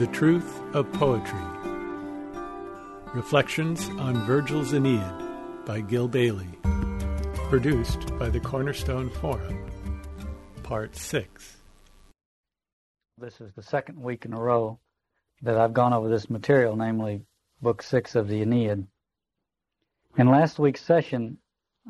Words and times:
The 0.00 0.06
Truth 0.06 0.62
of 0.72 0.90
Poetry. 0.94 1.38
Reflections 3.12 3.86
on 3.98 4.24
Virgil's 4.24 4.72
Aeneid 4.72 5.66
by 5.66 5.82
Gil 5.82 6.08
Bailie. 6.08 6.58
Produced 7.50 8.16
by 8.18 8.30
the 8.30 8.40
Cornerstone 8.40 9.10
Forum. 9.10 9.70
Part 10.62 10.96
6. 10.96 11.58
This 13.18 13.42
is 13.42 13.52
the 13.52 13.62
second 13.62 14.00
week 14.00 14.24
in 14.24 14.32
a 14.32 14.40
row 14.40 14.78
that 15.42 15.58
I've 15.58 15.74
gone 15.74 15.92
over 15.92 16.08
this 16.08 16.30
material, 16.30 16.76
namely 16.76 17.26
Book 17.60 17.82
6 17.82 18.14
of 18.14 18.26
the 18.26 18.40
Aeneid. 18.40 18.86
In 20.16 20.28
last 20.28 20.58
week's 20.58 20.80
session, 20.80 21.36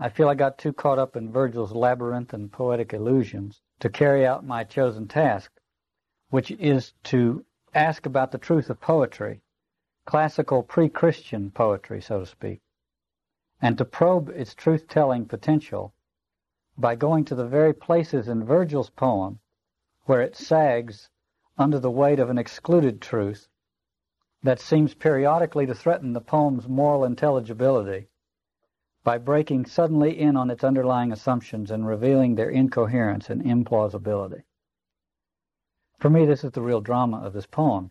I 0.01 0.09
feel 0.09 0.29
I 0.29 0.35
got 0.35 0.59
too 0.59 0.73
caught 0.73 0.99
up 0.99 1.15
in 1.15 1.31
Virgil's 1.31 1.71
labyrinth 1.71 2.33
and 2.33 2.51
poetic 2.51 2.93
illusions 2.93 3.61
to 3.79 3.89
carry 3.89 4.27
out 4.27 4.45
my 4.45 4.65
chosen 4.65 5.07
task, 5.07 5.53
which 6.31 6.51
is 6.51 6.93
to 7.05 7.45
ask 7.75 8.05
about 8.05 8.33
the 8.33 8.39
truth 8.39 8.69
of 8.69 8.81
poetry, 8.81 9.41
classical 10.05 10.63
pre-Christian 10.63 11.51
poetry, 11.51 12.01
so 12.01 12.21
to 12.21 12.27
speak, 12.27 12.61
and 13.63 13.79
to 13.79 13.85
probe 13.85 14.29
its 14.31 14.55
truth-telling 14.55 15.27
potential 15.27 15.93
by 16.77 16.97
going 16.97 17.25
to 17.25 17.35
the 17.35 17.47
very 17.47 17.73
places 17.73 18.27
in 18.27 18.43
Virgil's 18.45 18.91
poem 18.91 19.39
where 20.05 20.23
it 20.23 20.35
sags 20.35 21.11
under 21.59 21.79
the 21.79 21.91
weight 21.91 22.19
of 22.19 22.31
an 22.31 22.39
excluded 22.39 23.01
truth 23.01 23.49
that 24.43 24.59
seems 24.59 24.95
periodically 24.95 25.67
to 25.67 25.75
threaten 25.75 26.13
the 26.13 26.21
poem's 26.21 26.67
moral 26.67 27.05
intelligibility 27.05 28.09
by 29.05 29.19
breaking 29.19 29.67
suddenly 29.67 30.19
in 30.19 30.37
on 30.37 30.51
its 30.51 30.65
underlying 30.65 31.13
assumptions 31.13 31.71
and 31.71 31.87
revealing 31.87 32.35
their 32.35 32.51
incoherence 32.51 33.31
and 33.31 33.43
implausibility. 33.43 34.43
For 36.01 36.09
me, 36.09 36.25
this 36.25 36.45
is 36.45 36.53
the 36.53 36.63
real 36.63 36.81
drama 36.81 37.19
of 37.19 37.35
this 37.35 37.45
poem. 37.45 37.91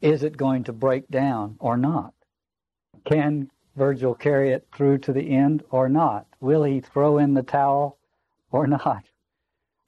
Is 0.00 0.22
it 0.22 0.36
going 0.36 0.62
to 0.64 0.72
break 0.72 1.08
down 1.08 1.56
or 1.58 1.76
not? 1.76 2.14
Can 3.04 3.50
Virgil 3.74 4.14
carry 4.14 4.50
it 4.52 4.68
through 4.72 4.98
to 4.98 5.12
the 5.12 5.30
end 5.30 5.64
or 5.70 5.88
not? 5.88 6.28
Will 6.40 6.62
he 6.62 6.80
throw 6.80 7.18
in 7.18 7.34
the 7.34 7.42
towel 7.42 7.98
or 8.52 8.66
not? 8.68 9.02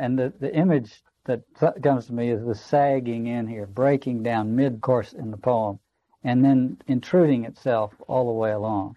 And 0.01 0.19
the, 0.19 0.33
the 0.41 0.53
image 0.53 1.05
that 1.27 1.43
comes 1.81 2.07
to 2.07 2.13
me 2.13 2.31
is 2.31 2.45
the 2.45 2.57
sagging 2.57 3.29
in 3.29 3.47
here, 3.47 3.67
breaking 3.67 4.25
down 4.25 4.57
mid-course 4.57 5.13
in 5.13 5.31
the 5.31 5.37
poem, 5.37 5.79
and 6.25 6.45
then 6.45 6.83
intruding 6.89 7.45
itself 7.45 7.95
all 8.09 8.27
the 8.27 8.33
way 8.33 8.51
along. 8.51 8.97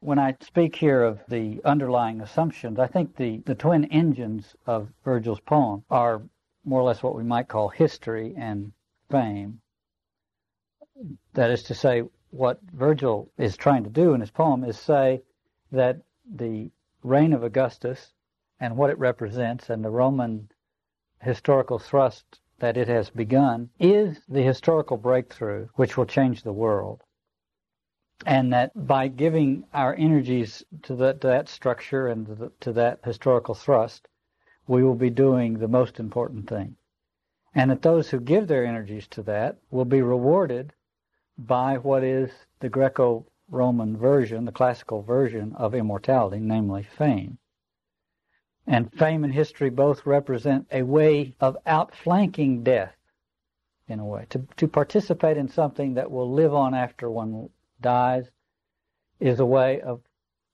When 0.00 0.18
I 0.18 0.34
speak 0.40 0.76
here 0.76 1.02
of 1.02 1.20
the 1.28 1.60
underlying 1.62 2.22
assumptions, 2.22 2.78
I 2.78 2.86
think 2.86 3.16
the, 3.16 3.42
the 3.44 3.54
twin 3.54 3.84
engines 3.86 4.56
of 4.66 4.88
Virgil's 5.04 5.40
poem 5.40 5.84
are 5.90 6.22
more 6.64 6.80
or 6.80 6.84
less 6.84 7.02
what 7.02 7.14
we 7.14 7.24
might 7.24 7.48
call 7.48 7.68
history 7.68 8.34
and 8.36 8.72
fame. 9.10 9.60
That 11.34 11.50
is 11.50 11.62
to 11.64 11.74
say, 11.74 12.02
what 12.30 12.60
Virgil 12.72 13.30
is 13.36 13.56
trying 13.56 13.84
to 13.84 13.90
do 13.90 14.14
in 14.14 14.20
his 14.20 14.30
poem 14.30 14.64
is 14.64 14.78
say 14.78 15.22
that 15.70 16.00
the 16.24 16.70
reign 17.02 17.32
of 17.32 17.42
Augustus 17.42 18.12
and 18.60 18.76
what 18.76 18.90
it 18.90 18.98
represents 18.98 19.68
and 19.68 19.84
the 19.84 19.90
Roman 19.90 20.48
historical 21.20 21.78
thrust 21.78 22.40
that 22.58 22.76
it 22.76 22.88
has 22.88 23.10
begun 23.10 23.68
is 23.80 24.24
the 24.28 24.42
historical 24.42 24.96
breakthrough 24.96 25.66
which 25.74 25.96
will 25.96 26.06
change 26.06 26.42
the 26.42 26.52
world. 26.52 27.02
And 28.24 28.52
that 28.52 28.70
by 28.86 29.08
giving 29.08 29.64
our 29.74 29.94
energies 29.94 30.64
to, 30.84 30.94
the, 30.94 31.14
to 31.14 31.26
that 31.26 31.48
structure 31.48 32.06
and 32.06 32.26
to, 32.26 32.34
the, 32.36 32.52
to 32.60 32.72
that 32.74 33.00
historical 33.04 33.54
thrust, 33.54 34.06
we 34.66 34.82
will 34.82 34.94
be 34.94 35.10
doing 35.10 35.58
the 35.58 35.68
most 35.68 35.98
important 35.98 36.48
thing. 36.48 36.76
And 37.54 37.70
that 37.70 37.82
those 37.82 38.08
who 38.10 38.20
give 38.20 38.48
their 38.48 38.64
energies 38.64 39.06
to 39.08 39.22
that 39.24 39.58
will 39.70 39.84
be 39.84 40.02
rewarded 40.02 40.72
by 41.36 41.78
what 41.78 42.04
is 42.04 42.30
the 42.60 42.68
Greco 42.68 43.26
Roman 43.50 43.96
version, 43.96 44.44
the 44.44 44.52
classical 44.52 45.02
version 45.02 45.54
of 45.56 45.74
immortality, 45.74 46.38
namely 46.38 46.82
fame. 46.82 47.38
And 48.66 48.92
fame 48.92 49.24
and 49.24 49.32
history 49.32 49.70
both 49.70 50.06
represent 50.06 50.68
a 50.70 50.82
way 50.82 51.34
of 51.40 51.56
outflanking 51.66 52.62
death, 52.62 52.94
in 53.88 53.98
a 53.98 54.04
way. 54.04 54.26
To, 54.30 54.46
to 54.56 54.68
participate 54.68 55.36
in 55.36 55.48
something 55.48 55.94
that 55.94 56.10
will 56.10 56.32
live 56.32 56.54
on 56.54 56.72
after 56.72 57.10
one 57.10 57.50
dies 57.80 58.30
is 59.18 59.40
a 59.40 59.46
way 59.46 59.80
of 59.80 60.00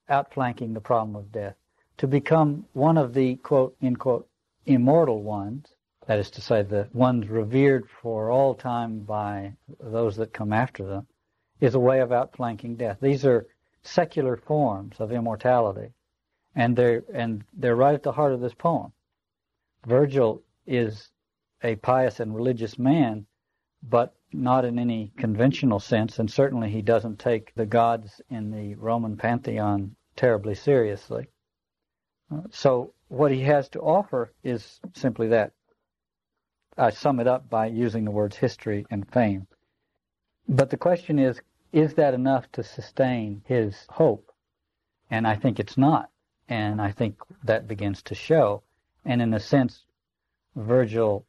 outflanking 0.09 0.73
the 0.73 0.81
problem 0.81 1.15
of 1.15 1.31
death 1.31 1.55
to 1.99 2.07
become 2.07 2.65
one 2.71 2.97
of 2.97 3.13
the 3.13 3.35
quote, 3.35 3.75
in 3.81 3.93
quote, 3.93 4.25
immortal 4.65 5.21
ones, 5.21 5.67
that 6.07 6.17
is 6.17 6.31
to 6.31 6.41
say, 6.41 6.63
the 6.63 6.87
ones 6.93 7.27
revered 7.27 7.89
for 7.89 8.31
all 8.31 8.55
time 8.55 8.99
by 8.99 9.53
those 9.81 10.15
that 10.15 10.33
come 10.33 10.53
after 10.53 10.85
them, 10.85 11.05
is 11.59 11.75
a 11.75 11.79
way 11.79 11.99
of 11.99 12.13
outflanking 12.13 12.77
death. 12.77 12.97
These 13.01 13.25
are 13.25 13.47
secular 13.83 14.37
forms 14.37 14.95
of 14.99 15.11
immortality, 15.11 15.91
and 16.55 16.73
they're 16.73 17.03
and 17.13 17.43
they're 17.53 17.75
right 17.75 17.95
at 17.95 18.03
the 18.03 18.13
heart 18.13 18.31
of 18.31 18.39
this 18.39 18.53
poem. 18.53 18.93
Virgil 19.85 20.41
is 20.65 21.11
a 21.63 21.75
pious 21.75 22.21
and 22.21 22.33
religious 22.33 22.79
man, 22.79 23.25
but 23.83 24.15
not 24.31 24.63
in 24.63 24.79
any 24.79 25.11
conventional 25.17 25.81
sense, 25.81 26.17
and 26.17 26.31
certainly 26.31 26.69
he 26.69 26.81
doesn't 26.81 27.19
take 27.19 27.53
the 27.55 27.65
gods 27.65 28.21
in 28.29 28.51
the 28.51 28.75
Roman 28.75 29.17
pantheon 29.17 29.97
terribly 30.15 30.55
seriously. 30.55 31.27
So 32.51 32.93
what 33.07 33.31
he 33.31 33.41
has 33.41 33.69
to 33.69 33.81
offer 33.81 34.31
is 34.43 34.79
simply 34.93 35.29
that. 35.29 35.53
I 36.77 36.91
sum 36.91 37.19
it 37.19 37.27
up 37.27 37.49
by 37.49 37.65
using 37.65 38.05
the 38.05 38.11
words 38.11 38.37
history 38.37 38.85
and 38.89 39.09
fame. 39.11 39.47
But 40.47 40.69
the 40.69 40.77
question 40.77 41.19
is, 41.19 41.41
is 41.71 41.95
that 41.95 42.13
enough 42.13 42.51
to 42.53 42.63
sustain 42.63 43.41
his 43.45 43.85
hope? 43.89 44.31
And 45.11 45.27
I 45.27 45.35
think 45.35 45.59
it's 45.59 45.77
not. 45.77 46.09
And 46.47 46.81
I 46.81 46.91
think 46.91 47.17
that 47.43 47.67
begins 47.67 48.01
to 48.03 48.15
show. 48.15 48.63
And 49.05 49.21
in 49.21 49.33
a 49.33 49.39
sense, 49.39 49.85
Virgil 50.55 51.25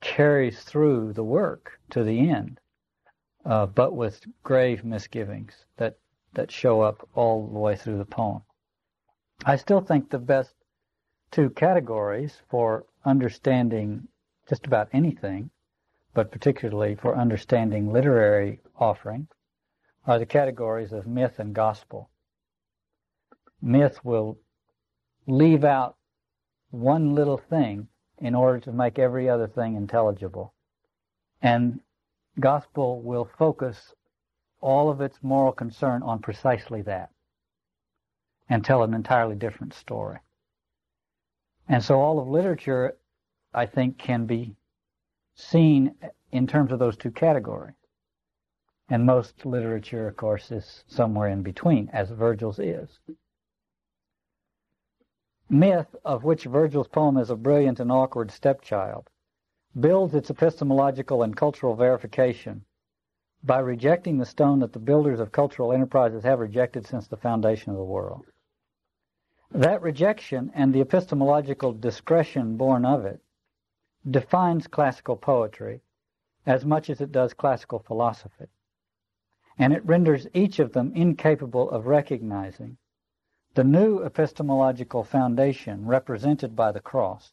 carries 0.00 0.60
through 0.62 1.12
the 1.12 1.24
work 1.24 1.78
to 1.90 2.02
the 2.02 2.30
end, 2.30 2.58
uh, 3.44 3.66
but 3.66 3.94
with 3.94 4.24
grave 4.42 4.84
misgivings 4.84 5.64
that, 5.76 5.98
that 6.34 6.50
show 6.50 6.80
up 6.80 7.08
all 7.14 7.46
the 7.46 7.58
way 7.58 7.76
through 7.76 7.98
the 7.98 8.04
poem. 8.04 8.42
I 9.46 9.56
still 9.56 9.80
think 9.80 10.10
the 10.10 10.18
best 10.18 10.54
two 11.30 11.48
categories 11.50 12.42
for 12.50 12.84
understanding 13.06 14.08
just 14.46 14.66
about 14.66 14.90
anything, 14.92 15.50
but 16.12 16.30
particularly 16.30 16.94
for 16.94 17.16
understanding 17.16 17.90
literary 17.90 18.60
offering, 18.76 19.28
are 20.06 20.18
the 20.18 20.26
categories 20.26 20.92
of 20.92 21.06
myth 21.06 21.38
and 21.38 21.54
gospel. 21.54 22.10
Myth 23.62 24.04
will 24.04 24.38
leave 25.26 25.64
out 25.64 25.96
one 26.70 27.14
little 27.14 27.38
thing 27.38 27.88
in 28.18 28.34
order 28.34 28.60
to 28.60 28.72
make 28.72 28.98
every 28.98 29.28
other 29.28 29.46
thing 29.46 29.74
intelligible. 29.74 30.52
And 31.40 31.80
gospel 32.38 33.00
will 33.00 33.24
focus 33.24 33.94
all 34.60 34.90
of 34.90 35.00
its 35.00 35.22
moral 35.22 35.52
concern 35.52 36.02
on 36.02 36.18
precisely 36.18 36.82
that 36.82 37.10
and 38.50 38.64
tell 38.64 38.82
an 38.82 38.92
entirely 38.92 39.36
different 39.36 39.72
story. 39.72 40.18
And 41.68 41.82
so 41.82 42.00
all 42.00 42.18
of 42.18 42.28
literature, 42.28 42.96
I 43.54 43.64
think, 43.66 43.96
can 43.96 44.26
be 44.26 44.56
seen 45.36 45.94
in 46.32 46.48
terms 46.48 46.72
of 46.72 46.80
those 46.80 46.96
two 46.96 47.12
categories. 47.12 47.76
And 48.88 49.06
most 49.06 49.46
literature, 49.46 50.08
of 50.08 50.16
course, 50.16 50.50
is 50.50 50.82
somewhere 50.88 51.28
in 51.28 51.42
between, 51.42 51.88
as 51.90 52.10
Virgil's 52.10 52.58
is. 52.58 52.98
Myth, 55.48 55.94
of 56.04 56.24
which 56.24 56.44
Virgil's 56.44 56.88
poem 56.88 57.16
is 57.16 57.30
a 57.30 57.36
brilliant 57.36 57.78
and 57.78 57.92
awkward 57.92 58.32
stepchild, 58.32 59.08
builds 59.78 60.12
its 60.12 60.28
epistemological 60.28 61.22
and 61.22 61.36
cultural 61.36 61.76
verification 61.76 62.64
by 63.44 63.60
rejecting 63.60 64.18
the 64.18 64.26
stone 64.26 64.58
that 64.58 64.72
the 64.72 64.80
builders 64.80 65.20
of 65.20 65.30
cultural 65.30 65.72
enterprises 65.72 66.24
have 66.24 66.40
rejected 66.40 66.84
since 66.84 67.06
the 67.06 67.16
foundation 67.16 67.70
of 67.70 67.76
the 67.76 67.84
world. 67.84 68.26
That 69.52 69.82
rejection 69.82 70.52
and 70.54 70.72
the 70.72 70.80
epistemological 70.80 71.72
discretion 71.72 72.56
born 72.56 72.84
of 72.84 73.04
it 73.04 73.20
defines 74.08 74.68
classical 74.68 75.16
poetry 75.16 75.82
as 76.46 76.64
much 76.64 76.88
as 76.88 77.00
it 77.00 77.10
does 77.10 77.34
classical 77.34 77.80
philosophy. 77.80 78.46
And 79.58 79.72
it 79.72 79.84
renders 79.84 80.28
each 80.32 80.60
of 80.60 80.72
them 80.72 80.92
incapable 80.94 81.68
of 81.68 81.88
recognizing 81.88 82.76
the 83.54 83.64
new 83.64 84.04
epistemological 84.04 85.02
foundation 85.02 85.84
represented 85.84 86.54
by 86.54 86.70
the 86.70 86.80
cross 86.80 87.32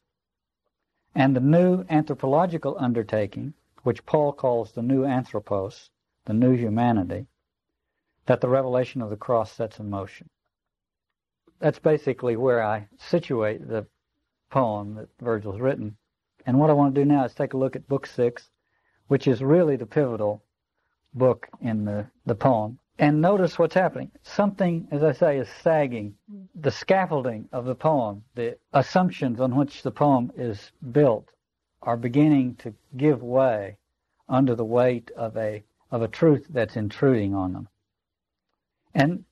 and 1.14 1.36
the 1.36 1.40
new 1.40 1.86
anthropological 1.88 2.75
undertaking, 2.80 3.54
which 3.84 4.08
Paul 4.08 4.34
calls 4.34 4.72
the 4.72 4.81
new 4.81 5.06
anthropos, 5.06 5.92
the 6.25 6.34
new 6.34 6.54
humanity, 6.54 7.28
that 8.25 8.42
the 8.42 8.50
revelation 8.50 9.04
of 9.04 9.12
the 9.12 9.18
cross 9.18 9.52
sets 9.52 9.80
in 9.80 9.92
motion 9.92 10.31
that's 11.59 11.80
basically 11.80 12.36
where 12.36 12.63
I 12.63 12.88
situate 12.98 13.68
the 13.68 13.86
poem 14.50 14.95
that 14.95 15.09
Virgil's 15.19 15.59
written. 15.59 15.98
And 16.45 16.59
what 16.59 16.69
I 16.69 16.74
want 16.74 16.95
to 16.95 17.01
do 17.01 17.06
now 17.06 17.25
is 17.25 17.33
take 17.33 17.54
a 17.54 17.57
look 17.57 17.75
at 17.75 17.88
Book 17.88 18.06
Six, 18.06 18.50
which 19.07 19.27
is 19.27 19.44
really 19.44 19.75
the 19.75 19.86
pivotal 19.86 20.44
book 21.13 21.48
in 21.62 21.86
the, 21.86 22.07
the 22.25 22.36
poem. 22.36 22.80
And 23.00 23.21
notice 23.21 23.59
what's 23.59 23.75
happening. 23.75 24.12
Something, 24.24 24.88
as 24.92 25.04
I 25.04 25.12
say, 25.12 25.38
is 25.38 25.50
sagging. 25.62 26.15
The 26.56 26.71
scaffolding 26.71 27.48
of 27.51 27.65
the 27.65 27.75
poem, 27.75 28.24
the 28.36 28.57
assumptions 28.74 29.39
on 29.39 29.56
which 29.56 29.83
the 29.83 29.92
poem 29.92 30.31
is 30.36 30.71
built, 30.92 31.27
are 31.81 31.98
beginning 31.98 32.56
to 32.56 32.74
give 32.95 33.21
way 33.21 33.77
under 34.27 34.56
the 34.56 34.65
weight 34.65 35.12
of 35.15 35.38
a 35.38 35.63
of 35.89 36.01
a 36.01 36.07
truth 36.07 36.45
that's 36.50 36.75
intruding 36.75 37.33
on 37.33 37.54
them. 37.54 37.69
And 38.94 39.24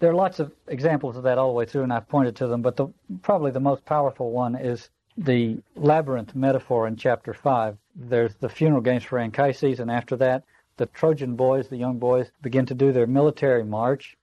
there 0.00 0.10
are 0.10 0.14
lots 0.14 0.40
of 0.40 0.52
examples 0.68 1.16
of 1.16 1.22
that 1.22 1.38
all 1.38 1.48
the 1.48 1.54
way 1.54 1.64
through, 1.64 1.82
and 1.82 1.92
I've 1.92 2.08
pointed 2.08 2.36
to 2.36 2.46
them, 2.46 2.62
but 2.62 2.76
the, 2.76 2.88
probably 3.22 3.50
the 3.50 3.60
most 3.60 3.84
powerful 3.84 4.32
one 4.32 4.54
is 4.54 4.90
the 5.16 5.62
labyrinth 5.76 6.34
metaphor 6.34 6.88
in 6.88 6.96
chapter 6.96 7.32
5. 7.32 7.78
There's 7.94 8.34
the 8.34 8.48
funeral 8.48 8.82
games 8.82 9.04
for 9.04 9.18
Anchises, 9.18 9.80
and 9.80 9.90
after 9.90 10.16
that, 10.16 10.44
the 10.76 10.86
Trojan 10.86 11.36
boys, 11.36 11.68
the 11.68 11.76
young 11.76 11.98
boys, 11.98 12.32
begin 12.42 12.66
to 12.66 12.74
do 12.74 12.92
their 12.92 13.06
military 13.06 13.64
march, 13.64 14.16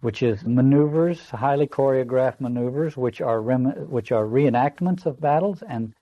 which 0.00 0.22
is 0.22 0.44
maneuvers, 0.44 1.30
highly 1.30 1.66
choreographed 1.66 2.40
maneuvers, 2.40 2.96
which 2.96 3.20
are 3.20 3.42
rem- 3.42 3.90
which 3.90 4.12
are 4.12 4.24
reenactments 4.24 5.04
of 5.04 5.20
battles 5.20 5.62
and 5.62 5.92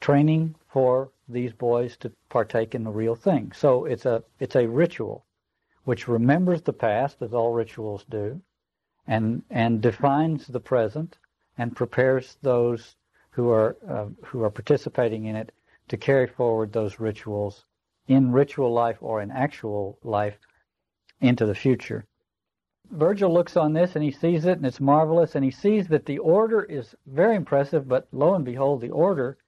training 0.00 0.54
for 0.68 1.10
these 1.28 1.52
boys 1.52 1.96
to 1.96 2.12
partake 2.28 2.74
in 2.74 2.84
the 2.84 2.90
real 2.90 3.14
thing. 3.14 3.50
So 3.52 3.86
it's 3.86 4.04
a 4.04 4.22
it's 4.38 4.56
a 4.56 4.68
ritual 4.68 5.24
which 5.84 6.06
remembers 6.06 6.60
the 6.60 6.72
past, 6.72 7.22
as 7.22 7.32
all 7.32 7.54
rituals 7.54 8.04
do, 8.10 8.40
and 9.08 9.42
and 9.50 9.80
defines 9.80 10.46
the 10.46 10.60
present 10.60 11.16
and 11.56 11.74
prepares 11.74 12.36
those 12.42 12.94
who 13.30 13.48
are 13.50 13.76
uh, 13.88 14.06
who 14.26 14.42
are 14.42 14.50
participating 14.50 15.24
in 15.24 15.34
it 15.34 15.50
to 15.88 15.96
carry 15.96 16.26
forward 16.26 16.72
those 16.72 17.00
rituals 17.00 17.64
in 18.06 18.30
ritual 18.30 18.72
life 18.72 18.98
or 19.00 19.22
in 19.22 19.30
actual 19.30 19.98
life 20.02 20.38
into 21.20 21.46
the 21.46 21.54
future. 21.54 22.04
Virgil 22.90 23.32
looks 23.32 23.56
on 23.56 23.72
this 23.72 23.94
and 23.94 24.04
he 24.04 24.10
sees 24.10 24.44
it 24.44 24.58
and 24.58 24.66
it's 24.66 24.80
marvelous 24.80 25.34
and 25.34 25.44
he 25.44 25.50
sees 25.50 25.88
that 25.88 26.06
the 26.06 26.18
order 26.18 26.62
is 26.62 26.94
very 27.06 27.36
impressive, 27.36 27.88
but 27.88 28.08
lo 28.12 28.34
and 28.34 28.44
behold, 28.44 28.80
the 28.80 28.90
order 28.90 29.38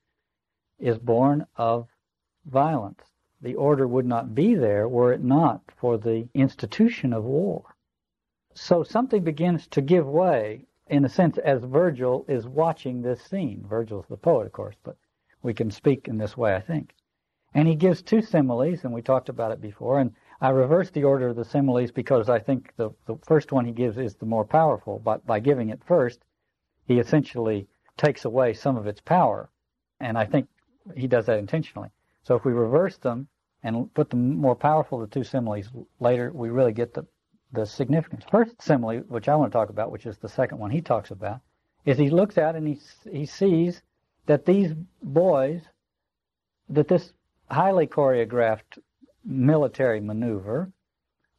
is 0.78 0.98
born 0.98 1.46
of 1.56 1.86
violence. 2.46 3.02
The 3.42 3.54
order 3.54 3.86
would 3.86 4.06
not 4.06 4.34
be 4.34 4.54
there 4.54 4.88
were 4.88 5.12
it 5.12 5.22
not 5.22 5.62
for 5.76 5.98
the 5.98 6.28
institution 6.34 7.12
of 7.12 7.24
war. 7.24 7.74
So 8.54 8.82
something 8.82 9.22
begins 9.22 9.66
to 9.68 9.80
give 9.80 10.06
way, 10.06 10.66
in 10.88 11.04
a 11.04 11.08
sense, 11.08 11.38
as 11.38 11.62
Virgil 11.62 12.24
is 12.28 12.48
watching 12.48 13.00
this 13.00 13.22
scene. 13.22 13.64
Virgil's 13.68 14.06
the 14.08 14.16
poet, 14.16 14.46
of 14.46 14.52
course, 14.52 14.76
but 14.82 14.96
we 15.42 15.54
can 15.54 15.70
speak 15.70 16.08
in 16.08 16.18
this 16.18 16.36
way, 16.36 16.54
I 16.54 16.60
think. 16.60 16.94
And 17.54 17.66
he 17.66 17.74
gives 17.74 18.02
two 18.02 18.22
similes, 18.22 18.84
and 18.84 18.92
we 18.92 19.02
talked 19.02 19.28
about 19.28 19.52
it 19.52 19.60
before. 19.60 20.00
And 20.00 20.14
I 20.40 20.50
reversed 20.50 20.94
the 20.94 21.04
order 21.04 21.28
of 21.28 21.36
the 21.36 21.44
similes 21.44 21.90
because 21.90 22.28
I 22.28 22.38
think 22.38 22.72
the, 22.76 22.90
the 23.06 23.16
first 23.22 23.52
one 23.52 23.64
he 23.64 23.72
gives 23.72 23.98
is 23.98 24.14
the 24.14 24.26
more 24.26 24.44
powerful. 24.44 24.98
But 24.98 25.26
by 25.26 25.40
giving 25.40 25.70
it 25.70 25.84
first, 25.84 26.24
he 26.86 26.98
essentially 26.98 27.68
takes 27.96 28.24
away 28.24 28.54
some 28.54 28.76
of 28.76 28.86
its 28.86 29.00
power. 29.00 29.50
And 30.00 30.16
I 30.16 30.24
think 30.24 30.48
he 30.96 31.06
does 31.06 31.26
that 31.26 31.38
intentionally. 31.38 31.90
So 32.22 32.34
if 32.34 32.44
we 32.44 32.52
reverse 32.52 32.98
them 32.98 33.28
and 33.62 33.92
put 33.94 34.10
the 34.10 34.16
more 34.16 34.56
powerful 34.56 34.98
the 34.98 35.06
two 35.06 35.24
similes 35.24 35.70
later, 35.98 36.32
we 36.32 36.50
really 36.50 36.72
get 36.72 36.94
the, 36.94 37.06
the 37.52 37.66
significance. 37.66 38.24
First 38.30 38.60
simile, 38.62 39.00
which 39.08 39.28
I 39.28 39.36
want 39.36 39.52
to 39.52 39.56
talk 39.56 39.70
about, 39.70 39.90
which 39.90 40.06
is 40.06 40.18
the 40.18 40.28
second 40.28 40.58
one 40.58 40.70
he 40.70 40.80
talks 40.80 41.10
about, 41.10 41.40
is 41.84 41.98
he 41.98 42.10
looks 42.10 42.38
out 42.38 42.56
and 42.56 42.66
he, 42.66 42.78
he 43.10 43.26
sees 43.26 43.82
that 44.26 44.44
these 44.44 44.72
boys, 45.02 45.62
that 46.68 46.88
this 46.88 47.12
highly 47.50 47.86
choreographed 47.86 48.78
military 49.24 50.00
maneuver, 50.00 50.70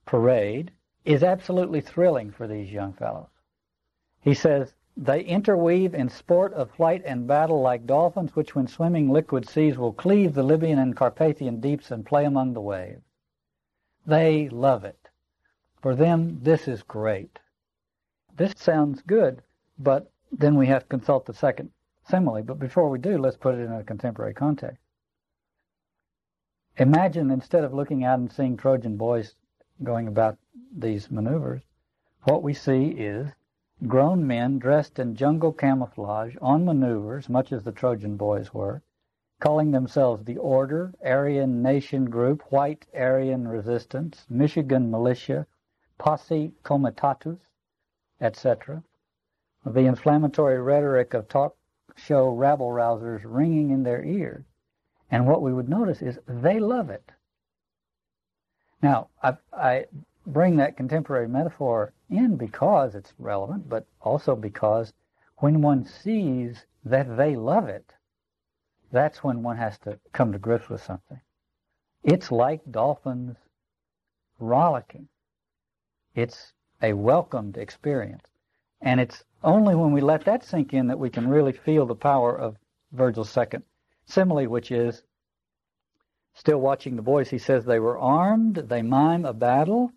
parade, 0.06 0.72
is 1.06 1.24
absolutely 1.24 1.82
thrilling 1.82 2.32
for 2.32 2.48
these 2.48 2.72
young 2.72 2.94
fellows. 2.94 3.30
He 4.22 4.34
says, 4.34 4.74
they 4.98 5.22
interweave 5.22 5.96
in 5.96 6.10
sport 6.10 6.54
of 6.54 6.70
flight 6.72 7.02
and 7.06 7.26
battle 7.26 7.62
like 7.62 7.88
dolphins, 7.88 8.36
which 8.36 8.56
when 8.56 8.68
swimming 8.68 9.10
liquid 9.10 9.48
seas 9.48 9.78
will 9.78 9.94
cleave 9.94 10.34
the 10.34 10.44
Libyan 10.44 10.80
and 10.80 10.96
Carpathian 10.96 11.62
deeps 11.62 11.92
and 11.92 12.06
play 12.06 12.26
among 12.26 12.54
the 12.54 12.62
waves. 12.62 13.02
They 14.06 14.50
love 14.50 14.84
it. 14.84 15.01
For 15.82 15.96
them, 15.96 16.40
this 16.44 16.68
is 16.68 16.84
great. 16.84 17.40
This 18.38 18.54
sounds 18.56 19.02
good, 19.02 19.42
but 19.80 20.12
then 20.32 20.56
we 20.56 20.68
have 20.68 20.84
to 20.84 20.90
consult 20.90 21.26
the 21.26 21.34
second 21.34 21.72
simile. 22.08 22.44
But 22.44 22.60
before 22.60 22.90
we 22.90 23.00
do, 23.00 23.18
let's 23.18 23.38
put 23.38 23.56
it 23.56 23.62
in 23.62 23.72
a 23.72 23.84
contemporary 23.84 24.36
context. 24.36 24.84
Imagine 26.78 27.32
instead 27.32 27.64
of 27.64 27.74
looking 27.74 28.04
out 28.04 28.20
and 28.20 28.32
seeing 28.32 28.58
Trojan 28.58 28.96
boys 28.96 29.36
going 29.84 30.08
about 30.08 30.38
these 30.72 31.10
maneuvers, 31.10 31.64
what 32.24 32.44
we 32.44 32.54
see 32.54 32.90
is 32.90 33.32
grown 33.88 34.28
men 34.28 34.60
dressed 34.60 35.00
in 35.00 35.16
jungle 35.16 35.52
camouflage 35.52 36.36
on 36.42 36.64
maneuvers, 36.64 37.28
much 37.28 37.52
as 37.52 37.64
the 37.64 37.72
Trojan 37.72 38.18
boys 38.18 38.54
were, 38.54 38.84
calling 39.40 39.72
themselves 39.72 40.24
the 40.24 40.38
Order, 40.38 40.94
Aryan 41.04 41.64
Nation 41.64 42.06
Group, 42.06 42.44
White 42.52 42.86
Aryan 42.94 43.48
Resistance, 43.48 44.28
Michigan 44.30 44.92
Militia, 44.92 45.48
Posse 46.02 46.52
Comitatus, 46.64 47.38
etc. 48.22 48.82
The 49.64 49.82
inflammatory 49.82 50.60
rhetoric 50.60 51.14
of 51.14 51.28
talk 51.28 51.56
show 51.96 52.30
rabble 52.30 52.70
rousers 52.72 53.22
ringing 53.24 53.70
in 53.70 53.84
their 53.84 54.04
ears. 54.04 54.44
And 55.12 55.28
what 55.28 55.44
we 55.44 55.54
would 55.54 55.70
notice 55.70 56.02
is 56.02 56.18
they 56.26 56.60
love 56.60 56.90
it. 56.90 57.12
Now, 58.82 59.10
I, 59.22 59.38
I 59.54 59.86
bring 60.26 60.56
that 60.56 60.76
contemporary 60.76 61.28
metaphor 61.28 61.94
in 62.10 62.36
because 62.36 62.96
it's 62.96 63.14
relevant, 63.20 63.70
but 63.70 63.86
also 64.02 64.36
because 64.36 64.94
when 65.38 65.62
one 65.62 65.86
sees 65.86 66.66
that 66.84 67.16
they 67.16 67.36
love 67.36 67.70
it, 67.70 67.94
that's 68.92 69.24
when 69.24 69.44
one 69.44 69.58
has 69.58 69.78
to 69.80 70.00
come 70.14 70.32
to 70.32 70.40
grips 70.40 70.68
with 70.68 70.82
something. 70.82 71.22
It's 72.04 72.32
like 72.32 72.72
dolphins 72.72 73.38
rollicking. 74.40 75.08
It's 76.14 76.54
a 76.82 76.94
welcomed 76.94 77.58
experience. 77.58 78.26
And 78.82 79.00
it's 79.00 79.24
only 79.44 79.76
when 79.76 79.92
we 79.92 80.02
let 80.02 80.26
that 80.26 80.44
sink 80.44 80.74
in 80.74 80.88
that 80.88 81.00
we 81.00 81.10
can 81.10 81.28
really 81.28 81.54
feel 81.54 81.86
the 81.86 81.96
power 81.96 82.36
of 82.36 82.58
Virgil's 82.92 83.30
second 83.30 83.64
simile, 84.06 84.48
which 84.48 84.72
is 84.72 85.04
still 86.34 86.60
watching 86.60 86.96
the 86.96 87.02
boys. 87.02 87.30
He 87.30 87.38
says 87.38 87.64
they 87.64 87.80
were 87.80 87.98
armed, 87.98 88.56
they 88.56 88.82
mime 88.82 89.26
a 89.26 89.34
battle, 89.34 89.92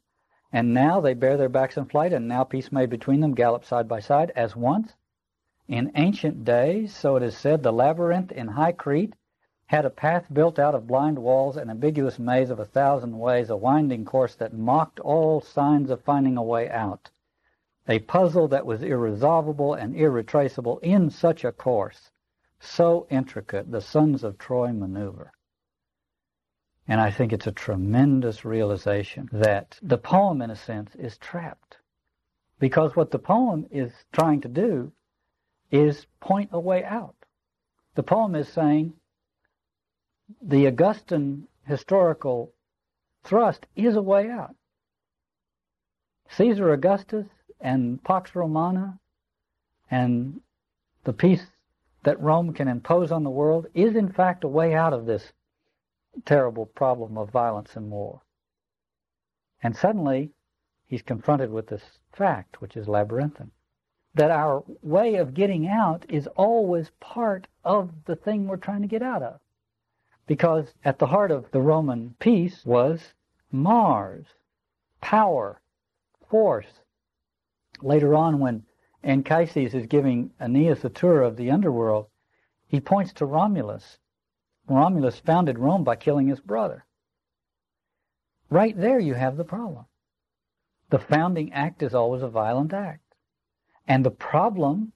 and 0.52 0.72
now 0.72 1.00
they 1.00 1.14
bare 1.14 1.36
their 1.36 1.48
backs 1.48 1.76
in 1.76 1.86
flight, 1.86 2.12
and 2.12 2.28
now 2.28 2.44
peace 2.44 2.70
made 2.70 2.90
between 2.90 3.20
them 3.20 3.34
gallop 3.34 3.64
side 3.64 3.88
by 3.88 4.00
side 4.00 4.30
as 4.36 4.54
once. 4.54 4.94
In 5.66 5.90
ancient 5.94 6.44
days, 6.44 6.94
so 6.94 7.16
it 7.16 7.22
is 7.22 7.36
said, 7.36 7.62
the 7.62 7.72
labyrinth 7.72 8.30
in 8.30 8.48
high 8.48 8.72
Crete 8.72 9.14
had 9.66 9.84
a 9.84 9.90
path 9.90 10.26
built 10.32 10.58
out 10.58 10.74
of 10.74 10.86
blind 10.86 11.18
walls, 11.18 11.56
an 11.56 11.70
ambiguous 11.70 12.18
maze 12.18 12.50
of 12.50 12.60
a 12.60 12.64
thousand 12.64 13.18
ways, 13.18 13.50
a 13.50 13.56
winding 13.56 14.04
course 14.04 14.34
that 14.34 14.52
mocked 14.52 15.00
all 15.00 15.40
signs 15.40 15.90
of 15.90 16.02
finding 16.02 16.36
a 16.36 16.42
way 16.42 16.68
out. 16.68 17.10
A 17.88 17.98
puzzle 18.00 18.48
that 18.48 18.66
was 18.66 18.82
irresolvable 18.82 19.74
and 19.74 19.94
irretraceable 19.94 20.78
in 20.78 21.10
such 21.10 21.44
a 21.44 21.52
course, 21.52 22.10
so 22.60 23.06
intricate, 23.10 23.70
the 23.70 23.80
sons 23.80 24.24
of 24.24 24.38
Troy 24.38 24.72
maneuver. 24.72 25.32
And 26.86 27.00
I 27.00 27.10
think 27.10 27.32
it's 27.32 27.46
a 27.46 27.52
tremendous 27.52 28.44
realization 28.44 29.28
that 29.32 29.78
the 29.82 29.98
poem, 29.98 30.42
in 30.42 30.50
a 30.50 30.56
sense, 30.56 30.94
is 30.94 31.16
trapped. 31.16 31.78
Because 32.58 32.94
what 32.94 33.10
the 33.10 33.18
poem 33.18 33.66
is 33.70 33.92
trying 34.12 34.42
to 34.42 34.48
do 34.48 34.92
is 35.70 36.06
point 36.20 36.50
a 36.52 36.60
way 36.60 36.84
out. 36.84 37.16
The 37.94 38.02
poem 38.02 38.34
is 38.34 38.48
saying 38.48 38.94
the 40.40 40.66
Augustan 40.66 41.48
historical 41.66 42.52
thrust 43.24 43.66
is 43.76 43.96
a 43.96 44.02
way 44.02 44.30
out. 44.30 44.54
Caesar 46.28 46.72
Augustus 46.72 47.26
and 47.60 48.02
Pax 48.02 48.34
Romana 48.34 48.98
and 49.90 50.40
the 51.04 51.12
peace 51.12 51.46
that 52.02 52.20
Rome 52.20 52.52
can 52.52 52.68
impose 52.68 53.12
on 53.12 53.24
the 53.24 53.30
world 53.30 53.66
is 53.74 53.96
in 53.96 54.10
fact 54.10 54.44
a 54.44 54.48
way 54.48 54.74
out 54.74 54.92
of 54.92 55.06
this 55.06 55.32
terrible 56.24 56.66
problem 56.66 57.18
of 57.18 57.30
violence 57.30 57.76
and 57.76 57.90
war. 57.90 58.22
And 59.62 59.76
suddenly 59.76 60.32
he's 60.86 61.02
confronted 61.02 61.50
with 61.50 61.66
this 61.66 61.98
fact, 62.12 62.60
which 62.60 62.76
is 62.76 62.88
labyrinthine, 62.88 63.50
that 64.14 64.30
our 64.30 64.62
way 64.82 65.16
of 65.16 65.34
getting 65.34 65.66
out 65.66 66.04
is 66.08 66.26
always 66.28 66.90
part 67.00 67.46
of 67.64 67.90
the 68.04 68.16
thing 68.16 68.46
we're 68.46 68.56
trying 68.56 68.82
to 68.82 68.88
get 68.88 69.02
out 69.02 69.22
of. 69.22 69.40
Because 70.26 70.74
at 70.84 70.98
the 70.98 71.06
heart 71.06 71.30
of 71.30 71.50
the 71.50 71.60
Roman 71.60 72.14
peace 72.18 72.64
was 72.64 73.12
Mars, 73.50 74.26
power, 75.00 75.60
force, 76.26 76.80
Later 77.82 78.14
on, 78.14 78.38
when 78.38 78.64
Anchises 79.02 79.74
is 79.74 79.86
giving 79.86 80.32
Aeneas 80.40 80.84
a 80.84 80.88
tour 80.88 81.20
of 81.20 81.36
the 81.36 81.50
underworld, 81.50 82.06
he 82.66 82.80
points 82.80 83.12
to 83.14 83.26
Romulus 83.26 83.98
Romulus 84.66 85.18
founded 85.18 85.58
Rome 85.58 85.84
by 85.84 85.96
killing 85.96 86.28
his 86.28 86.40
brother. 86.40 86.86
Right 88.48 88.74
there 88.74 88.98
you 88.98 89.12
have 89.12 89.36
the 89.36 89.44
problem. 89.44 89.84
The 90.88 90.98
founding 90.98 91.52
act 91.52 91.82
is 91.82 91.94
always 91.94 92.22
a 92.22 92.28
violent 92.28 92.72
act. 92.72 93.14
And 93.86 94.02
the 94.02 94.10
problem 94.10 94.92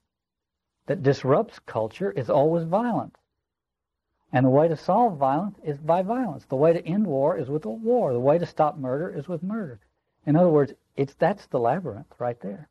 that 0.87 1.03
disrupts 1.03 1.59
culture 1.59 2.11
is 2.11 2.29
always 2.29 2.63
violence. 2.63 3.18
And 4.31 4.45
the 4.45 4.51
way 4.51 4.67
to 4.67 4.75
solve 4.75 5.17
violence 5.17 5.57
is 5.63 5.79
by 5.79 6.03
violence. 6.03 6.45
The 6.45 6.55
way 6.55 6.73
to 6.73 6.85
end 6.85 7.07
war 7.07 7.35
is 7.37 7.49
with 7.49 7.65
a 7.65 7.69
war. 7.69 8.13
The 8.13 8.19
way 8.19 8.37
to 8.37 8.45
stop 8.45 8.77
murder 8.77 9.09
is 9.09 9.27
with 9.27 9.41
murder. 9.41 9.79
In 10.25 10.35
other 10.35 10.49
words, 10.49 10.73
it's 10.95 11.15
that's 11.15 11.47
the 11.47 11.59
labyrinth 11.59 12.13
right 12.19 12.39
there. 12.41 12.69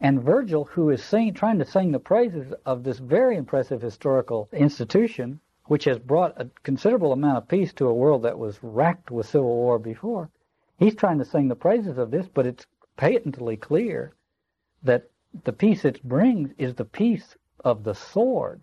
And 0.00 0.22
Virgil, 0.22 0.64
who 0.64 0.90
is 0.90 1.02
sing, 1.02 1.34
trying 1.34 1.58
to 1.58 1.64
sing 1.64 1.90
the 1.90 1.98
praises 1.98 2.52
of 2.64 2.84
this 2.84 3.00
very 3.00 3.36
impressive 3.36 3.82
historical 3.82 4.48
institution, 4.52 5.40
which 5.64 5.84
has 5.84 5.98
brought 5.98 6.40
a 6.40 6.48
considerable 6.62 7.12
amount 7.12 7.38
of 7.38 7.48
peace 7.48 7.72
to 7.72 7.88
a 7.88 7.94
world 7.94 8.22
that 8.22 8.38
was 8.38 8.62
racked 8.62 9.10
with 9.10 9.26
civil 9.26 9.56
war 9.56 9.80
before, 9.80 10.30
he's 10.78 10.94
trying 10.94 11.18
to 11.18 11.24
sing 11.24 11.48
the 11.48 11.56
praises 11.56 11.98
of 11.98 12.12
this, 12.12 12.28
but 12.28 12.46
it's 12.46 12.66
patently 12.96 13.56
clear 13.56 14.14
that 14.84 15.10
the 15.42 15.52
peace 15.52 15.84
it 15.84 16.02
brings 16.04 16.52
is 16.56 16.74
the 16.76 16.84
peace 16.84 17.36
of 17.64 17.82
the 17.82 17.94
sword, 17.94 18.62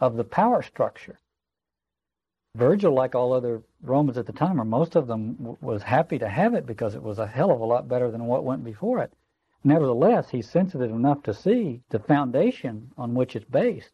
of 0.00 0.16
the 0.16 0.24
power 0.24 0.62
structure. 0.62 1.20
Virgil, 2.56 2.92
like 2.92 3.16
all 3.16 3.32
other 3.32 3.64
Romans 3.82 4.16
at 4.16 4.26
the 4.26 4.32
time, 4.32 4.60
or 4.60 4.64
most 4.64 4.94
of 4.94 5.08
them, 5.08 5.34
w- 5.34 5.56
was 5.60 5.82
happy 5.82 6.20
to 6.20 6.28
have 6.28 6.54
it 6.54 6.64
because 6.64 6.94
it 6.94 7.02
was 7.02 7.18
a 7.18 7.26
hell 7.26 7.50
of 7.50 7.58
a 7.58 7.64
lot 7.64 7.88
better 7.88 8.12
than 8.12 8.26
what 8.26 8.44
went 8.44 8.62
before 8.62 9.00
it. 9.00 9.12
Nevertheless, 9.64 10.30
he's 10.30 10.48
sensitive 10.48 10.92
enough 10.92 11.20
to 11.24 11.34
see 11.34 11.82
the 11.88 11.98
foundation 11.98 12.92
on 12.96 13.12
which 13.12 13.34
it's 13.34 13.44
based, 13.44 13.92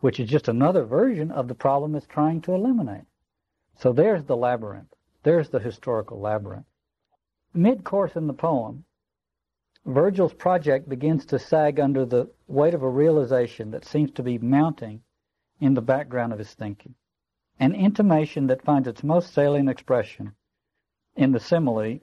which 0.00 0.18
is 0.18 0.28
just 0.28 0.48
another 0.48 0.82
version 0.82 1.30
of 1.30 1.46
the 1.46 1.54
problem 1.54 1.94
it's 1.94 2.08
trying 2.08 2.40
to 2.40 2.54
eliminate. 2.54 3.04
So 3.76 3.92
there's 3.92 4.24
the 4.24 4.36
labyrinth. 4.36 4.92
There's 5.22 5.50
the 5.50 5.60
historical 5.60 6.18
labyrinth. 6.18 6.66
Mid-course 7.54 8.16
in 8.16 8.26
the 8.26 8.34
poem, 8.34 8.84
Virgil's 9.84 10.34
project 10.34 10.88
begins 10.88 11.24
to 11.26 11.38
sag 11.38 11.78
under 11.78 12.04
the 12.04 12.28
weight 12.48 12.74
of 12.74 12.82
a 12.82 12.90
realization 12.90 13.70
that 13.70 13.84
seems 13.84 14.10
to 14.10 14.24
be 14.24 14.38
mounting 14.38 15.04
in 15.60 15.74
the 15.74 15.82
background 15.82 16.32
of 16.32 16.40
his 16.40 16.52
thinking 16.52 16.96
an 17.58 17.74
intimation 17.74 18.46
that 18.46 18.62
finds 18.62 18.86
its 18.86 19.02
most 19.02 19.32
salient 19.32 19.68
expression 19.68 20.34
in 21.14 21.32
the 21.32 21.40
simile 21.40 22.00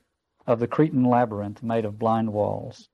of 0.47 0.59
the 0.59 0.67
Cretan 0.67 1.03
labyrinth 1.03 1.61
made 1.61 1.85
of 1.85 1.99
blind 1.99 2.33
walls. 2.33 2.89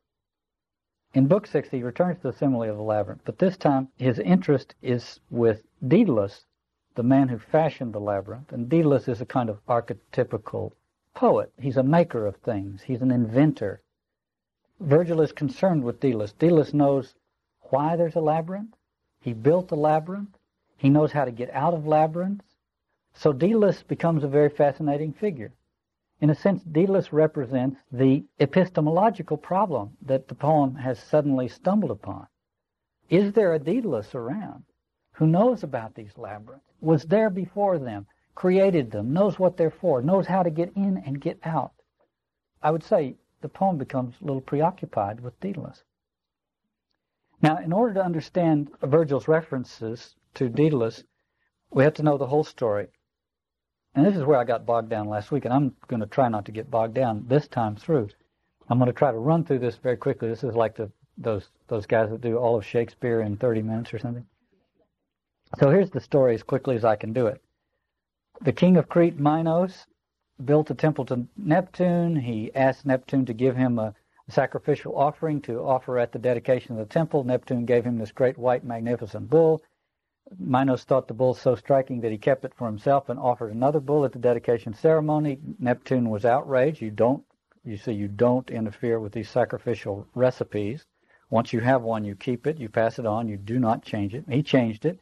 In 1.14 1.28
Book 1.28 1.48
6, 1.48 1.70
he 1.70 1.82
returns 1.82 2.18
to 2.18 2.24
the 2.24 2.34
simile 2.34 2.70
of 2.70 2.78
the 2.78 2.84
labyrinth, 2.84 3.22
but 3.26 3.40
this 3.40 3.58
time 3.58 3.88
his 3.98 4.20
interest 4.20 4.76
is 4.82 5.20
with 5.32 5.64
Daedalus, 5.88 6.46
the 6.96 7.04
man 7.04 7.30
who 7.30 7.40
fashioned 7.40 7.94
the 7.94 8.00
labyrinth. 8.00 8.52
And 8.52 8.70
Daedalus 8.70 9.08
is 9.08 9.22
a 9.22 9.26
kind 9.26 9.50
of 9.50 9.66
archetypical 9.66 10.74
poet. 11.16 11.52
He's 11.58 11.78
a 11.78 11.84
maker 11.84 12.28
of 12.28 12.36
things, 12.38 12.84
he's 12.84 13.02
an 13.02 13.12
inventor. 13.12 13.82
Virgil 14.80 15.22
is 15.22 15.32
concerned 15.32 15.84
with 15.84 16.00
Daedalus. 16.00 16.34
Daedalus 16.34 16.74
knows 16.74 17.16
why 17.70 17.96
there's 17.96 18.16
a 18.16 18.22
labyrinth. 18.22 18.76
He 19.20 19.34
built 19.34 19.68
the 19.68 19.78
labyrinth. 19.78 20.38
He 20.78 20.90
knows 20.90 21.12
how 21.12 21.26
to 21.26 21.32
get 21.32 21.50
out 21.52 21.74
of 21.74 21.88
labyrinths. 21.88 22.49
So 23.14 23.34
Daedalus 23.34 23.84
becomes 23.84 24.24
a 24.24 24.28
very 24.28 24.50
fascinating 24.50 25.14
figure. 25.14 25.54
In 26.22 26.30
a 26.30 26.36
sense, 26.36 26.64
Daedalus 26.64 27.14
represents 27.14 27.82
the 27.92 28.26
epistemological 28.40 29.38
problem 29.38 29.98
that 30.02 30.28
the 30.28 30.36
poem 30.36 30.76
has 30.76 31.00
suddenly 31.00 31.48
stumbled 31.48 31.92
upon. 31.92 32.28
Is 33.10 33.34
there 33.34 33.54
a 33.54 33.60
Daedalus 33.60 34.14
around 34.14 34.64
who 35.14 35.28
knows 35.28 35.64
about 35.64 35.96
these 35.96 36.18
labyrinths, 36.18 36.66
was 36.82 37.04
there 37.06 37.30
before 37.30 37.78
them, 37.80 38.08
created 38.36 38.92
them, 38.92 39.12
knows 39.12 39.40
what 39.40 39.58
they're 39.58 39.70
for, 39.70 40.02
knows 40.02 40.28
how 40.28 40.44
to 40.44 40.50
get 40.50 40.72
in 40.76 40.98
and 40.98 41.20
get 41.20 41.40
out? 41.44 41.74
I 42.62 42.72
would 42.72 42.84
say 42.84 43.18
the 43.42 43.50
poem 43.50 43.78
becomes 43.78 44.16
a 44.22 44.26
little 44.26 44.42
preoccupied 44.42 45.22
with 45.22 45.40
Daedalus. 45.40 45.84
Now, 47.42 47.58
in 47.58 47.72
order 47.72 47.94
to 47.96 48.04
understand 48.04 48.70
Virgil's 48.82 49.28
references 49.28 50.16
to 50.34 50.50
Daedalus, 50.50 51.04
we 51.72 51.84
have 51.84 51.94
to 51.96 52.04
know 52.04 52.18
the 52.18 52.28
whole 52.28 52.44
story. 52.44 52.90
And 53.96 54.06
this 54.06 54.16
is 54.16 54.24
where 54.24 54.38
I 54.38 54.44
got 54.44 54.66
bogged 54.66 54.90
down 54.90 55.10
last 55.10 55.32
week, 55.32 55.46
and 55.46 55.54
I'm 55.54 55.76
going 55.88 56.00
to 56.00 56.06
try 56.06 56.30
not 56.30 56.46
to 56.46 56.52
get 56.52 56.70
bogged 56.70 56.94
down 56.94 57.26
this 57.28 57.48
time 57.48 57.76
through. 57.76 58.10
I'm 58.70 58.78
going 58.78 58.88
to 58.88 58.94
try 58.94 59.12
to 59.12 59.18
run 59.18 59.44
through 59.44 59.60
this 59.60 59.78
very 59.78 59.98
quickly. 59.98 60.30
This 60.30 60.44
is 60.44 60.56
like 60.56 60.76
the 60.76 60.92
those 61.18 61.50
those 61.68 61.86
guys 61.86 62.10
that 62.10 62.22
do 62.22 62.38
all 62.38 62.58
of 62.58 62.66
Shakespeare 62.66 63.22
in 63.22 63.36
30 63.36 63.62
minutes 63.62 63.94
or 63.94 64.00
something. 64.00 64.26
So 65.60 65.70
here's 65.70 65.90
the 65.90 66.00
story 66.00 66.36
as 66.36 66.44
quickly 66.44 66.76
as 66.76 66.86
I 66.86 66.96
can 66.96 67.12
do 67.12 67.28
it. 67.28 67.42
The 68.42 68.54
king 68.54 68.78
of 68.78 68.88
Crete, 68.88 69.20
Minos, 69.20 69.86
built 70.46 70.70
a 70.70 70.76
temple 70.76 71.06
to 71.06 71.26
Neptune. 71.36 72.16
He 72.16 72.54
asked 72.56 72.86
Neptune 72.86 73.26
to 73.26 73.34
give 73.34 73.58
him 73.58 73.80
a 73.80 73.96
sacrificial 74.30 74.96
offering 74.96 75.42
to 75.42 75.60
offer 75.60 75.98
at 75.98 76.12
the 76.12 76.20
dedication 76.20 76.74
of 76.74 76.78
the 76.78 76.94
temple. 76.94 77.24
Neptune 77.24 77.66
gave 77.66 77.84
him 77.84 77.98
this 77.98 78.12
great 78.12 78.38
white 78.38 78.64
magnificent 78.64 79.30
bull. 79.30 79.62
Minos 80.38 80.84
thought 80.84 81.08
the 81.08 81.14
bull 81.14 81.34
so 81.34 81.56
striking 81.56 82.02
that 82.02 82.12
he 82.12 82.18
kept 82.18 82.46
it 82.46 82.54
for 82.54 82.68
himself 82.68 83.10
and 83.10 83.20
offered 83.20 83.52
another 83.52 83.80
bull 83.80 84.06
at 84.06 84.12
the 84.12 84.20
dedication 84.20 84.74
ceremony. 84.74 85.40
Neptune 85.58 86.10
was 86.10 86.24
outraged. 86.24 86.82
You 86.82 86.92
don't, 86.92 87.24
you 87.64 87.78
see, 87.78 87.94
you 87.94 88.08
don't 88.08 88.52
interfere 88.52 89.00
with 89.00 89.14
these 89.14 89.30
sacrificial 89.30 90.08
recipes. 90.14 90.86
Once 91.30 91.52
you 91.52 91.62
have 91.62 91.82
one, 91.82 92.06
you 92.06 92.16
keep 92.16 92.46
it, 92.46 92.58
you 92.58 92.70
pass 92.70 93.00
it 93.00 93.06
on, 93.06 93.28
you 93.28 93.38
do 93.38 93.60
not 93.60 93.82
change 93.82 94.14
it. 94.14 94.24
He 94.30 94.44
changed 94.44 94.86
it. 94.86 95.00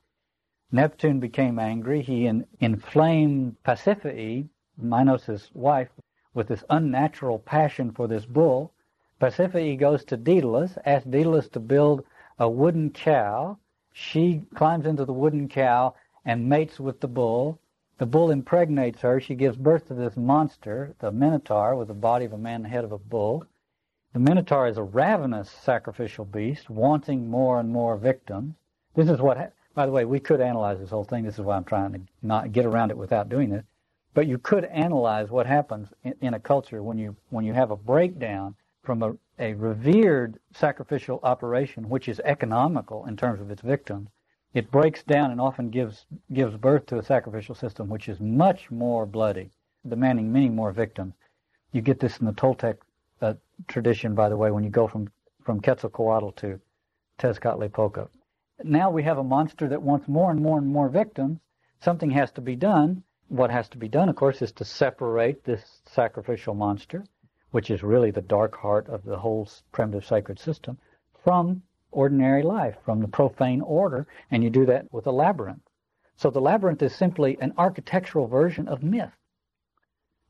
Neptune 0.71 1.19
became 1.19 1.59
angry. 1.59 2.01
He 2.01 2.25
in, 2.25 2.45
inflamed 2.59 3.61
Pasiphae, 3.63 4.47
Minos' 4.77 5.51
wife, 5.53 5.89
with 6.33 6.47
this 6.47 6.63
unnatural 6.69 7.39
passion 7.39 7.91
for 7.91 8.07
this 8.07 8.25
bull. 8.25 8.71
Pasiphae 9.19 9.77
goes 9.77 10.05
to 10.05 10.15
Daedalus, 10.15 10.77
asks 10.85 11.09
Daedalus 11.09 11.49
to 11.49 11.59
build 11.59 12.05
a 12.39 12.49
wooden 12.49 12.91
cow 12.91 13.57
she 13.99 14.43
climbs 14.53 14.85
into 14.85 15.05
the 15.05 15.13
wooden 15.13 15.49
cow 15.49 15.95
and 16.23 16.47
mates 16.47 16.79
with 16.79 16.99
the 16.99 17.07
bull. 17.07 17.59
The 17.97 18.05
bull 18.05 18.29
impregnates 18.29 19.01
her. 19.01 19.19
She 19.19 19.33
gives 19.33 19.57
birth 19.57 19.87
to 19.87 19.95
this 19.95 20.15
monster, 20.15 20.93
the 20.99 21.11
Minotaur, 21.11 21.75
with 21.75 21.87
the 21.87 21.95
body 21.95 22.23
of 22.23 22.31
a 22.31 22.37
man 22.37 22.57
and 22.57 22.65
the 22.65 22.69
head 22.69 22.83
of 22.83 22.91
a 22.91 22.99
bull. 22.99 23.43
The 24.13 24.19
Minotaur 24.19 24.67
is 24.67 24.77
a 24.77 24.83
ravenous 24.83 25.49
sacrificial 25.49 26.25
beast, 26.25 26.69
wanting 26.69 27.27
more 27.27 27.59
and 27.59 27.69
more 27.69 27.97
victims. 27.97 28.53
This 28.93 29.09
is 29.09 29.19
what, 29.19 29.51
by 29.73 29.87
the 29.87 29.91
way, 29.91 30.05
we 30.05 30.19
could 30.19 30.41
analyze 30.41 30.77
this 30.77 30.91
whole 30.91 31.03
thing. 31.03 31.23
This 31.23 31.39
is 31.39 31.41
why 31.41 31.57
I'm 31.57 31.63
trying 31.63 31.93
to 31.93 32.01
not 32.21 32.51
get 32.51 32.67
around 32.67 32.91
it 32.91 32.97
without 32.97 33.29
doing 33.29 33.49
this. 33.49 33.65
But 34.13 34.27
you 34.27 34.37
could 34.37 34.65
analyze 34.65 35.31
what 35.31 35.47
happens 35.47 35.91
in 36.21 36.35
a 36.35 36.39
culture 36.39 36.83
when 36.83 36.99
you 36.99 37.15
when 37.29 37.45
you 37.45 37.53
have 37.53 37.71
a 37.71 37.75
breakdown 37.75 38.53
from 38.83 39.01
a 39.01 39.17
a 39.39 39.53
revered 39.53 40.39
sacrificial 40.53 41.19
operation, 41.23 41.89
which 41.89 42.09
is 42.09 42.19
economical 42.21 43.05
in 43.05 43.15
terms 43.15 43.39
of 43.39 43.51
its 43.51 43.61
victims, 43.61 44.09
it 44.53 44.71
breaks 44.71 45.03
down 45.03 45.29
and 45.31 45.39
often 45.39 45.69
gives 45.69 46.05
gives 46.33 46.57
birth 46.57 46.85
to 46.87 46.97
a 46.97 47.03
sacrificial 47.03 47.53
system 47.53 47.89
which 47.89 48.09
is 48.09 48.19
much 48.19 48.71
more 48.71 49.05
bloody, 49.05 49.51
demanding 49.87 50.31
many 50.31 50.49
more 50.49 50.71
victims. 50.71 51.13
You 51.71 51.81
get 51.81 51.99
this 51.99 52.17
in 52.17 52.25
the 52.25 52.33
Toltec 52.33 52.77
uh, 53.21 53.35
tradition, 53.67 54.15
by 54.15 54.29
the 54.29 54.37
way, 54.37 54.49
when 54.49 54.63
you 54.63 54.69
go 54.69 54.87
from 54.87 55.11
from 55.43 55.61
Quetzalcoatl 55.61 56.31
to 56.37 56.59
Tezcatlipoca. 57.19 58.09
Now 58.63 58.89
we 58.89 59.03
have 59.03 59.19
a 59.19 59.23
monster 59.23 59.67
that 59.67 59.81
wants 59.81 60.07
more 60.07 60.31
and 60.31 60.41
more 60.41 60.57
and 60.57 60.67
more 60.67 60.89
victims. 60.89 61.39
Something 61.81 62.09
has 62.11 62.31
to 62.31 62.41
be 62.41 62.55
done. 62.55 63.03
What 63.27 63.51
has 63.51 63.69
to 63.69 63.77
be 63.77 63.87
done, 63.87 64.09
of 64.09 64.15
course, 64.15 64.41
is 64.41 64.51
to 64.53 64.65
separate 64.65 65.43
this 65.43 65.81
sacrificial 65.85 66.55
monster 66.55 67.03
which 67.57 67.71
is 67.71 67.81
really 67.81 68.11
the 68.11 68.21
dark 68.21 68.55
heart 68.55 68.87
of 68.87 69.03
the 69.03 69.17
whole 69.17 69.49
primitive 69.71 70.05
sacred 70.05 70.37
system, 70.37 70.77
from 71.23 71.59
ordinary 71.89 72.43
life, 72.43 72.77
from 72.85 73.01
the 73.01 73.07
profane 73.07 73.61
order, 73.61 74.05
and 74.29 74.43
you 74.43 74.49
do 74.51 74.63
that 74.63 74.85
with 74.93 75.07
a 75.07 75.11
labyrinth. 75.11 75.67
So 76.17 76.29
the 76.29 76.39
labyrinth 76.39 76.83
is 76.83 76.93
simply 76.93 77.35
an 77.41 77.55
architectural 77.57 78.27
version 78.27 78.67
of 78.67 78.83
myth. 78.83 79.17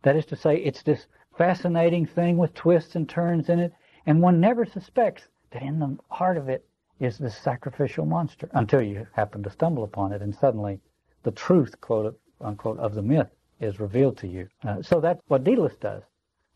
That 0.03 0.15
is 0.15 0.25
to 0.27 0.37
say, 0.37 0.55
it's 0.59 0.83
this 0.83 1.05
fascinating 1.37 2.05
thing 2.05 2.37
with 2.37 2.53
twists 2.53 2.95
and 2.95 3.09
turns 3.09 3.49
in 3.49 3.59
it, 3.59 3.73
and 4.05 4.21
one 4.21 4.39
never 4.39 4.63
suspects 4.63 5.27
that 5.51 5.61
in 5.61 5.79
the 5.79 5.97
heart 6.09 6.37
of 6.37 6.47
it 6.47 6.65
is 7.01 7.17
this 7.17 7.35
sacrificial 7.35 8.05
monster 8.05 8.47
until 8.53 8.81
you 8.81 9.05
happen 9.11 9.43
to 9.43 9.49
stumble 9.49 9.83
upon 9.83 10.13
it, 10.13 10.21
and 10.21 10.33
suddenly 10.33 10.79
the 11.23 11.31
truth, 11.31 11.81
quote 11.81 12.17
unquote, 12.39 12.79
of 12.79 12.95
the 12.95 13.01
myth 13.01 13.35
is 13.59 13.81
revealed 13.81 14.17
to 14.19 14.29
you. 14.29 14.47
Uh, 14.63 14.81
so 14.81 15.01
that's 15.01 15.19
what 15.27 15.43
Daedalus 15.43 15.75
does. 15.75 16.03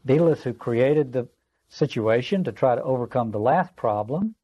Daedalus, 0.05 0.43
who 0.43 0.53
created 0.53 1.13
the 1.13 1.27
situation 1.69 2.43
to 2.43 2.51
try 2.51 2.75
to 2.75 2.83
overcome 2.83 3.31
the 3.31 3.39
last 3.39 3.75
problem, 3.75 4.35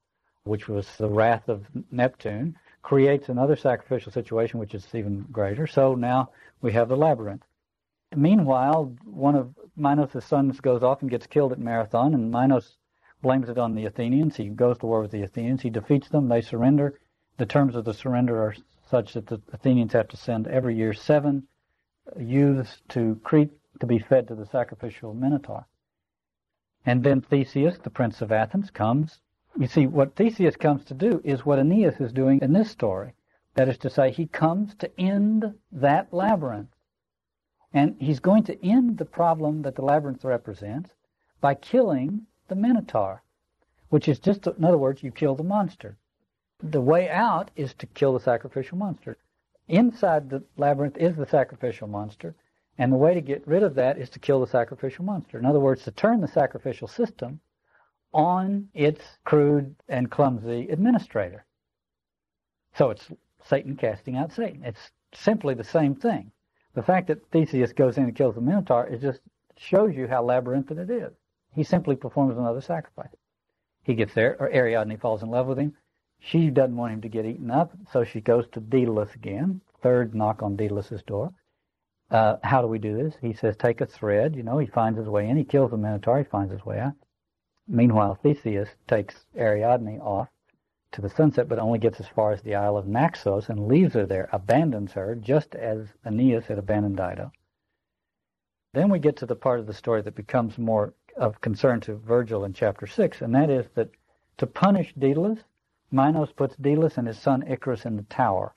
which 0.43 0.67
was 0.67 0.87
the 0.97 1.09
wrath 1.09 1.49
of 1.49 1.65
Neptune, 1.91 2.57
creates 2.81 3.27
another 3.27 3.55
sacrificial 3.55 4.11
situation 4.11 4.59
which 4.59 4.73
is 4.73 4.87
even 4.93 5.25
greater. 5.31 5.67
So 5.67 5.95
now 5.95 6.29
we 6.61 6.71
have 6.71 6.87
the 6.87 6.95
labyrinth. 6.95 7.43
Meanwhile, 8.15 8.95
one 9.03 9.35
of 9.35 9.53
Minos' 9.75 10.23
sons 10.23 10.61
goes 10.61 10.83
off 10.83 11.01
and 11.01 11.11
gets 11.11 11.27
killed 11.27 11.51
at 11.51 11.59
Marathon, 11.59 12.13
and 12.13 12.31
Minos 12.31 12.77
blames 13.21 13.49
it 13.49 13.57
on 13.57 13.75
the 13.75 13.85
Athenians. 13.85 14.37
He 14.37 14.47
goes 14.47 14.77
to 14.77 14.85
war 14.85 15.01
with 15.01 15.11
the 15.11 15.23
Athenians. 15.23 15.61
He 15.61 15.69
defeats 15.69 16.07
them. 16.07 16.29
They 16.29 16.41
surrender. 16.41 16.99
The 17.37 17.45
terms 17.45 17.75
of 17.75 17.83
the 17.83 17.93
surrender 17.93 18.41
are 18.41 18.55
such 18.89 19.13
that 19.13 19.27
the 19.27 19.41
Athenians 19.51 19.93
have 19.93 20.07
to 20.09 20.17
send 20.17 20.47
every 20.47 20.75
year 20.75 20.93
seven 20.93 21.47
youths 22.17 22.81
to 22.89 23.19
Crete 23.23 23.51
to 23.79 23.85
be 23.85 23.99
fed 23.99 24.27
to 24.27 24.35
the 24.35 24.45
sacrificial 24.45 25.13
Minotaur. 25.13 25.65
And 26.85 27.03
then 27.03 27.21
Theseus, 27.21 27.77
the 27.77 27.89
prince 27.89 28.21
of 28.21 28.31
Athens, 28.31 28.71
comes. 28.71 29.19
You 29.59 29.67
see, 29.67 29.87
what 29.87 30.15
Theseus 30.15 30.55
comes 30.55 30.85
to 30.85 30.93
do 30.93 31.21
is 31.23 31.45
what 31.45 31.59
Aeneas 31.59 31.99
is 31.99 32.13
doing 32.13 32.39
in 32.41 32.53
this 32.53 32.71
story. 32.71 33.13
That 33.55 33.67
is 33.67 33.77
to 33.79 33.89
say, 33.89 34.11
he 34.11 34.27
comes 34.27 34.75
to 34.75 34.99
end 34.99 35.53
that 35.71 36.13
labyrinth. 36.13 36.69
And 37.73 37.95
he's 37.99 38.19
going 38.19 38.43
to 38.43 38.65
end 38.65 38.97
the 38.97 39.05
problem 39.05 39.63
that 39.63 39.75
the 39.75 39.81
labyrinth 39.81 40.23
represents 40.23 40.91
by 41.41 41.55
killing 41.55 42.25
the 42.47 42.55
Minotaur, 42.55 43.23
which 43.89 44.07
is 44.07 44.19
just, 44.19 44.47
in 44.47 44.63
other 44.63 44.77
words, 44.77 45.03
you 45.03 45.11
kill 45.11 45.35
the 45.35 45.43
monster. 45.43 45.97
The 46.63 46.81
way 46.81 47.09
out 47.09 47.51
is 47.55 47.73
to 47.75 47.85
kill 47.87 48.13
the 48.13 48.19
sacrificial 48.19 48.77
monster. 48.77 49.17
Inside 49.67 50.29
the 50.29 50.43
labyrinth 50.55 50.97
is 50.97 51.15
the 51.15 51.25
sacrificial 51.25 51.87
monster, 51.87 52.35
and 52.77 52.91
the 52.91 52.97
way 52.97 53.13
to 53.13 53.21
get 53.21 53.47
rid 53.47 53.63
of 53.63 53.75
that 53.75 53.97
is 53.97 54.09
to 54.11 54.19
kill 54.19 54.39
the 54.39 54.47
sacrificial 54.47 55.03
monster. 55.03 55.39
In 55.39 55.45
other 55.45 55.59
words, 55.59 55.83
to 55.83 55.91
turn 55.91 56.21
the 56.21 56.27
sacrificial 56.27 56.87
system 56.87 57.39
on 58.13 58.69
its 58.73 59.03
crude 59.25 59.75
and 59.89 60.11
clumsy 60.11 60.69
administrator. 60.69 61.45
So 62.75 62.91
it's 62.91 63.11
Satan 63.43 63.75
casting 63.75 64.17
out 64.17 64.31
Satan. 64.31 64.63
It's 64.63 64.91
simply 65.13 65.55
the 65.55 65.63
same 65.63 65.95
thing. 65.95 66.31
The 66.73 66.83
fact 66.83 67.07
that 67.07 67.25
Theseus 67.31 67.73
goes 67.73 67.97
in 67.97 68.03
and 68.03 68.15
kills 68.15 68.35
the 68.35 68.41
Minotaur 68.41 68.85
it 68.87 69.01
just 69.01 69.21
shows 69.57 69.95
you 69.95 70.07
how 70.07 70.23
labyrinthine 70.23 70.77
it 70.77 70.89
is. 70.89 71.13
He 71.53 71.63
simply 71.63 71.95
performs 71.95 72.37
another 72.37 72.61
sacrifice. 72.61 73.15
He 73.83 73.95
gets 73.95 74.13
there, 74.13 74.37
or 74.39 74.53
Ariadne 74.53 74.99
falls 74.99 75.23
in 75.23 75.29
love 75.29 75.47
with 75.47 75.57
him. 75.57 75.75
She 76.19 76.49
doesn't 76.49 76.75
want 76.75 76.93
him 76.93 77.01
to 77.01 77.09
get 77.09 77.25
eaten 77.25 77.49
up, 77.49 77.71
so 77.91 78.03
she 78.03 78.21
goes 78.21 78.47
to 78.49 78.59
Daedalus 78.59 79.15
again. 79.15 79.61
Third 79.81 80.13
knock 80.13 80.43
on 80.43 80.55
Daedalus's 80.55 81.01
door. 81.03 81.33
Uh, 82.09 82.37
how 82.43 82.61
do 82.61 82.67
we 82.67 82.79
do 82.79 82.95
this? 82.95 83.15
He 83.21 83.33
says, 83.33 83.57
take 83.57 83.81
a 83.81 83.85
thread. 83.85 84.35
You 84.35 84.43
know, 84.43 84.57
he 84.57 84.67
finds 84.67 84.97
his 84.97 85.09
way 85.09 85.27
in. 85.27 85.37
He 85.37 85.43
kills 85.43 85.71
the 85.71 85.77
Minotaur. 85.77 86.19
He 86.19 86.23
finds 86.23 86.51
his 86.51 86.65
way 86.65 86.79
out. 86.79 86.93
Meanwhile, 87.67 88.15
Theseus 88.15 88.69
takes 88.87 89.25
Ariadne 89.35 89.99
off 89.99 90.29
to 90.93 91.01
the 91.01 91.09
sunset, 91.09 91.49
but 91.49 91.59
only 91.59 91.79
gets 91.79 91.99
as 91.99 92.07
far 92.07 92.31
as 92.31 92.41
the 92.41 92.55
Isle 92.55 92.77
of 92.77 92.87
Naxos 92.87 93.49
and 93.49 93.67
leaves 93.67 93.93
her 93.93 94.05
there, 94.05 94.29
abandons 94.31 94.93
her, 94.93 95.15
just 95.15 95.53
as 95.53 95.87
Aeneas 96.05 96.45
had 96.45 96.57
abandoned 96.57 96.95
Dido. 96.95 97.31
Then 98.73 98.89
we 98.89 98.99
get 98.99 99.17
to 99.17 99.25
the 99.25 99.35
part 99.35 99.59
of 99.59 99.67
the 99.67 99.73
story 99.73 100.01
that 100.01 100.15
becomes 100.15 100.57
more 100.57 100.93
of 101.17 101.41
concern 101.41 101.81
to 101.81 101.95
Virgil 101.95 102.45
in 102.45 102.53
chapter 102.53 102.87
6, 102.87 103.21
and 103.21 103.35
that 103.35 103.49
is 103.49 103.67
that 103.75 103.89
to 104.37 104.47
punish 104.47 104.93
Daedalus, 104.93 105.39
Minos 105.91 106.31
puts 106.31 106.55
Daedalus 106.55 106.97
and 106.97 107.07
his 107.07 107.19
son 107.19 107.43
Icarus 107.47 107.85
in 107.85 107.97
the 107.97 108.03
tower 108.03 108.53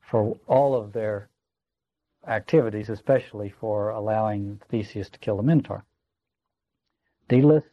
for 0.00 0.36
all 0.46 0.76
of 0.76 0.92
their 0.92 1.30
activities, 2.26 2.88
especially 2.88 3.50
for 3.50 3.90
allowing 3.90 4.60
Theseus 4.68 5.10
to 5.10 5.18
kill 5.18 5.36
the 5.36 5.42
Minotaur. 5.42 5.84
Daedalus 7.28 7.64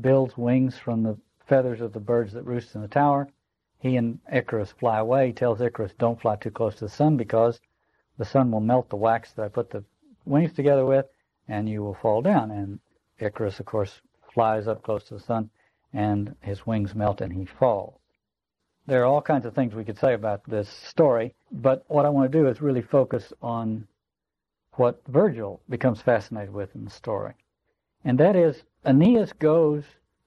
builds 0.00 0.36
wings 0.36 0.78
from 0.78 1.02
the 1.02 1.18
feathers 1.46 1.80
of 1.80 1.92
the 1.92 2.00
birds 2.00 2.32
that 2.32 2.44
roost 2.44 2.74
in 2.74 2.82
the 2.82 2.88
tower. 2.88 3.28
He 3.78 3.96
and 3.96 4.18
Icarus 4.32 4.72
fly 4.72 4.98
away. 4.98 5.28
He 5.28 5.32
tells 5.32 5.60
Icarus, 5.60 5.94
don't 5.98 6.20
fly 6.20 6.36
too 6.36 6.50
close 6.50 6.74
to 6.76 6.86
the 6.86 6.90
sun 6.90 7.16
because 7.16 7.60
the 8.16 8.24
sun 8.24 8.50
will 8.50 8.60
melt 8.60 8.88
the 8.88 8.96
wax 8.96 9.32
that 9.32 9.44
I 9.44 9.48
put 9.48 9.70
the 9.70 9.84
wings 10.24 10.52
together 10.52 10.84
with 10.84 11.06
and 11.46 11.68
you 11.68 11.82
will 11.82 11.94
fall 11.94 12.22
down. 12.22 12.50
And 12.50 12.80
Icarus, 13.18 13.60
of 13.60 13.66
course, 13.66 14.00
flies 14.32 14.68
up 14.68 14.82
close 14.82 15.04
to 15.04 15.14
the 15.14 15.20
sun 15.20 15.50
and 15.92 16.34
his 16.40 16.66
wings 16.66 16.94
melt 16.94 17.20
and 17.20 17.32
he 17.32 17.44
falls. 17.44 17.97
There 18.88 19.02
are 19.02 19.04
all 19.04 19.20
kinds 19.20 19.44
of 19.44 19.54
things 19.54 19.74
we 19.74 19.84
could 19.84 19.98
say 19.98 20.14
about 20.14 20.44
this 20.44 20.66
story, 20.66 21.34
but 21.52 21.84
what 21.88 22.06
I 22.06 22.08
want 22.08 22.32
to 22.32 22.38
do 22.38 22.48
is 22.48 22.62
really 22.62 22.80
focus 22.80 23.34
on 23.42 23.86
what 24.76 25.06
Virgil 25.06 25.60
becomes 25.68 26.00
fascinated 26.00 26.54
with 26.54 26.74
in 26.74 26.86
the 26.86 26.90
story. 26.90 27.34
And 28.02 28.18
that 28.18 28.34
is, 28.34 28.64
Aeneas 28.86 29.34
goes 29.34 29.84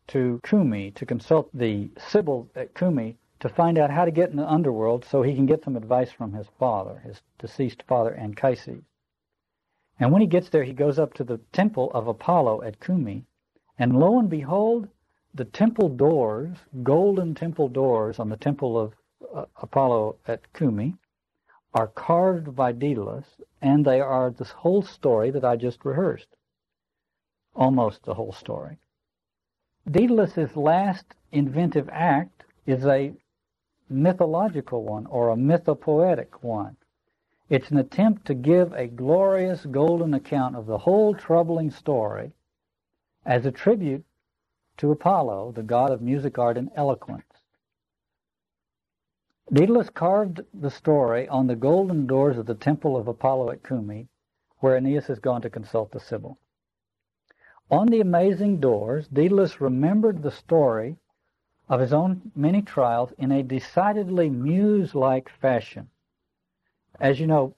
to 0.09 0.39
Cumae 0.43 0.93
to 0.93 1.07
consult 1.07 1.49
the 1.51 1.89
Sibyl 1.97 2.51
at 2.55 2.75
Cumae 2.75 3.15
to 3.39 3.49
find 3.49 3.79
out 3.79 3.89
how 3.89 4.05
to 4.05 4.11
get 4.11 4.29
in 4.29 4.35
the 4.35 4.47
underworld 4.47 5.05
so 5.05 5.23
he 5.23 5.33
can 5.33 5.47
get 5.47 5.63
some 5.63 5.75
advice 5.75 6.11
from 6.11 6.33
his 6.33 6.45
father, 6.59 6.99
his 6.99 7.23
deceased 7.39 7.81
father, 7.87 8.13
Anchises. 8.13 8.83
And 9.99 10.11
when 10.11 10.21
he 10.21 10.27
gets 10.27 10.49
there, 10.49 10.65
he 10.65 10.73
goes 10.73 10.99
up 10.99 11.15
to 11.15 11.23
the 11.23 11.39
temple 11.51 11.89
of 11.95 12.07
Apollo 12.07 12.61
at 12.61 12.79
Cumae, 12.79 13.23
and 13.79 13.99
lo 13.99 14.19
and 14.19 14.29
behold, 14.29 14.87
the 15.33 15.45
temple 15.45 15.89
doors, 15.89 16.57
golden 16.83 17.33
temple 17.33 17.69
doors 17.69 18.19
on 18.19 18.29
the 18.29 18.37
temple 18.37 18.77
of 18.77 18.93
uh, 19.33 19.45
Apollo 19.61 20.17
at 20.27 20.51
Cumae, 20.53 20.97
are 21.73 21.87
carved 21.87 22.53
by 22.55 22.71
Daedalus, 22.73 23.25
and 23.61 23.85
they 23.85 24.01
are 24.01 24.29
this 24.29 24.51
whole 24.51 24.81
story 24.81 25.31
that 25.31 25.45
I 25.45 25.55
just 25.55 25.85
rehearsed. 25.85 26.35
Almost 27.55 28.03
the 28.03 28.13
whole 28.13 28.33
story. 28.33 28.77
Daedalus's 29.89 30.55
last 30.57 31.05
inventive 31.31 31.89
act 31.91 32.43
is 32.65 32.85
a 32.85 33.13
mythological 33.89 34.83
one 34.83 35.05
or 35.07 35.29
a 35.29 35.35
mythopoetic 35.35 36.43
one. 36.43 36.75
It's 37.49 37.71
an 37.71 37.77
attempt 37.77 38.25
to 38.27 38.33
give 38.33 38.71
a 38.73 38.87
glorious 38.87 39.65
golden 39.65 40.13
account 40.13 40.55
of 40.55 40.65
the 40.65 40.77
whole 40.77 41.13
troubling 41.13 41.71
story 41.71 42.31
as 43.25 43.45
a 43.45 43.51
tribute 43.51 44.05
to 44.77 44.91
Apollo, 44.91 45.53
the 45.55 45.63
god 45.63 45.91
of 45.91 46.01
music, 46.01 46.39
art, 46.39 46.57
and 46.57 46.71
eloquence. 46.75 47.25
Daedalus 49.51 49.89
carved 49.89 50.41
the 50.53 50.71
story 50.71 51.27
on 51.27 51.47
the 51.47 51.55
golden 51.55 52.07
doors 52.07 52.37
of 52.37 52.45
the 52.45 52.55
temple 52.55 52.95
of 52.95 53.07
Apollo 53.07 53.51
at 53.51 53.63
Cumae, 53.63 54.07
where 54.59 54.77
Aeneas 54.77 55.07
has 55.07 55.19
gone 55.19 55.41
to 55.41 55.49
consult 55.49 55.91
the 55.91 55.99
Sibyl. 55.99 56.37
On 57.69 57.87
the 57.87 58.01
amazing 58.01 58.59
doors, 58.59 59.07
Daedalus 59.07 59.59
remembered 59.59 60.21
the 60.21 60.31
story 60.31 60.97
of 61.67 61.79
his 61.79 61.93
own 61.93 62.31
many 62.35 62.61
trials 62.61 63.13
in 63.17 63.31
a 63.31 63.43
decidedly 63.43 64.29
muse-like 64.29 65.29
fashion. 65.29 65.89
As 66.99 67.19
you 67.19 67.27
know, 67.27 67.55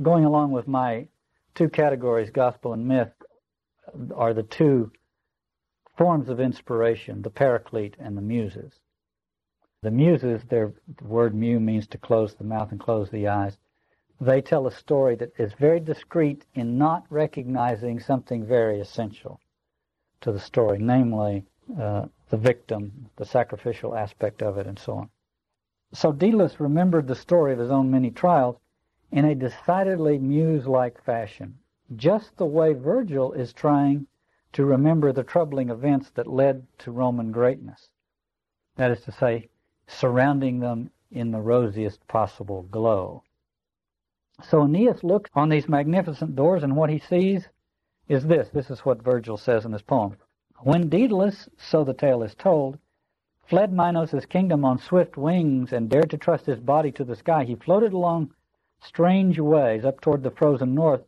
going 0.00 0.24
along 0.24 0.52
with 0.52 0.68
my 0.68 1.08
two 1.54 1.68
categories, 1.68 2.30
gospel 2.30 2.72
and 2.72 2.86
myth, 2.86 3.12
are 4.14 4.34
the 4.34 4.42
two 4.42 4.92
forms 5.98 6.28
of 6.28 6.38
inspiration, 6.38 7.20
the 7.22 7.30
paraclete 7.30 7.96
and 7.98 8.16
the 8.16 8.22
muses. 8.22 8.80
The 9.82 9.90
muses, 9.90 10.44
their 10.44 10.72
the 10.96 11.04
word 11.04 11.34
mu 11.34 11.58
means 11.58 11.88
to 11.88 11.98
close 11.98 12.34
the 12.34 12.44
mouth 12.44 12.70
and 12.70 12.80
close 12.80 13.10
the 13.10 13.26
eyes. 13.26 13.58
They 14.20 14.40
tell 14.40 14.66
a 14.66 14.72
story 14.72 15.16
that 15.16 15.32
is 15.38 15.52
very 15.54 15.80
discreet 15.80 16.46
in 16.54 16.78
not 16.78 17.04
recognizing 17.10 17.98
something 17.98 18.44
very 18.44 18.80
essential 18.80 19.40
to 20.20 20.32
the 20.32 20.40
story, 20.40 20.78
namely 20.78 21.44
uh, 21.78 22.06
the 22.30 22.36
victim, 22.36 23.10
the 23.16 23.24
sacrificial 23.24 23.94
aspect 23.94 24.40
of 24.40 24.56
it, 24.56 24.66
and 24.66 24.78
so 24.78 24.92
on. 24.94 25.10
So 25.92 26.12
Daedalus 26.12 26.60
remembered 26.60 27.06
the 27.08 27.14
story 27.14 27.52
of 27.52 27.58
his 27.58 27.70
own 27.70 27.90
many 27.90 28.10
trials 28.10 28.56
in 29.10 29.24
a 29.24 29.34
decidedly 29.34 30.18
muse-like 30.18 31.02
fashion, 31.02 31.58
just 31.96 32.36
the 32.36 32.46
way 32.46 32.72
Virgil 32.72 33.32
is 33.32 33.52
trying 33.52 34.06
to 34.52 34.64
remember 34.64 35.12
the 35.12 35.22
troubling 35.22 35.70
events 35.70 36.10
that 36.10 36.26
led 36.26 36.66
to 36.78 36.90
Roman 36.90 37.32
greatness. 37.32 37.90
That 38.76 38.90
is 38.90 39.02
to 39.02 39.12
say, 39.12 39.48
surrounding 39.86 40.60
them 40.60 40.90
in 41.10 41.30
the 41.30 41.40
rosiest 41.40 42.06
possible 42.08 42.62
glow. 42.62 43.22
So 44.42 44.62
Aeneas 44.62 45.02
looks 45.02 45.30
on 45.34 45.48
these 45.48 45.68
magnificent 45.68 46.36
doors, 46.36 46.62
and 46.62 46.76
what 46.76 46.90
he 46.90 46.98
sees 46.98 47.48
is 48.08 48.26
this. 48.26 48.48
This 48.50 48.70
is 48.70 48.84
what 48.84 49.02
Virgil 49.02 49.36
says 49.36 49.64
in 49.64 49.72
his 49.72 49.82
poem. 49.82 50.16
When 50.60 50.88
Daedalus, 50.88 51.48
so 51.56 51.84
the 51.84 51.94
tale 51.94 52.22
is 52.22 52.34
told, 52.34 52.78
fled 53.44 53.72
Minos' 53.72 54.26
kingdom 54.26 54.64
on 54.64 54.78
swift 54.78 55.16
wings 55.16 55.72
and 55.72 55.88
dared 55.88 56.10
to 56.10 56.18
trust 56.18 56.46
his 56.46 56.60
body 56.60 56.92
to 56.92 57.04
the 57.04 57.16
sky, 57.16 57.44
he 57.44 57.54
floated 57.54 57.92
along 57.92 58.34
strange 58.80 59.38
ways 59.38 59.84
up 59.84 60.00
toward 60.00 60.22
the 60.22 60.30
frozen 60.30 60.74
north 60.74 61.04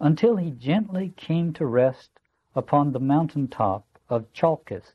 until 0.00 0.36
he 0.36 0.50
gently 0.50 1.10
came 1.16 1.52
to 1.52 1.66
rest 1.66 2.13
upon 2.54 2.92
the 2.92 3.00
mountain 3.00 3.48
top 3.48 3.84
of 4.08 4.32
Chalcis. 4.32 4.94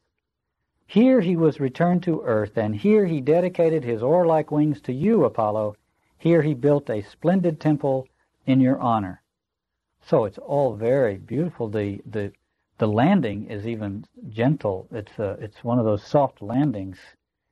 Here 0.88 1.22
he 1.22 1.36
was 1.36 1.60
returned 1.60 2.04
to 2.04 2.24
earth, 2.24 2.58
and 2.58 2.76
here 2.76 3.06
he 3.06 3.22
dedicated 3.22 3.84
his 3.84 4.02
oar-like 4.02 4.52
wings 4.52 4.82
to 4.82 4.93
you, 4.93 5.26
Apollo. 5.26 5.76
Here 6.17 6.41
he 6.41 6.54
built 6.54 6.89
a 6.89 7.02
splendid 7.02 7.60
temple 7.60 8.08
in 8.45 8.60
your 8.60 8.80
honor. 8.80 9.22
So 10.02 10.26
it's 10.26 10.39
all 10.39 10.76
very 10.76 11.17
beautiful. 11.17 11.69
The 11.69 12.02
the 12.06 12.32
the 12.80 12.88
landing 12.88 13.48
is 13.48 13.67
even 13.67 14.06
gentle. 14.30 14.88
It's 14.91 15.19
a, 15.19 15.32
it's 15.41 15.63
one 15.63 15.80
of 15.80 15.86
those 15.86 16.04
soft 16.04 16.41
landings. 16.41 16.98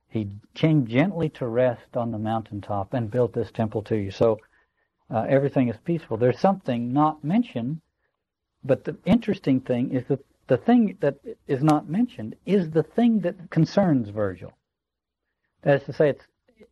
He 0.08 0.30
came 0.54 0.86
gently 0.86 1.28
to 1.30 1.46
rest 1.46 1.96
on 1.96 2.10
the 2.10 2.18
mountaintop 2.18 2.94
and 2.94 3.10
built 3.10 3.34
this 3.34 3.52
temple 3.52 3.82
to 3.82 3.96
you. 3.96 4.10
So 4.10 4.38
uh, 5.10 5.26
everything 5.28 5.68
is 5.68 5.76
peaceful. 5.84 6.16
There's 6.16 6.40
something 6.40 6.92
not 6.92 7.22
mentioned, 7.22 7.82
but 8.68 8.84
the 8.84 8.96
interesting 9.06 9.60
thing 9.60 9.92
is 9.92 10.04
that 10.08 10.24
the 10.46 10.58
thing 10.58 10.96
that 11.00 11.16
is 11.46 11.62
not 11.62 11.88
mentioned 11.88 12.36
is 12.44 12.70
the 12.70 12.82
thing 12.82 13.20
that 13.20 13.50
concerns 13.50 14.10
Virgil. 14.10 14.52
That 15.62 15.80
is 15.80 15.86
to 15.86 15.92
say, 15.94 16.14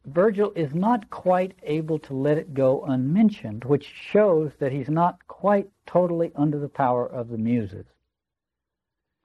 Virgil 0.05 0.53
is 0.55 0.75
not 0.75 1.09
quite 1.11 1.55
able 1.63 1.99
to 2.01 2.15
let 2.15 2.37
it 2.37 2.55
go 2.55 2.85
unmentioned, 2.85 3.65
which 3.65 3.87
shows 3.87 4.53
that 4.59 4.73
he's 4.73 4.91
not 4.91 5.27
quite 5.27 5.69
totally 5.87 6.33
under 6.37 6.59
the 6.59 6.69
power 6.69 7.07
of 7.07 7.29
the 7.29 7.39
muses. 7.39 7.87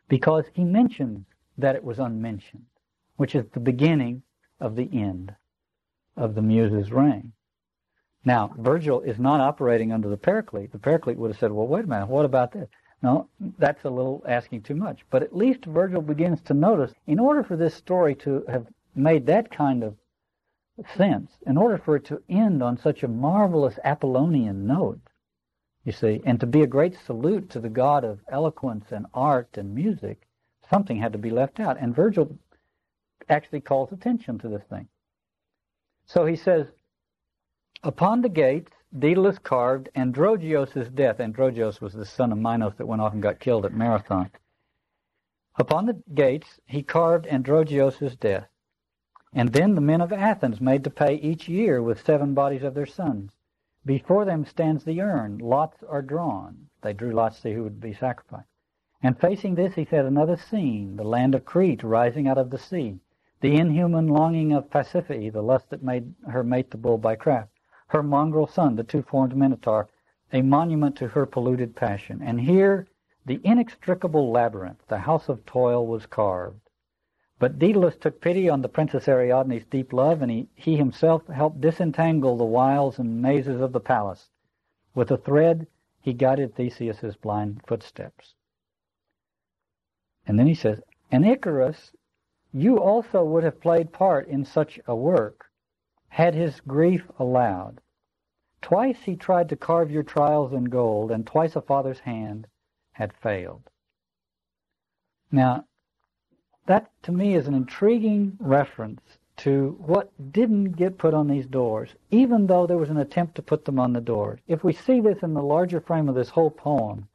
Because 0.08 0.46
he 0.54 0.64
mentions 0.64 1.26
that 1.58 1.76
it 1.76 1.84
was 1.84 2.00
unmentioned, 2.00 2.66
which 3.18 3.36
is 3.36 3.46
the 3.54 3.60
beginning 3.60 4.24
of 4.60 4.76
the 4.76 4.90
end 4.94 5.36
of 6.16 6.36
the 6.36 6.42
muses' 6.42 6.92
reign. 6.92 7.34
Now, 8.24 8.54
Virgil 8.58 9.02
is 9.02 9.20
not 9.20 9.42
operating 9.42 9.92
under 9.92 10.10
the 10.10 10.18
Paraclete. 10.18 10.72
The 10.72 10.80
Paraclete 10.80 11.18
would 11.18 11.32
have 11.32 11.40
said, 11.40 11.52
well, 11.52 11.68
wait 11.68 11.86
a 11.86 11.88
minute, 11.88 12.08
what 12.08 12.26
about 12.26 12.52
this? 12.52 12.70
No, 13.02 13.28
that's 13.58 13.84
a 13.84 13.90
little 13.90 14.24
asking 14.28 14.62
too 14.62 14.76
much. 14.76 15.04
But 15.10 15.24
at 15.24 15.36
least 15.36 15.66
Virgil 15.66 16.02
begins 16.02 16.40
to 16.42 16.54
notice, 16.54 16.94
in 17.08 17.20
order 17.20 17.44
for 17.44 17.56
this 17.56 17.74
story 17.74 18.14
to 18.16 18.46
have 18.48 18.68
made 18.94 19.26
that 19.26 19.50
kind 19.50 19.84
of 19.84 19.96
sense, 20.96 21.32
in 21.48 21.58
order 21.58 21.80
for 21.80 21.96
it 21.96 22.06
to 22.06 22.22
end 22.30 22.62
on 22.62 22.78
such 22.78 23.02
a 23.02 23.08
marvelous 23.08 23.80
Apollonian 23.84 24.68
note, 24.68 25.00
you 25.84 25.92
see, 25.92 26.22
and 26.26 26.40
to 26.40 26.46
be 26.46 26.62
a 26.62 26.68
great 26.68 26.96
salute 27.06 27.50
to 27.50 27.60
the 27.60 27.70
god 27.70 28.04
of 28.04 28.20
eloquence 28.30 28.92
and 28.92 29.08
art 29.16 29.58
and 29.58 29.74
music, 29.74 30.28
something 30.70 30.98
had 30.98 31.14
to 31.14 31.18
be 31.18 31.32
left 31.32 31.60
out. 31.60 31.80
And 31.80 31.96
Virgil 31.96 32.38
actually 33.30 33.62
calls 33.62 33.92
attention 33.92 34.38
to 34.40 34.48
this 34.48 34.64
thing. 34.70 34.88
So 36.06 36.26
he 36.26 36.36
says, 36.36 36.68
Upon 37.84 38.22
the 38.22 38.30
gates, 38.30 38.72
Daedalus 38.96 39.40
carved 39.40 39.90
Androgeos' 39.96 40.94
death. 40.94 41.20
Androgeos 41.20 41.82
was 41.82 41.94
the 41.94 42.06
son 42.06 42.32
of 42.32 42.38
Minos 42.38 42.76
that 42.76 42.86
went 42.86 43.02
off 43.02 43.14
and 43.14 43.24
got 43.24 43.40
killed 43.40 43.66
at 43.66 43.74
Marathon. 43.74 44.30
Upon 45.56 45.88
the 45.88 46.00
gates, 46.14 46.60
he 46.68 46.84
carved 46.84 47.26
Androgeos' 47.26 48.20
death. 48.20 48.48
And 49.34 49.50
then 49.50 49.74
the 49.74 49.82
men 49.82 50.00
of 50.00 50.14
Athens 50.14 50.62
made 50.62 50.84
to 50.84 50.92
pay 50.92 51.16
each 51.16 51.50
year 51.50 51.82
with 51.82 52.06
seven 52.06 52.36
bodies 52.36 52.62
of 52.62 52.76
their 52.76 52.86
sons. 52.86 53.36
Before 53.84 54.26
them 54.26 54.46
stands 54.46 54.84
the 54.84 55.02
urn. 55.02 55.40
Lots 55.40 55.82
are 55.82 56.04
drawn. 56.04 56.70
They 56.84 56.94
drew 56.94 57.14
lots 57.14 57.38
to 57.38 57.42
see 57.42 57.54
who 57.54 57.64
would 57.64 57.82
be 57.82 57.94
sacrificed. 57.94 58.50
And 59.02 59.20
facing 59.20 59.56
this, 59.56 59.74
he 59.74 59.86
said 59.86 60.06
another 60.06 60.38
scene, 60.38 60.98
the 60.98 61.04
land 61.04 61.34
of 61.34 61.46
Crete 61.46 61.82
rising 61.82 62.28
out 62.28 62.38
of 62.38 62.52
the 62.52 62.60
sea, 62.60 63.00
the 63.40 63.56
inhuman 63.56 64.08
longing 64.08 64.54
of 64.54 64.70
Pasiphae, 64.70 65.32
the 65.32 65.42
lust 65.42 65.72
that 65.72 65.82
made 65.82 66.14
her 66.28 66.44
mate 66.44 66.70
the 66.70 66.78
bull 66.78 67.00
by 67.00 67.16
craft 67.16 67.51
her 67.92 68.02
mongrel 68.02 68.48
son, 68.48 68.78
the 68.78 68.86
two-formed 68.86 69.36
Minotaur, 69.36 69.90
a 70.32 70.42
monument 70.42 70.96
to 70.96 71.10
her 71.10 71.26
polluted 71.26 71.76
passion. 71.76 72.22
And 72.24 72.40
here 72.40 72.88
the 73.26 73.42
inextricable 73.44 74.32
labyrinth, 74.32 74.88
the 74.88 75.00
house 75.00 75.28
of 75.28 75.46
toil, 75.46 75.86
was 75.86 76.06
carved. 76.06 76.70
But 77.38 77.60
Daedalus 77.60 77.98
took 77.98 78.22
pity 78.22 78.48
on 78.48 78.62
the 78.62 78.70
Princess 78.70 79.10
Ariadne's 79.10 79.66
deep 79.66 79.92
love, 79.92 80.22
and 80.22 80.32
he, 80.32 80.48
he 80.56 80.78
himself 80.78 81.28
helped 81.28 81.60
disentangle 81.60 82.38
the 82.38 82.46
wiles 82.46 82.98
and 82.98 83.22
mazes 83.22 83.60
of 83.60 83.74
the 83.74 83.82
palace. 83.82 84.30
With 84.96 85.12
a 85.12 85.18
thread, 85.18 85.68
he 86.00 86.14
guided 86.14 86.56
Theseus's 86.56 87.18
blind 87.18 87.62
footsteps. 87.68 88.36
And 90.26 90.40
then 90.40 90.48
he 90.48 90.56
says, 90.56 90.82
And 91.12 91.26
Icarus, 91.26 91.92
you 92.54 92.80
also 92.80 93.26
would 93.26 93.44
have 93.44 93.60
played 93.60 93.92
part 93.92 94.30
in 94.30 94.46
such 94.46 94.80
a 94.88 94.96
work, 94.96 95.51
had 96.12 96.36
his 96.36 96.60
grief 96.68 97.10
allowed. 97.20 97.80
Twice 98.62 99.02
he 99.04 99.16
tried 99.16 99.48
to 99.48 99.56
carve 99.56 99.90
your 99.90 100.04
trials 100.04 100.52
in 100.52 100.66
gold, 100.66 101.10
and 101.10 101.26
twice 101.26 101.56
a 101.56 101.62
father's 101.62 102.02
hand 102.02 102.46
had 102.92 103.14
failed. 103.14 103.64
Now, 105.32 105.64
that 106.66 106.92
to 107.04 107.14
me 107.14 107.34
is 107.34 107.48
an 107.48 107.54
intriguing 107.54 108.38
reference 108.42 109.02
to 109.38 109.78
what 109.80 110.12
didn't 110.34 110.74
get 110.74 110.98
put 110.98 111.14
on 111.14 111.30
these 111.30 111.48
doors, 111.48 111.96
even 112.10 112.46
though 112.46 112.68
there 112.68 112.78
was 112.78 112.90
an 112.90 112.98
attempt 112.98 113.36
to 113.36 113.42
put 113.42 113.64
them 113.64 113.80
on 113.80 113.94
the 113.94 114.02
doors. 114.02 114.42
If 114.50 114.66
we 114.66 114.74
see 114.74 115.00
this 115.00 115.24
in 115.24 115.34
the 115.34 115.42
larger 115.42 115.80
frame 115.80 116.10
of 116.10 116.16
this 116.16 116.30
whole 116.30 116.52
poem, 116.52 117.08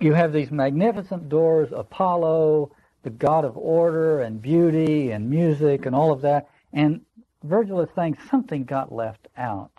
you 0.00 0.12
have 0.12 0.34
these 0.34 0.50
magnificent 0.50 1.30
doors, 1.30 1.70
Apollo, 1.72 2.72
the 3.04 3.10
god 3.10 3.46
of 3.46 3.56
order 3.56 4.20
and 4.20 4.42
beauty 4.42 5.12
and 5.12 5.30
music 5.30 5.86
and 5.86 5.96
all 5.96 6.12
of 6.12 6.20
that, 6.20 6.50
and 6.74 7.00
Virgil 7.44 7.80
is 7.82 7.90
saying 7.94 8.16
something 8.30 8.64
got 8.64 8.90
left 8.90 9.28
out. 9.36 9.70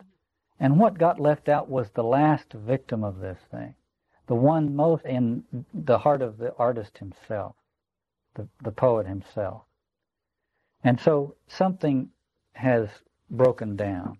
And 0.59 0.79
what 0.79 0.99
got 0.99 1.19
left 1.19 1.49
out 1.49 1.67
was 1.67 1.89
the 1.89 2.03
last 2.03 2.53
victim 2.53 3.03
of 3.03 3.19
this 3.19 3.39
thing, 3.49 3.73
the 4.27 4.35
one 4.35 4.75
most 4.75 5.03
in 5.03 5.43
the 5.73 5.97
heart 5.97 6.21
of 6.21 6.37
the 6.37 6.55
artist 6.57 6.99
himself, 6.99 7.55
the, 8.35 8.47
the 8.63 8.71
poet 8.71 9.07
himself. 9.07 9.63
And 10.83 10.99
so 11.01 11.35
something 11.47 12.11
has 12.53 12.87
broken 13.31 13.75
down. 13.75 14.19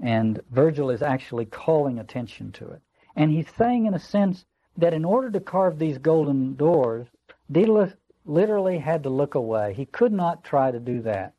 And 0.00 0.40
Virgil 0.50 0.90
is 0.90 1.02
actually 1.02 1.46
calling 1.46 1.98
attention 1.98 2.52
to 2.52 2.70
it. 2.70 2.82
And 3.16 3.30
he's 3.30 3.52
saying, 3.58 3.86
in 3.86 3.94
a 3.94 3.98
sense, 3.98 4.44
that 4.76 4.94
in 4.94 5.04
order 5.04 5.30
to 5.30 5.40
carve 5.40 5.78
these 5.78 5.98
golden 5.98 6.54
doors, 6.54 7.08
Daedalus 7.50 7.94
literally 8.24 8.78
had 8.78 9.02
to 9.02 9.10
look 9.10 9.34
away. 9.34 9.74
He 9.74 9.86
could 9.86 10.12
not 10.12 10.44
try 10.44 10.70
to 10.70 10.80
do 10.80 11.02
that 11.02 11.33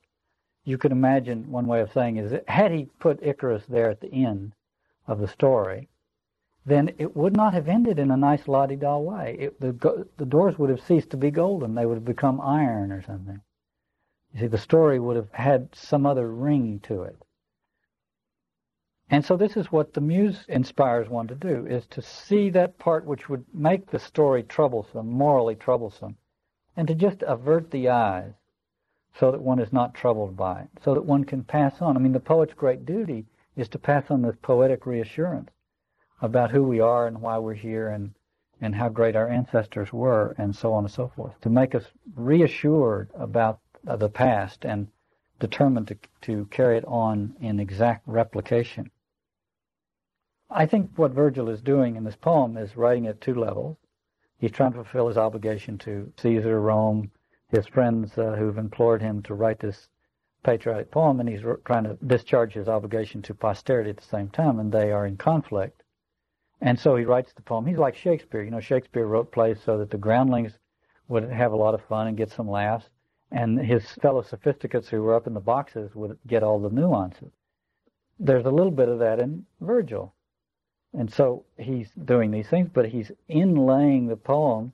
you 0.65 0.77
could 0.77 0.91
imagine 0.91 1.51
one 1.51 1.67
way 1.67 1.79
of 1.79 1.93
saying 1.93 2.17
is 2.17 2.31
that 2.31 2.49
had 2.49 2.71
he 2.71 2.89
put 2.99 3.23
Icarus 3.23 3.63
there 3.69 3.89
at 3.89 4.01
the 4.01 4.11
end 4.11 4.53
of 5.07 5.19
the 5.19 5.27
story, 5.27 5.87
then 6.65 6.91
it 6.97 7.15
would 7.15 7.35
not 7.37 7.53
have 7.53 7.67
ended 7.67 7.99
in 7.99 8.09
a 8.09 8.17
nice 8.17 8.47
la-di-da 8.47 8.97
way. 8.97 9.37
It, 9.39 9.61
the, 9.61 10.07
the 10.17 10.25
doors 10.25 10.57
would 10.57 10.71
have 10.71 10.81
ceased 10.81 11.11
to 11.11 11.17
be 11.17 11.29
golden. 11.29 11.75
They 11.75 11.85
would 11.85 11.97
have 11.97 12.05
become 12.05 12.41
iron 12.41 12.91
or 12.91 13.03
something. 13.03 13.39
You 14.33 14.39
see, 14.41 14.47
the 14.47 14.57
story 14.57 14.99
would 14.99 15.15
have 15.15 15.31
had 15.31 15.69
some 15.73 16.07
other 16.07 16.29
ring 16.29 16.79
to 16.83 17.03
it. 17.03 17.15
And 19.11 19.23
so 19.23 19.37
this 19.37 19.55
is 19.55 19.71
what 19.71 19.93
the 19.93 20.01
muse 20.01 20.45
inspires 20.47 21.07
one 21.07 21.27
to 21.27 21.35
do, 21.35 21.67
is 21.67 21.85
to 21.91 22.01
see 22.01 22.49
that 22.49 22.79
part 22.79 23.05
which 23.05 23.29
would 23.29 23.45
make 23.53 23.91
the 23.91 23.99
story 23.99 24.41
troublesome, 24.41 25.07
morally 25.07 25.53
troublesome, 25.53 26.17
and 26.75 26.87
to 26.87 26.95
just 26.95 27.21
avert 27.21 27.69
the 27.69 27.89
eyes 27.89 28.33
so 29.19 29.31
that 29.31 29.41
one 29.41 29.59
is 29.59 29.71
not 29.71 29.93
troubled 29.93 30.35
by 30.35 30.61
it, 30.61 30.69
so 30.83 30.93
that 30.93 31.05
one 31.05 31.23
can 31.23 31.43
pass 31.43 31.81
on. 31.81 31.95
I 31.95 31.99
mean, 31.99 32.11
the 32.11 32.19
poet's 32.19 32.53
great 32.53 32.85
duty 32.85 33.25
is 33.55 33.69
to 33.69 33.79
pass 33.79 34.11
on 34.11 34.21
this 34.21 34.35
poetic 34.41 34.85
reassurance 34.85 35.49
about 36.21 36.51
who 36.51 36.63
we 36.63 36.79
are 36.79 37.07
and 37.07 37.21
why 37.21 37.37
we're 37.37 37.53
here 37.53 37.89
and, 37.89 38.13
and 38.59 38.75
how 38.75 38.89
great 38.89 39.15
our 39.15 39.29
ancestors 39.29 39.93
were 39.93 40.35
and 40.37 40.55
so 40.55 40.73
on 40.73 40.83
and 40.83 40.91
so 40.91 41.11
forth, 41.15 41.39
to 41.41 41.49
make 41.49 41.75
us 41.75 41.85
reassured 42.15 43.09
about 43.15 43.59
the 43.83 44.09
past 44.09 44.65
and 44.65 44.87
determined 45.39 45.87
to, 45.87 45.97
to 46.21 46.45
carry 46.47 46.77
it 46.77 46.85
on 46.85 47.35
in 47.39 47.59
exact 47.59 48.07
replication. 48.07 48.89
I 50.49 50.65
think 50.65 50.91
what 50.95 51.11
Virgil 51.11 51.49
is 51.49 51.61
doing 51.61 51.95
in 51.95 52.03
this 52.03 52.15
poem 52.15 52.57
is 52.57 52.77
writing 52.77 53.07
at 53.07 53.21
two 53.21 53.35
levels. 53.35 53.77
He's 54.37 54.51
trying 54.51 54.71
to 54.71 54.77
fulfill 54.77 55.07
his 55.07 55.17
obligation 55.17 55.77
to 55.79 56.11
Caesar, 56.17 56.59
Rome, 56.59 57.11
his 57.55 57.67
friends 57.67 58.17
uh, 58.17 58.35
who've 58.37 58.57
implored 58.57 59.01
him 59.01 59.21
to 59.23 59.33
write 59.33 59.59
this 59.59 59.87
patriotic 60.43 60.91
poem, 60.91 61.19
and 61.19 61.27
he's 61.27 61.41
trying 61.65 61.85
to 61.85 61.97
discharge 62.05 62.53
his 62.53 62.67
obligation 62.67 63.21
to 63.23 63.33
posterity 63.33 63.89
at 63.89 63.97
the 63.97 64.03
same 64.03 64.29
time, 64.29 64.59
and 64.59 64.71
they 64.71 64.91
are 64.91 65.07
in 65.07 65.17
conflict. 65.17 65.81
And 66.61 66.79
so 66.79 66.95
he 66.95 67.05
writes 67.05 67.33
the 67.33 67.41
poem. 67.41 67.65
He's 67.65 67.77
like 67.77 67.95
Shakespeare. 67.95 68.43
You 68.43 68.51
know, 68.51 68.59
Shakespeare 68.59 69.05
wrote 69.05 69.31
plays 69.31 69.59
so 69.63 69.77
that 69.79 69.89
the 69.89 69.97
groundlings 69.97 70.53
would 71.07 71.29
have 71.29 71.51
a 71.51 71.57
lot 71.57 71.73
of 71.73 71.83
fun 71.85 72.07
and 72.07 72.17
get 72.17 72.31
some 72.31 72.49
laughs, 72.49 72.89
and 73.31 73.59
his 73.59 73.89
fellow 73.93 74.21
sophisticates 74.21 74.89
who 74.89 75.01
were 75.01 75.15
up 75.15 75.27
in 75.27 75.33
the 75.33 75.39
boxes 75.39 75.95
would 75.95 76.17
get 76.27 76.43
all 76.43 76.59
the 76.59 76.69
nuances. 76.69 77.31
There's 78.19 78.45
a 78.45 78.51
little 78.51 78.71
bit 78.71 78.89
of 78.89 78.99
that 78.99 79.19
in 79.19 79.45
Virgil. 79.61 80.13
And 80.93 81.11
so 81.11 81.43
he's 81.57 81.91
doing 81.91 82.31
these 82.31 82.47
things, 82.47 82.69
but 82.73 82.87
he's 82.87 83.11
inlaying 83.29 84.07
the 84.07 84.15
poem 84.15 84.71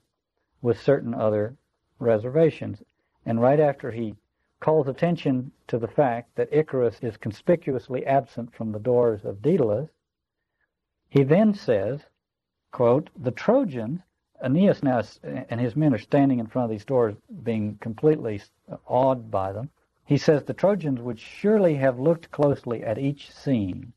with 0.62 0.80
certain 0.80 1.16
other 1.16 1.56
reservations. 2.02 2.82
And 3.26 3.42
right 3.42 3.60
after 3.60 3.92
he 3.92 4.16
calls 4.60 4.88
attention 4.88 5.52
to 5.68 5.78
the 5.78 5.88
fact 5.88 6.36
that 6.36 6.52
Icarus 6.52 7.00
is 7.02 7.18
conspicuously 7.18 8.06
absent 8.06 8.54
from 8.54 8.72
the 8.72 8.80
doors 8.80 9.24
of 9.24 9.42
Daedalus, 9.42 9.90
he 11.10 11.24
then 11.24 11.54
says, 11.54 12.02
quote, 12.72 13.10
the 13.16 13.32
Trojans, 13.32 14.02
Aeneas 14.44 14.82
now 14.82 15.02
and 15.24 15.62
his 15.62 15.76
men 15.76 15.94
are 15.94 16.00
standing 16.00 16.40
in 16.40 16.48
front 16.48 16.66
of 16.66 16.72
these 16.72 16.86
doors 16.86 17.16
being 17.44 17.78
completely 17.80 18.42
awed 18.88 19.30
by 19.30 19.52
them. 19.52 19.70
He 20.06 20.18
says 20.18 20.44
the 20.44 20.54
Trojans 20.54 21.00
would 21.00 21.20
surely 21.20 21.76
have 21.76 22.00
looked 22.00 22.32
closely 22.32 22.84
at 22.84 22.98
each 22.98 23.32
scene 23.32 23.94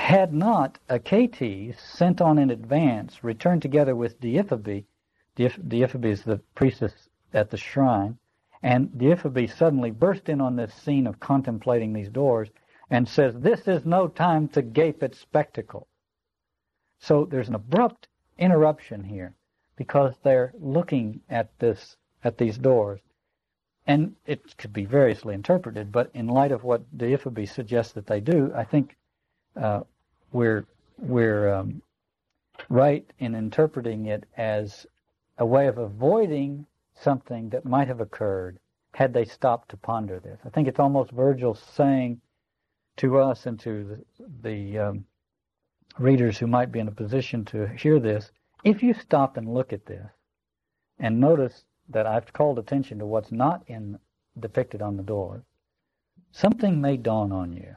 had 0.00 0.32
not 0.32 0.78
Achates, 0.88 1.78
sent 1.78 2.20
on 2.20 2.38
in 2.38 2.50
advance, 2.50 3.22
returned 3.22 3.60
together 3.60 3.94
with 3.94 4.20
Deiphobus 4.20 4.84
Deiphobus 5.48 6.04
is 6.12 6.22
the 6.24 6.40
priestess 6.54 7.08
at 7.32 7.50
the 7.50 7.56
shrine, 7.56 8.18
and 8.62 8.90
Deiphobus 8.90 9.56
suddenly 9.56 9.90
burst 9.90 10.28
in 10.28 10.40
on 10.40 10.56
this 10.56 10.74
scene 10.74 11.06
of 11.06 11.20
contemplating 11.20 11.92
these 11.92 12.10
doors 12.10 12.50
and 12.90 13.08
says, 13.08 13.34
This 13.36 13.68
is 13.68 13.86
no 13.86 14.08
time 14.08 14.48
to 14.48 14.62
gape 14.62 15.02
at 15.02 15.14
spectacle. 15.14 15.88
So 16.98 17.24
there's 17.24 17.48
an 17.48 17.54
abrupt 17.54 18.08
interruption 18.38 19.04
here 19.04 19.34
because 19.76 20.14
they're 20.22 20.52
looking 20.60 21.20
at 21.30 21.58
this 21.58 21.96
at 22.24 22.38
these 22.38 22.58
doors. 22.58 23.00
and 23.86 24.14
it 24.26 24.56
could 24.58 24.72
be 24.72 24.84
variously 24.84 25.34
interpreted, 25.34 25.90
but 25.90 26.10
in 26.14 26.28
light 26.28 26.52
of 26.52 26.64
what 26.64 26.82
Deiphobes 26.96 27.50
suggests 27.50 27.92
that 27.94 28.06
they 28.06 28.20
do, 28.20 28.52
I 28.54 28.64
think 28.64 28.96
uh, 29.56 29.80
we're 30.32 30.66
we're 30.98 31.52
um, 31.54 31.82
right 32.68 33.10
in 33.18 33.34
interpreting 33.34 34.06
it 34.06 34.26
as 34.36 34.86
a 35.40 35.46
way 35.46 35.66
of 35.66 35.78
avoiding 35.78 36.66
something 36.94 37.48
that 37.48 37.64
might 37.64 37.88
have 37.88 38.00
occurred 38.00 38.58
had 38.92 39.14
they 39.14 39.24
stopped 39.24 39.70
to 39.70 39.76
ponder 39.76 40.20
this. 40.20 40.38
I 40.44 40.50
think 40.50 40.68
it's 40.68 40.78
almost 40.78 41.10
Virgil 41.10 41.54
saying 41.54 42.20
to 42.98 43.18
us 43.18 43.46
and 43.46 43.58
to 43.60 43.84
the, 43.84 44.04
the 44.42 44.78
um, 44.78 45.04
readers 45.98 46.36
who 46.36 46.46
might 46.46 46.70
be 46.70 46.78
in 46.78 46.88
a 46.88 46.92
position 46.92 47.44
to 47.46 47.66
hear 47.68 47.98
this, 47.98 48.30
if 48.64 48.82
you 48.82 48.92
stop 48.92 49.38
and 49.38 49.52
look 49.52 49.72
at 49.72 49.86
this 49.86 50.10
and 50.98 51.18
notice 51.18 51.64
that 51.88 52.06
I've 52.06 52.32
called 52.34 52.58
attention 52.58 52.98
to 52.98 53.06
what's 53.06 53.32
not 53.32 53.62
in 53.66 53.98
depicted 54.38 54.82
on 54.82 54.98
the 54.98 55.02
door, 55.02 55.42
something 56.32 56.80
may 56.80 56.98
dawn 56.98 57.32
on 57.32 57.54
you. 57.54 57.76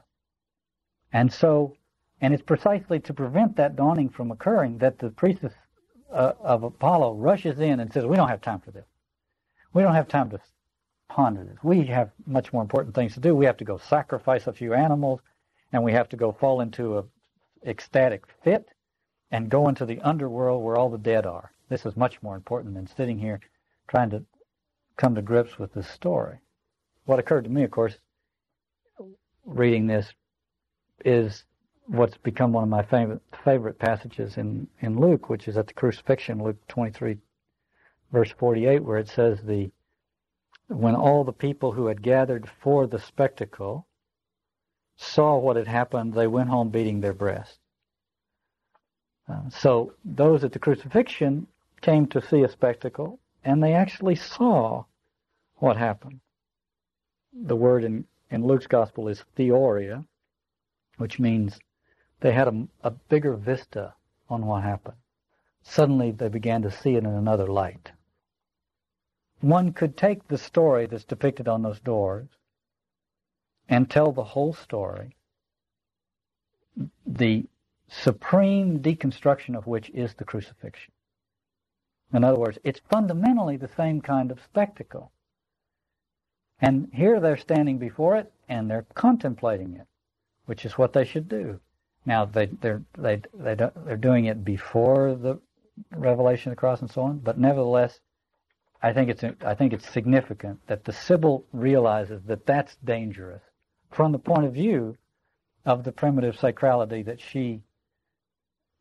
And 1.12 1.32
so, 1.32 1.76
and 2.20 2.34
it's 2.34 2.42
precisely 2.42 3.00
to 3.00 3.14
prevent 3.14 3.56
that 3.56 3.76
dawning 3.76 4.10
from 4.10 4.30
occurring 4.30 4.78
that 4.78 4.98
the 4.98 5.08
priestess 5.08 5.54
uh, 6.14 6.34
of 6.40 6.62
Apollo 6.62 7.14
rushes 7.14 7.58
in 7.60 7.80
and 7.80 7.92
says, 7.92 8.06
"We 8.06 8.16
don't 8.16 8.28
have 8.28 8.40
time 8.40 8.60
for 8.60 8.70
this. 8.70 8.86
We 9.72 9.82
don't 9.82 9.94
have 9.94 10.08
time 10.08 10.30
to 10.30 10.40
ponder 11.08 11.44
this. 11.44 11.58
We 11.62 11.84
have 11.86 12.12
much 12.26 12.52
more 12.52 12.62
important 12.62 12.94
things 12.94 13.14
to 13.14 13.20
do. 13.20 13.34
We 13.34 13.44
have 13.46 13.56
to 13.58 13.64
go 13.64 13.78
sacrifice 13.78 14.46
a 14.46 14.52
few 14.52 14.72
animals, 14.74 15.20
and 15.72 15.82
we 15.82 15.92
have 15.92 16.08
to 16.10 16.16
go 16.16 16.32
fall 16.32 16.60
into 16.60 16.98
a 16.98 17.04
ecstatic 17.66 18.24
fit 18.42 18.68
and 19.30 19.48
go 19.50 19.68
into 19.68 19.86
the 19.86 20.00
underworld 20.00 20.62
where 20.62 20.76
all 20.76 20.90
the 20.90 20.98
dead 20.98 21.26
are. 21.26 21.50
This 21.68 21.86
is 21.86 21.96
much 21.96 22.22
more 22.22 22.36
important 22.36 22.74
than 22.74 22.86
sitting 22.86 23.18
here 23.18 23.40
trying 23.88 24.10
to 24.10 24.24
come 24.96 25.14
to 25.14 25.22
grips 25.22 25.58
with 25.58 25.72
this 25.72 25.88
story. 25.88 26.38
What 27.06 27.18
occurred 27.18 27.44
to 27.44 27.50
me, 27.50 27.64
of 27.64 27.70
course, 27.70 27.96
reading 29.44 29.86
this, 29.86 30.12
is 31.04 31.44
what's 31.86 32.16
become 32.16 32.52
one 32.52 32.62
of 32.62 32.68
my 32.68 32.82
favorite 32.82 33.22
favorite 33.44 33.78
passages 33.78 34.36
in 34.36 34.68
in 34.80 34.98
Luke, 34.98 35.28
which 35.28 35.48
is 35.48 35.56
at 35.56 35.66
the 35.66 35.74
crucifixion, 35.74 36.42
Luke 36.42 36.66
23, 36.68 37.18
verse 38.12 38.30
48, 38.38 38.82
where 38.82 38.98
it 38.98 39.08
says 39.08 39.42
the 39.42 39.70
when 40.68 40.94
all 40.94 41.24
the 41.24 41.32
people 41.32 41.72
who 41.72 41.86
had 41.86 42.02
gathered 42.02 42.48
for 42.62 42.86
the 42.86 42.98
spectacle 42.98 43.86
saw 44.96 45.36
what 45.36 45.56
had 45.56 45.66
happened, 45.66 46.14
they 46.14 46.26
went 46.26 46.48
home 46.48 46.70
beating 46.70 47.00
their 47.00 47.12
breasts. 47.12 47.58
Uh, 49.28 49.48
so 49.50 49.92
those 50.04 50.44
at 50.44 50.52
the 50.52 50.58
crucifixion 50.58 51.46
came 51.80 52.06
to 52.06 52.22
see 52.22 52.42
a 52.42 52.48
spectacle, 52.48 53.18
and 53.44 53.62
they 53.62 53.74
actually 53.74 54.14
saw 54.14 54.84
what 55.56 55.76
happened. 55.76 56.20
The 57.32 57.56
word 57.56 57.84
in, 57.84 58.06
in 58.30 58.46
Luke's 58.46 58.66
gospel 58.66 59.08
is 59.08 59.24
theoria, 59.36 60.04
which 60.98 61.18
means 61.18 61.58
they 62.24 62.32
had 62.32 62.48
a, 62.48 62.66
a 62.82 62.90
bigger 62.90 63.34
vista 63.34 63.92
on 64.30 64.46
what 64.46 64.62
happened. 64.62 64.96
Suddenly 65.62 66.10
they 66.10 66.28
began 66.30 66.62
to 66.62 66.70
see 66.70 66.94
it 66.94 67.04
in 67.04 67.10
another 67.10 67.46
light. 67.46 67.92
One 69.42 69.74
could 69.74 69.94
take 69.94 70.26
the 70.26 70.38
story 70.38 70.86
that's 70.86 71.04
depicted 71.04 71.48
on 71.48 71.60
those 71.60 71.80
doors 71.80 72.28
and 73.68 73.90
tell 73.90 74.10
the 74.10 74.24
whole 74.24 74.54
story, 74.54 75.16
the 77.06 77.44
supreme 77.88 78.80
deconstruction 78.80 79.54
of 79.54 79.66
which 79.66 79.90
is 79.90 80.14
the 80.14 80.24
crucifixion. 80.24 80.94
In 82.14 82.24
other 82.24 82.38
words, 82.38 82.58
it's 82.64 82.80
fundamentally 82.90 83.58
the 83.58 83.68
same 83.76 84.00
kind 84.00 84.30
of 84.30 84.40
spectacle. 84.40 85.12
And 86.58 86.88
here 86.90 87.20
they're 87.20 87.36
standing 87.36 87.76
before 87.76 88.16
it 88.16 88.32
and 88.48 88.70
they're 88.70 88.86
contemplating 88.94 89.74
it, 89.74 89.86
which 90.46 90.64
is 90.64 90.78
what 90.78 90.94
they 90.94 91.04
should 91.04 91.28
do. 91.28 91.60
Now 92.06 92.24
they 92.24 92.46
they're 92.46 92.82
they 92.98 93.22
they 93.32 93.54
they're 93.54 93.96
doing 93.96 94.26
it 94.26 94.44
before 94.44 95.14
the 95.14 95.40
revelation 95.90 96.50
of 96.50 96.56
the 96.56 96.60
cross 96.60 96.80
and 96.80 96.90
so 96.90 97.02
on, 97.02 97.18
but 97.18 97.38
nevertheless, 97.38 98.00
I 98.82 98.92
think 98.92 99.10
it's 99.10 99.24
I 99.44 99.54
think 99.54 99.72
it's 99.72 99.88
significant 99.88 100.60
that 100.66 100.84
the 100.84 100.92
Sibyl 100.92 101.44
realizes 101.52 102.22
that 102.24 102.46
that's 102.46 102.76
dangerous 102.76 103.42
from 103.90 104.12
the 104.12 104.18
point 104.18 104.44
of 104.44 104.52
view 104.52 104.96
of 105.64 105.84
the 105.84 105.92
primitive 105.92 106.36
sacrality 106.36 107.04
that 107.04 107.20
she 107.20 107.62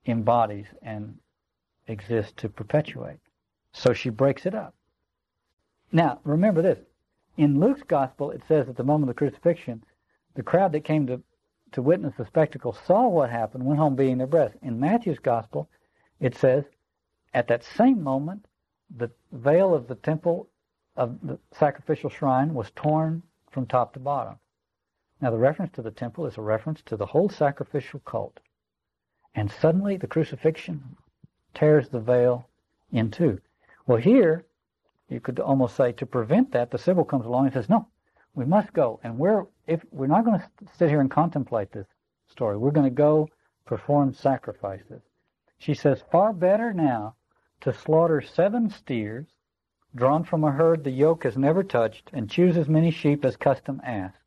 embodies 0.06 0.68
and 0.82 1.18
exists 1.88 2.34
to 2.38 2.50
perpetuate. 2.50 3.20
So 3.72 3.94
she 3.94 4.10
breaks 4.10 4.46
it 4.46 4.54
up. 4.54 4.76
Now, 5.92 6.20
remember 6.24 6.62
this. 6.62 6.80
In 7.38 7.60
Luke's 7.60 7.84
gospel, 7.84 8.32
it 8.32 8.42
says 8.48 8.68
at 8.70 8.76
the 8.76 8.84
moment 8.84 9.10
of 9.10 9.16
the 9.16 9.20
crucifixion, 9.20 9.84
the 10.36 10.44
crowd 10.44 10.72
that 10.74 10.84
came 10.84 11.08
to, 11.08 11.22
to 11.74 11.82
witness 11.82 12.14
the 12.18 12.26
spectacle 12.26 12.74
saw 12.74 13.08
what 13.08 13.30
happened, 13.30 13.66
went 13.66 13.80
home 13.80 13.96
beating 13.96 14.18
their 14.18 14.28
breasts. 14.28 14.58
In 14.62 14.80
Matthew's 14.80 15.20
gospel, 15.20 15.70
it 16.20 16.36
says, 16.36 16.64
at 17.34 17.48
that 17.48 17.64
same 17.64 18.02
moment, 18.02 18.46
the 18.96 19.12
veil 19.32 19.74
of 19.74 19.88
the 19.88 19.96
temple 19.96 20.48
of 20.96 21.20
the 21.24 21.40
sacrificial 21.52 22.10
shrine 22.10 22.54
was 22.54 22.72
torn 22.76 23.24
from 23.52 23.66
top 23.66 23.94
to 23.94 24.00
bottom. 24.00 24.36
Now, 25.22 25.32
the 25.32 25.38
reference 25.38 25.72
to 25.74 25.82
the 25.82 25.92
temple 25.92 26.26
is 26.26 26.38
a 26.38 26.42
reference 26.42 26.82
to 26.84 26.98
the 26.98 27.06
whole 27.06 27.30
sacrificial 27.30 28.02
cult. 28.02 28.40
And 29.36 29.52
suddenly 29.52 29.98
the 29.98 30.08
crucifixion 30.08 30.96
tears 31.54 31.90
the 31.90 32.00
veil 32.00 32.48
in 32.92 33.10
two. 33.10 33.40
Well, 33.88 33.98
here, 33.98 34.46
you 35.10 35.20
could 35.20 35.40
almost 35.40 35.76
say 35.76 35.92
to 35.94 36.06
prevent 36.06 36.52
that, 36.52 36.72
the 36.72 36.78
Sibyl 36.78 37.06
comes 37.06 37.26
along 37.26 37.46
and 37.46 37.54
says, 37.54 37.70
no, 37.70 37.88
we 38.36 38.46
must 38.46 38.74
go. 38.74 39.00
And 39.04 39.18
we're, 39.18 39.46
if, 39.68 39.84
we're 39.92 40.08
not 40.08 40.26
going 40.26 40.40
to 40.40 40.50
sit 40.78 40.90
here 40.90 41.02
and 41.02 41.10
contemplate 41.10 41.72
this 41.72 41.88
story. 42.28 42.58
We're 42.58 42.72
going 42.72 42.90
to 42.90 42.96
go 42.96 43.30
perform 43.66 44.14
sacrifices. 44.14 45.02
She 45.58 45.74
says, 45.74 46.04
far 46.12 46.34
better 46.34 46.74
now 46.74 47.16
to 47.62 47.74
slaughter 47.74 48.22
seven 48.22 48.70
steers, 48.70 49.28
drawn 49.96 50.24
from 50.24 50.44
a 50.44 50.52
herd 50.52 50.84
the 50.84 50.92
yoke 50.92 51.24
has 51.24 51.38
never 51.38 51.64
touched, 51.64 52.10
and 52.12 52.30
choose 52.30 52.58
as 52.58 52.68
many 52.68 52.92
sheep 52.92 53.24
as 53.24 53.38
custom 53.38 53.82
asks. 53.86 54.18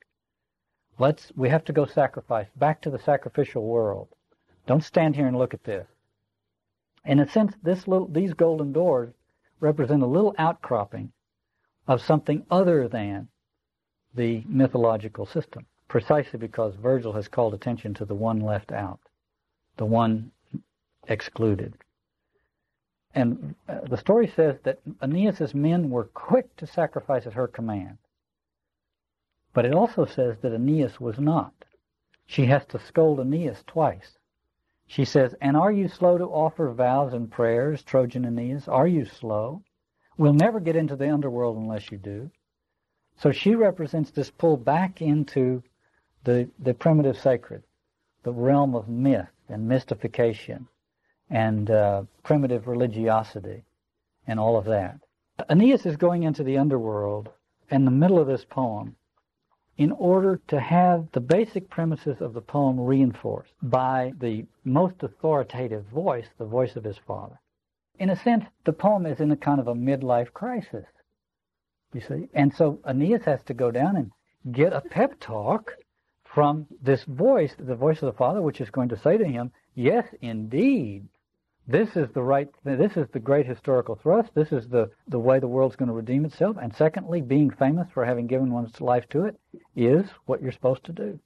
Let's, 0.98 1.30
we 1.36 1.50
have 1.50 1.64
to 1.64 1.74
go 1.74 1.84
sacrifice, 1.84 2.48
back 2.56 2.80
to 2.82 2.90
the 2.90 2.98
sacrificial 2.98 3.64
world. 3.64 4.08
Don't 4.66 4.82
stand 4.82 5.14
here 5.14 5.26
and 5.26 5.36
look 5.36 5.52
at 5.52 5.64
this. 5.64 5.86
In 7.04 7.20
a 7.20 7.28
sense, 7.28 7.52
this 7.62 7.86
little, 7.86 8.08
these 8.08 8.32
golden 8.32 8.72
doors 8.72 9.12
represent 9.60 10.02
a 10.02 10.06
little 10.06 10.34
outcropping 10.38 11.12
of 11.86 12.00
something 12.00 12.44
other 12.50 12.88
than 12.88 13.28
the 14.16 14.42
mythological 14.46 15.26
system, 15.26 15.66
precisely 15.88 16.38
because 16.38 16.74
Virgil 16.74 17.12
has 17.12 17.28
called 17.28 17.54
attention 17.54 17.94
to 17.94 18.04
the 18.04 18.14
one 18.14 18.40
left 18.40 18.72
out, 18.72 19.00
the 19.76 19.84
one 19.84 20.32
excluded. 21.08 21.74
And 23.14 23.54
uh, 23.68 23.80
the 23.88 23.96
story 23.96 24.26
says 24.26 24.58
that 24.64 24.80
Aeneas's 25.00 25.54
men 25.54 25.88
were 25.88 26.04
quick 26.04 26.54
to 26.56 26.66
sacrifice 26.66 27.26
at 27.26 27.32
her 27.32 27.48
command. 27.48 27.98
But 29.54 29.64
it 29.64 29.72
also 29.72 30.04
says 30.04 30.36
that 30.42 30.52
Aeneas 30.52 31.00
was 31.00 31.18
not. 31.18 31.54
She 32.26 32.46
has 32.46 32.66
to 32.66 32.78
scold 32.78 33.20
Aeneas 33.20 33.62
twice. 33.66 34.18
She 34.86 35.04
says, 35.04 35.34
And 35.40 35.56
are 35.56 35.72
you 35.72 35.88
slow 35.88 36.18
to 36.18 36.24
offer 36.24 36.70
vows 36.70 37.14
and 37.14 37.30
prayers, 37.30 37.82
Trojan 37.82 38.24
Aeneas? 38.24 38.68
Are 38.68 38.86
you 38.86 39.04
slow? 39.04 39.62
We'll 40.18 40.34
never 40.34 40.60
get 40.60 40.76
into 40.76 40.96
the 40.96 41.10
underworld 41.10 41.56
unless 41.56 41.90
you 41.90 41.98
do. 41.98 42.30
So 43.18 43.32
she 43.32 43.54
represents 43.54 44.10
this 44.10 44.30
pull 44.30 44.56
back 44.56 45.00
into 45.00 45.62
the, 46.24 46.48
the 46.58 46.74
primitive 46.74 47.18
sacred, 47.18 47.62
the 48.22 48.32
realm 48.32 48.74
of 48.74 48.88
myth 48.88 49.28
and 49.48 49.68
mystification 49.68 50.68
and 51.30 51.70
uh, 51.70 52.02
primitive 52.22 52.66
religiosity 52.66 53.64
and 54.26 54.38
all 54.38 54.56
of 54.56 54.64
that. 54.66 54.98
Aeneas 55.48 55.86
is 55.86 55.96
going 55.96 56.22
into 56.24 56.42
the 56.42 56.58
underworld 56.58 57.30
in 57.70 57.84
the 57.84 57.90
middle 57.90 58.18
of 58.18 58.26
this 58.26 58.44
poem 58.44 58.96
in 59.76 59.92
order 59.92 60.40
to 60.48 60.58
have 60.58 61.10
the 61.12 61.20
basic 61.20 61.68
premises 61.68 62.20
of 62.20 62.32
the 62.32 62.40
poem 62.40 62.80
reinforced 62.80 63.52
by 63.62 64.12
the 64.18 64.46
most 64.64 65.02
authoritative 65.02 65.84
voice, 65.86 66.28
the 66.38 66.44
voice 66.44 66.76
of 66.76 66.84
his 66.84 66.96
father. 66.98 67.38
In 67.98 68.10
a 68.10 68.16
sense, 68.16 68.44
the 68.64 68.72
poem 68.72 69.06
is 69.06 69.20
in 69.20 69.30
a 69.30 69.36
kind 69.36 69.60
of 69.60 69.68
a 69.68 69.74
midlife 69.74 70.32
crisis, 70.32 70.86
you 71.96 72.02
see. 72.02 72.28
And 72.34 72.54
so 72.54 72.78
Aeneas 72.86 73.24
has 73.24 73.42
to 73.44 73.54
go 73.54 73.70
down 73.70 73.96
and 73.96 74.12
get 74.52 74.72
a 74.72 74.80
pep 74.80 75.18
talk 75.18 75.72
from 76.24 76.66
this 76.82 77.02
voice, 77.04 77.54
the 77.58 77.74
voice 77.74 78.02
of 78.02 78.06
the 78.06 78.18
father, 78.18 78.42
which 78.42 78.60
is 78.60 78.70
going 78.70 78.90
to 78.90 78.98
say 78.98 79.16
to 79.16 79.24
him, 79.24 79.50
yes, 79.74 80.06
indeed, 80.20 81.08
this 81.66 81.96
is 81.96 82.08
the 82.12 82.22
right, 82.22 82.48
this 82.62 82.96
is 82.96 83.08
the 83.12 83.18
great 83.18 83.46
historical 83.46 83.96
thrust. 83.96 84.30
This 84.34 84.52
is 84.52 84.68
the, 84.68 84.90
the 85.08 85.18
way 85.18 85.40
the 85.40 85.48
world's 85.48 85.74
going 85.74 85.88
to 85.88 85.94
redeem 85.94 86.24
itself. 86.24 86.56
And 86.62 86.72
secondly, 86.76 87.22
being 87.22 87.50
famous 87.50 87.88
for 87.92 88.04
having 88.04 88.26
given 88.28 88.52
one's 88.52 88.80
life 88.80 89.08
to 89.08 89.24
it 89.24 89.40
is 89.74 90.04
what 90.26 90.42
you're 90.42 90.52
supposed 90.52 90.84
to 90.84 90.92
do. 90.92 91.18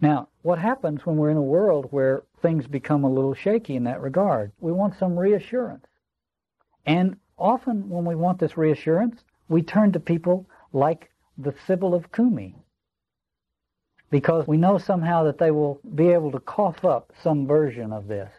Now, 0.00 0.28
what 0.42 0.58
happens 0.58 1.06
when 1.06 1.16
we're 1.16 1.30
in 1.30 1.36
a 1.36 1.42
world 1.42 1.86
where 1.90 2.24
things 2.42 2.66
become 2.66 3.04
a 3.04 3.10
little 3.10 3.34
shaky 3.34 3.74
in 3.76 3.84
that 3.84 4.02
regard? 4.02 4.52
We 4.60 4.70
want 4.70 4.98
some 4.98 5.18
reassurance. 5.18 5.86
And 6.84 7.16
often 7.38 7.88
when 7.88 8.04
we 8.04 8.14
want 8.14 8.38
this 8.38 8.56
reassurance, 8.56 9.22
we 9.48 9.62
turn 9.62 9.92
to 9.92 10.00
people 10.00 10.46
like 10.72 11.10
the 11.36 11.54
Sibyl 11.66 11.94
of 11.94 12.12
Cumae. 12.12 12.54
Because 14.10 14.46
we 14.46 14.56
know 14.56 14.78
somehow 14.78 15.24
that 15.24 15.38
they 15.38 15.50
will 15.50 15.80
be 15.94 16.08
able 16.08 16.32
to 16.32 16.40
cough 16.40 16.84
up 16.84 17.12
some 17.22 17.46
version 17.46 17.92
of 17.92 18.08
this. 18.08 18.30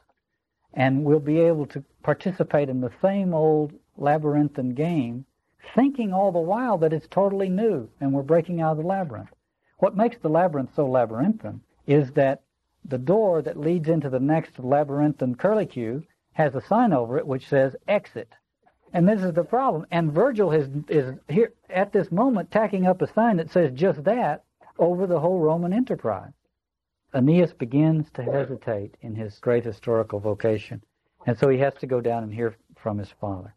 And 0.73 1.03
we'll 1.03 1.19
be 1.19 1.39
able 1.39 1.65
to 1.67 1.83
participate 2.03 2.69
in 2.69 2.81
the 2.81 2.91
same 3.01 3.33
old 3.33 3.73
labyrinthine 3.97 4.73
game, 4.73 5.25
thinking 5.75 6.13
all 6.13 6.31
the 6.31 6.39
while 6.39 6.77
that 6.79 6.93
it's 6.93 7.07
totally 7.07 7.49
new 7.49 7.89
and 7.99 8.13
we're 8.13 8.23
breaking 8.23 8.61
out 8.61 8.71
of 8.71 8.77
the 8.77 8.83
labyrinth. 8.83 9.33
What 9.77 9.97
makes 9.97 10.17
the 10.17 10.29
labyrinth 10.29 10.75
so 10.75 10.87
labyrinthine 10.87 11.61
is 11.87 12.11
that 12.13 12.43
the 12.85 12.97
door 12.97 13.41
that 13.41 13.59
leads 13.59 13.89
into 13.89 14.09
the 14.09 14.19
next 14.19 14.59
labyrinthine 14.59 15.35
curlicue 15.35 16.03
has 16.33 16.55
a 16.55 16.61
sign 16.61 16.93
over 16.93 17.17
it 17.17 17.27
which 17.27 17.47
says 17.47 17.75
exit. 17.87 18.33
And 18.93 19.07
this 19.07 19.21
is 19.21 19.33
the 19.33 19.43
problem. 19.43 19.85
And 19.91 20.11
Virgil 20.11 20.51
is, 20.51 20.67
is 20.87 21.13
here 21.27 21.53
at 21.69 21.93
this 21.93 22.11
moment 22.11 22.51
tacking 22.51 22.87
up 22.87 23.01
a 23.01 23.13
sign 23.13 23.37
that 23.37 23.51
says 23.51 23.71
just 23.73 24.03
that 24.05 24.43
over 24.77 25.05
the 25.05 25.19
whole 25.19 25.39
Roman 25.39 25.73
enterprise. 25.73 26.31
Aeneas 27.13 27.53
begins 27.53 28.09
to 28.11 28.23
hesitate 28.23 28.95
in 29.01 29.15
his 29.15 29.39
great 29.39 29.65
historical 29.65 30.19
vocation. 30.19 30.81
And 31.25 31.37
so 31.37 31.49
he 31.49 31.57
has 31.59 31.73
to 31.75 31.87
go 31.87 32.01
down 32.01 32.23
and 32.23 32.33
hear 32.33 32.55
from 32.77 32.97
his 32.97 33.11
father. 33.19 33.55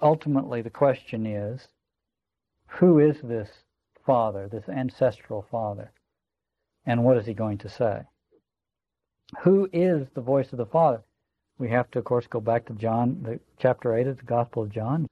Ultimately, 0.00 0.62
the 0.62 0.70
question 0.70 1.26
is, 1.26 1.68
who 2.66 2.98
is 2.98 3.20
this 3.22 3.48
father, 4.04 4.48
this 4.48 4.68
ancestral 4.68 5.46
father? 5.50 5.92
And 6.86 7.04
what 7.04 7.16
is 7.16 7.26
he 7.26 7.34
going 7.34 7.58
to 7.58 7.68
say? 7.68 8.02
Who 9.40 9.68
is 9.72 10.08
the 10.14 10.20
voice 10.20 10.52
of 10.52 10.58
the 10.58 10.66
Father? 10.66 11.02
We 11.58 11.68
have 11.70 11.90
to, 11.90 11.98
of 11.98 12.04
course, 12.04 12.26
go 12.26 12.40
back 12.40 12.66
to 12.66 12.72
John, 12.74 13.20
the 13.22 13.40
chapter 13.58 13.94
8 13.94 14.06
of 14.06 14.18
the 14.18 14.22
Gospel 14.24 14.62
of 14.62 14.70
John. 14.70 15.08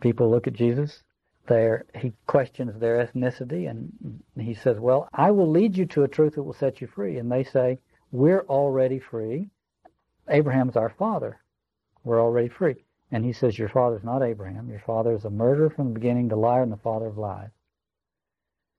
People 0.00 0.30
look 0.30 0.46
at 0.46 0.54
Jesus. 0.54 1.02
There, 1.46 1.84
he 1.94 2.12
questions 2.26 2.80
their 2.80 3.06
ethnicity, 3.06 3.68
and 3.70 3.92
he 4.36 4.54
says, 4.54 4.80
"Well, 4.80 5.08
I 5.12 5.30
will 5.30 5.48
lead 5.48 5.76
you 5.76 5.86
to 5.86 6.02
a 6.02 6.08
truth 6.08 6.34
that 6.34 6.42
will 6.42 6.52
set 6.52 6.80
you 6.80 6.86
free." 6.86 7.18
And 7.18 7.30
they 7.30 7.44
say, 7.44 7.78
"We're 8.10 8.44
already 8.48 8.98
free. 8.98 9.50
Abraham's 10.28 10.76
our 10.76 10.88
father. 10.88 11.38
We're 12.02 12.20
already 12.20 12.48
free." 12.48 12.84
And 13.12 13.24
he 13.24 13.32
says, 13.32 13.58
"Your 13.58 13.68
father's 13.68 14.02
not 14.02 14.22
Abraham. 14.22 14.68
Your 14.68 14.80
father 14.80 15.12
is 15.12 15.24
a 15.24 15.30
murderer 15.30 15.70
from 15.70 15.88
the 15.88 15.94
beginning, 16.00 16.26
the 16.26 16.36
liar, 16.36 16.62
and 16.62 16.72
the 16.72 16.76
father 16.78 17.06
of 17.06 17.18
lies." 17.18 17.50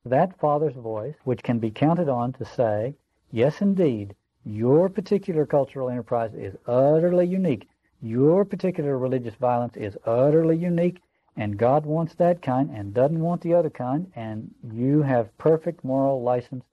That 0.03 0.38
father's 0.38 0.75
voice, 0.75 1.15
which 1.23 1.43
can 1.43 1.60
be 1.60 1.71
counted 1.71 2.10
on 2.10 2.33
to 2.33 2.43
say, 2.43 2.95
"Yes, 3.31 3.62
indeed, 3.62 4.15
your 4.47 4.89
particular 4.89 5.45
cultural 5.45 5.89
enterprise 5.89 6.33
is 6.33 6.55
utterly 6.65 7.27
unique. 7.27 7.67
Your 8.01 8.45
particular 8.45 8.97
religious 8.97 9.36
violence 9.36 9.75
is 9.75 9.97
utterly 10.05 10.55
unique, 10.55 11.01
and 11.36 11.57
God 11.57 11.86
wants 11.86 12.15
that 12.15 12.41
kind 12.41 12.69
and 12.69 12.93
doesn't 12.93 13.19
want 13.19 13.41
the 13.41 13.53
other 13.53 13.69
kind, 13.69 14.12
and 14.15 14.49
you 14.71 15.01
have 15.01 15.38
perfect 15.38 15.83
moral 15.83 16.23
license 16.23 16.63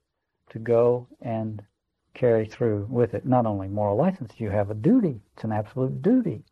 to 0.51 0.59
go 0.59 1.09
and 1.21 1.63
carry 2.15 2.47
through 2.47 2.87
with 2.89 3.15
it. 3.15 3.27
Not 3.27 3.47
only 3.47 3.69
moral 3.69 3.97
license, 3.97 4.33
you 4.39 4.51
have 4.51 4.71
a 4.71 4.75
duty. 4.75 5.21
It's 5.35 5.45
an 5.45 5.53
absolute 5.53 6.01
duty. 6.01 6.45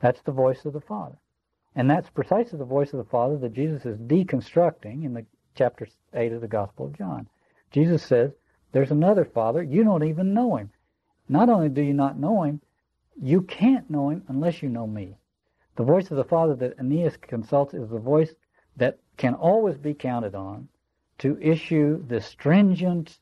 That's 0.00 0.22
the 0.22 0.32
voice 0.32 0.64
of 0.64 0.72
the 0.72 0.80
Father. 0.80 1.16
And 1.76 1.88
that's 1.88 2.10
precisely 2.10 2.58
the 2.58 2.64
voice 2.64 2.92
of 2.92 2.98
the 2.98 3.10
Father 3.10 3.38
that 3.38 3.54
Jesus 3.54 3.86
is 3.86 3.96
deconstructing 3.98 5.04
in 5.04 5.14
the 5.14 5.24
chapter 5.54 5.86
8 6.12 6.32
of 6.32 6.40
the 6.40 6.48
Gospel 6.48 6.86
of 6.86 6.98
John. 6.98 7.28
Jesus 7.70 8.02
says, 8.02 8.32
there's 8.72 8.90
another 8.90 9.24
Father. 9.24 9.62
You 9.62 9.84
don't 9.84 10.04
even 10.04 10.34
know 10.34 10.56
him. 10.56 10.70
Not 11.28 11.48
only 11.48 11.68
do 11.68 11.82
you 11.82 11.94
not 11.94 12.18
know 12.18 12.42
him, 12.42 12.60
you 13.20 13.42
can't 13.42 13.88
know 13.88 14.08
him 14.08 14.24
unless 14.28 14.62
you 14.62 14.68
know 14.68 14.86
me. 14.86 15.16
The 15.76 15.84
voice 15.84 16.10
of 16.10 16.16
the 16.16 16.24
Father 16.24 16.54
that 16.56 16.78
Aeneas 16.78 17.16
consults 17.16 17.74
is 17.74 17.88
the 17.88 17.98
voice 17.98 18.34
that 18.76 18.98
can 19.16 19.34
always 19.34 19.76
be 19.76 19.94
counted 19.94 20.34
on 20.34 20.68
to 21.18 21.38
issue 21.40 22.04
the 22.06 22.20
stringent 22.20 23.18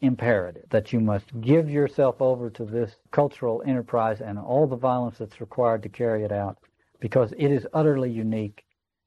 imperative 0.00 0.64
that 0.70 0.92
you 0.92 1.00
must 1.00 1.40
give 1.40 1.68
yourself 1.68 2.20
over 2.20 2.50
to 2.50 2.64
this 2.64 2.96
cultural 3.10 3.62
enterprise 3.66 4.20
and 4.20 4.38
all 4.38 4.66
the 4.66 4.76
violence 4.76 5.18
that's 5.18 5.40
required 5.40 5.82
to 5.82 5.88
carry 5.88 6.24
it 6.24 6.32
out 6.32 6.58
because 7.00 7.32
it 7.32 7.48
is 7.50 7.66
utterly 7.72 8.10
unique 8.10 8.64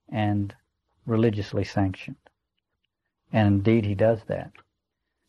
and 0.09 0.53
religiously 1.05 1.63
sanctioned. 1.63 2.15
And 3.33 3.47
indeed, 3.47 3.85
he 3.85 3.95
does 3.95 4.19
that. 4.27 4.51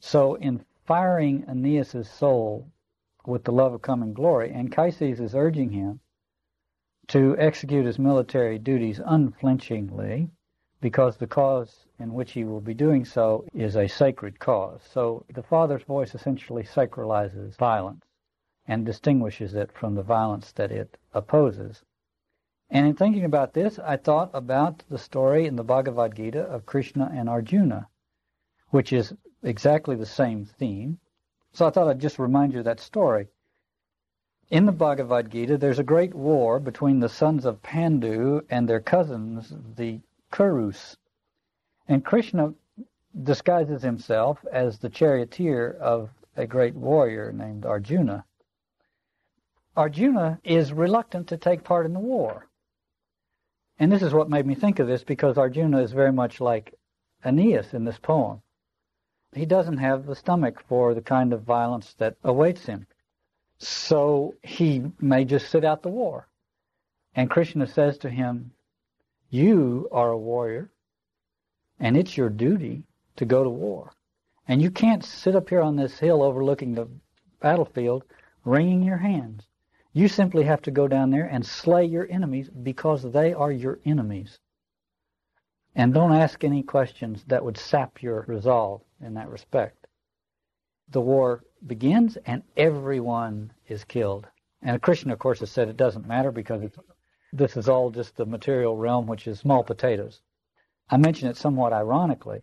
So 0.05 0.35
in 0.35 0.65
firing 0.85 1.45
Aeneas' 1.47 2.11
soul 2.11 2.73
with 3.25 3.45
the 3.45 3.53
love 3.53 3.73
of 3.73 3.83
coming 3.83 4.13
glory, 4.13 4.51
Anchises 4.51 5.21
is 5.21 5.33
urging 5.33 5.71
him 5.71 6.01
to 7.07 7.37
execute 7.39 7.87
his 7.87 8.01
military 8.01 8.59
duties 8.59 8.99
unflinchingly 8.99 10.29
because 10.81 11.17
the 11.17 11.29
cause 11.29 11.87
in 12.01 12.15
which 12.15 12.33
he 12.33 12.43
will 12.43 12.61
be 12.61 12.75
doing 12.75 13.05
so 13.05 13.47
is 13.55 13.77
a 13.77 13.87
sacred 13.87 14.41
cause. 14.41 14.83
So 14.83 15.25
the 15.33 15.43
Father's 15.45 15.85
voice 15.85 16.17
essentially 16.17 16.65
sacralizes 16.65 17.57
violence 17.57 18.05
and 18.67 18.85
distinguishes 18.85 19.55
it 19.55 19.71
from 19.71 19.95
the 19.95 20.03
violence 20.03 20.51
that 20.55 20.73
it 20.73 20.99
opposes. 21.15 21.85
And 22.69 22.89
in 22.89 22.97
thinking 22.97 23.25
about 23.25 23.53
this, 23.55 23.79
I 23.79 23.99
thought 23.99 24.31
about 24.35 24.83
the 24.89 24.99
story 24.99 25.47
in 25.47 25.55
the 25.55 25.63
Bhagavad 25.63 26.17
Gita 26.17 26.41
of 26.41 26.67
Krishna 26.67 27.09
and 27.15 27.29
Arjuna, 27.29 27.87
which 28.71 28.93
is 28.93 29.15
exactly 29.43 29.97
the 29.97 30.07
same 30.07 30.45
theme. 30.45 30.99
So 31.53 31.67
I 31.67 31.71
thought 31.71 31.89
I'd 31.89 32.01
just 32.01 32.19
remind 32.19 32.53
you 32.53 32.61
of 32.61 32.65
that 32.65 32.81
story. 32.81 33.29
In 34.51 34.67
the 34.67 34.73
Bhagavad 34.73 35.31
Gita, 35.31 35.57
there's 35.57 35.79
a 35.79 35.85
great 35.85 36.15
war 36.15 36.61
between 36.61 37.01
the 37.01 37.09
sons 37.09 37.45
of 37.45 37.63
Pandu 37.63 38.43
and 38.51 38.69
their 38.69 38.81
cousins, 38.81 39.53
the 39.77 40.01
Kurus. 40.31 40.97
And 41.89 42.05
Krishna 42.05 42.55
disguises 43.23 43.83
himself 43.83 44.45
as 44.51 44.79
the 44.79 44.89
charioteer 44.89 45.73
of 45.73 46.11
a 46.37 46.47
great 46.47 46.75
warrior 46.75 47.33
named 47.33 47.67
Arjuna. 47.67 48.25
Arjuna 49.77 50.39
is 50.45 50.73
reluctant 50.73 51.29
to 51.29 51.37
take 51.37 51.65
part 51.65 51.87
in 51.87 51.93
the 51.93 52.01
war. 52.01 52.47
And 53.79 53.91
this 53.91 54.03
is 54.03 54.15
what 54.15 54.31
made 54.31 54.47
me 54.47 54.55
think 54.55 54.79
of 54.79 54.87
this 54.87 55.03
because 55.03 55.39
Arjuna 55.39 55.79
is 55.83 55.93
very 55.93 56.13
much 56.13 56.41
like 56.41 56.75
Aeneas 57.25 57.75
in 57.75 57.85
this 57.85 57.99
poem 57.99 58.43
he 59.35 59.47
doesn't 59.47 59.79
have 59.79 60.07
the 60.07 60.17
stomach 60.17 60.63
for 60.69 60.95
the 60.95 61.03
kind 61.03 61.33
of 61.33 61.43
violence 61.43 61.95
that 61.99 62.17
awaits 62.23 62.67
him. 62.67 62.87
So 63.59 64.35
he 64.43 64.91
may 65.01 65.25
just 65.25 65.49
sit 65.49 65.65
out 65.65 65.83
the 65.83 65.89
war. 65.89 66.29
And 67.15 67.31
Krishna 67.31 67.67
says 67.67 67.99
to 67.99 68.11
him, 68.11 68.53
You 69.31 69.89
are 69.93 70.11
a 70.11 70.19
warrior, 70.19 70.71
and 71.79 71.97
it's 71.97 72.17
your 72.17 72.31
duty 72.31 72.85
to 73.17 73.25
go 73.25 73.45
to 73.45 73.51
war. 73.51 73.93
And 74.49 74.61
you 74.61 74.71
can't 74.71 75.05
sit 75.05 75.37
up 75.37 75.49
here 75.49 75.61
on 75.61 75.77
this 75.77 75.99
hill 75.99 76.23
overlooking 76.23 76.75
the 76.75 76.89
battlefield 77.41 78.05
wringing 78.45 78.83
your 78.83 78.99
hands. 78.99 79.47
You 79.93 80.09
simply 80.09 80.45
have 80.45 80.63
to 80.63 80.71
go 80.71 80.89
down 80.89 81.11
there 81.11 81.27
and 81.27 81.45
slay 81.45 81.85
your 81.85 82.07
enemies 82.11 82.49
because 82.49 83.03
they 83.03 83.33
are 83.35 83.53
your 83.53 83.79
enemies. 83.85 84.39
And 85.75 85.95
don't 85.95 86.13
ask 86.13 86.45
any 86.45 86.63
questions 86.63 87.25
that 87.25 87.45
would 87.45 87.57
sap 87.57 88.03
your 88.03 88.25
resolve 88.29 88.83
in 89.01 89.15
that 89.15 89.31
respect. 89.31 89.87
The 90.91 91.01
war 91.01 91.45
begins 91.67 92.19
and 92.27 92.43
everyone 92.57 93.53
is 93.67 93.85
killed. 93.85 94.27
And 94.61 94.83
Krishna, 94.83 95.15
of 95.15 95.19
course, 95.19 95.41
has 95.41 95.51
said 95.51 95.69
it 95.69 95.77
doesn't 95.77 96.07
matter 96.07 96.31
because 96.31 96.63
this 97.33 97.57
is 97.57 97.69
all 97.69 97.91
just 97.91 98.17
the 98.17 98.27
material 98.27 98.77
realm, 98.77 99.07
which 99.07 99.27
is 99.27 99.39
small 99.39 99.65
potatoes. 99.65 100.21
I 100.91 100.99
mention 100.99 101.29
it 101.29 101.37
somewhat 101.39 101.73
ironically 101.73 102.43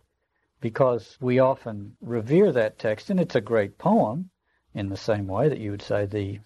because 0.59 1.17
we 1.21 1.37
often 1.37 1.95
revere 2.01 2.51
that 2.51 2.79
text, 2.79 3.09
and 3.11 3.19
it's 3.19 3.35
a 3.35 3.41
great 3.41 3.77
poem 3.77 4.31
in 4.73 4.89
the 4.89 4.97
same 4.97 5.27
way 5.27 5.47
that 5.49 5.59
you 5.59 5.71
would 5.71 5.81
say 5.81 6.05
the 6.05 6.39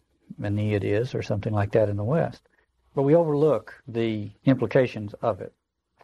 Aeneid 0.44 0.84
is 0.84 1.16
or 1.16 1.22
something 1.22 1.54
like 1.54 1.72
that 1.72 1.90
in 1.90 1.96
the 1.96 2.04
West. 2.04 2.48
But 2.94 3.04
we 3.04 3.16
overlook 3.16 3.82
the 3.88 4.32
implications 4.46 5.14
of 5.16 5.42
it. 5.42 5.54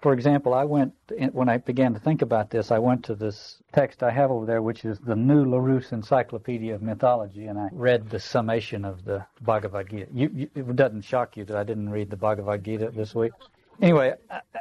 For 0.02 0.14
example, 0.14 0.54
I 0.54 0.64
went, 0.64 0.94
when 1.34 1.50
I 1.50 1.58
began 1.58 1.94
to 1.94 2.00
think 2.00 2.22
about 2.22 2.50
this, 2.50 2.72
I 2.72 2.80
went 2.80 3.04
to 3.06 3.16
this 3.16 3.62
text 3.74 4.02
I 4.02 4.12
have 4.12 4.32
over 4.32 4.46
there, 4.46 4.62
which 4.62 4.86
is 4.86 4.98
the 5.00 5.16
New 5.16 5.44
Larousse 5.44 5.92
Encyclopedia 5.92 6.74
of 6.74 6.82
Mythology, 6.82 7.48
and 7.48 7.60
I 7.60 7.68
read 7.74 8.10
the 8.10 8.20
summation 8.20 8.86
of 8.86 9.04
the 9.04 9.26
Bhagavad 9.42 9.90
Gita. 9.90 10.08
You, 10.14 10.30
you, 10.34 10.50
it 10.56 10.76
doesn't 10.78 11.02
shock 11.02 11.36
you 11.36 11.44
that 11.46 11.58
I 11.58 11.64
didn't 11.64 11.90
read 11.90 12.10
the 12.10 12.16
Bhagavad 12.16 12.64
Gita 12.64 12.92
this 12.96 13.14
week. 13.14 13.34
Anyway, 13.82 14.14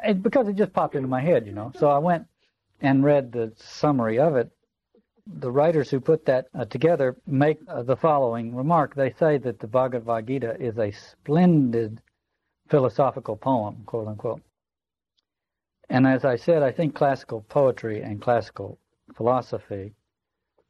I, 0.05 0.13
because 0.13 0.49
it 0.49 0.57
just 0.57 0.73
popped 0.73 0.97
into 0.97 1.09
my 1.09 1.21
head, 1.21 1.47
you 1.47 1.53
know. 1.53 1.73
So 1.79 1.89
I 1.89 1.99
went 1.99 2.27
and 2.81 3.05
read 3.05 3.31
the 3.31 3.53
summary 3.57 4.19
of 4.19 4.35
it. 4.35 4.51
The 5.27 5.51
writers 5.53 5.91
who 5.91 6.01
put 6.01 6.25
that 6.27 6.47
uh, 6.53 6.65
together 6.65 7.17
make 7.27 7.59
uh, 7.69 7.83
the 7.83 7.97
following 7.97 8.57
remark. 8.57 8.95
They 8.95 9.13
say 9.13 9.39
that 9.39 9.61
the 9.61 9.67
Bhagavad 9.69 10.27
Gita 10.27 10.57
is 10.61 10.79
a 10.79 10.91
splendid 10.91 12.01
philosophical 12.69 13.37
poem, 13.37 13.83
quote 13.87 14.09
unquote. 14.09 14.41
And 15.91 16.07
as 16.07 16.25
I 16.25 16.37
said, 16.37 16.63
I 16.63 16.71
think 16.71 16.95
classical 16.95 17.43
poetry 17.49 18.03
and 18.03 18.21
classical 18.21 18.79
philosophy 19.15 19.95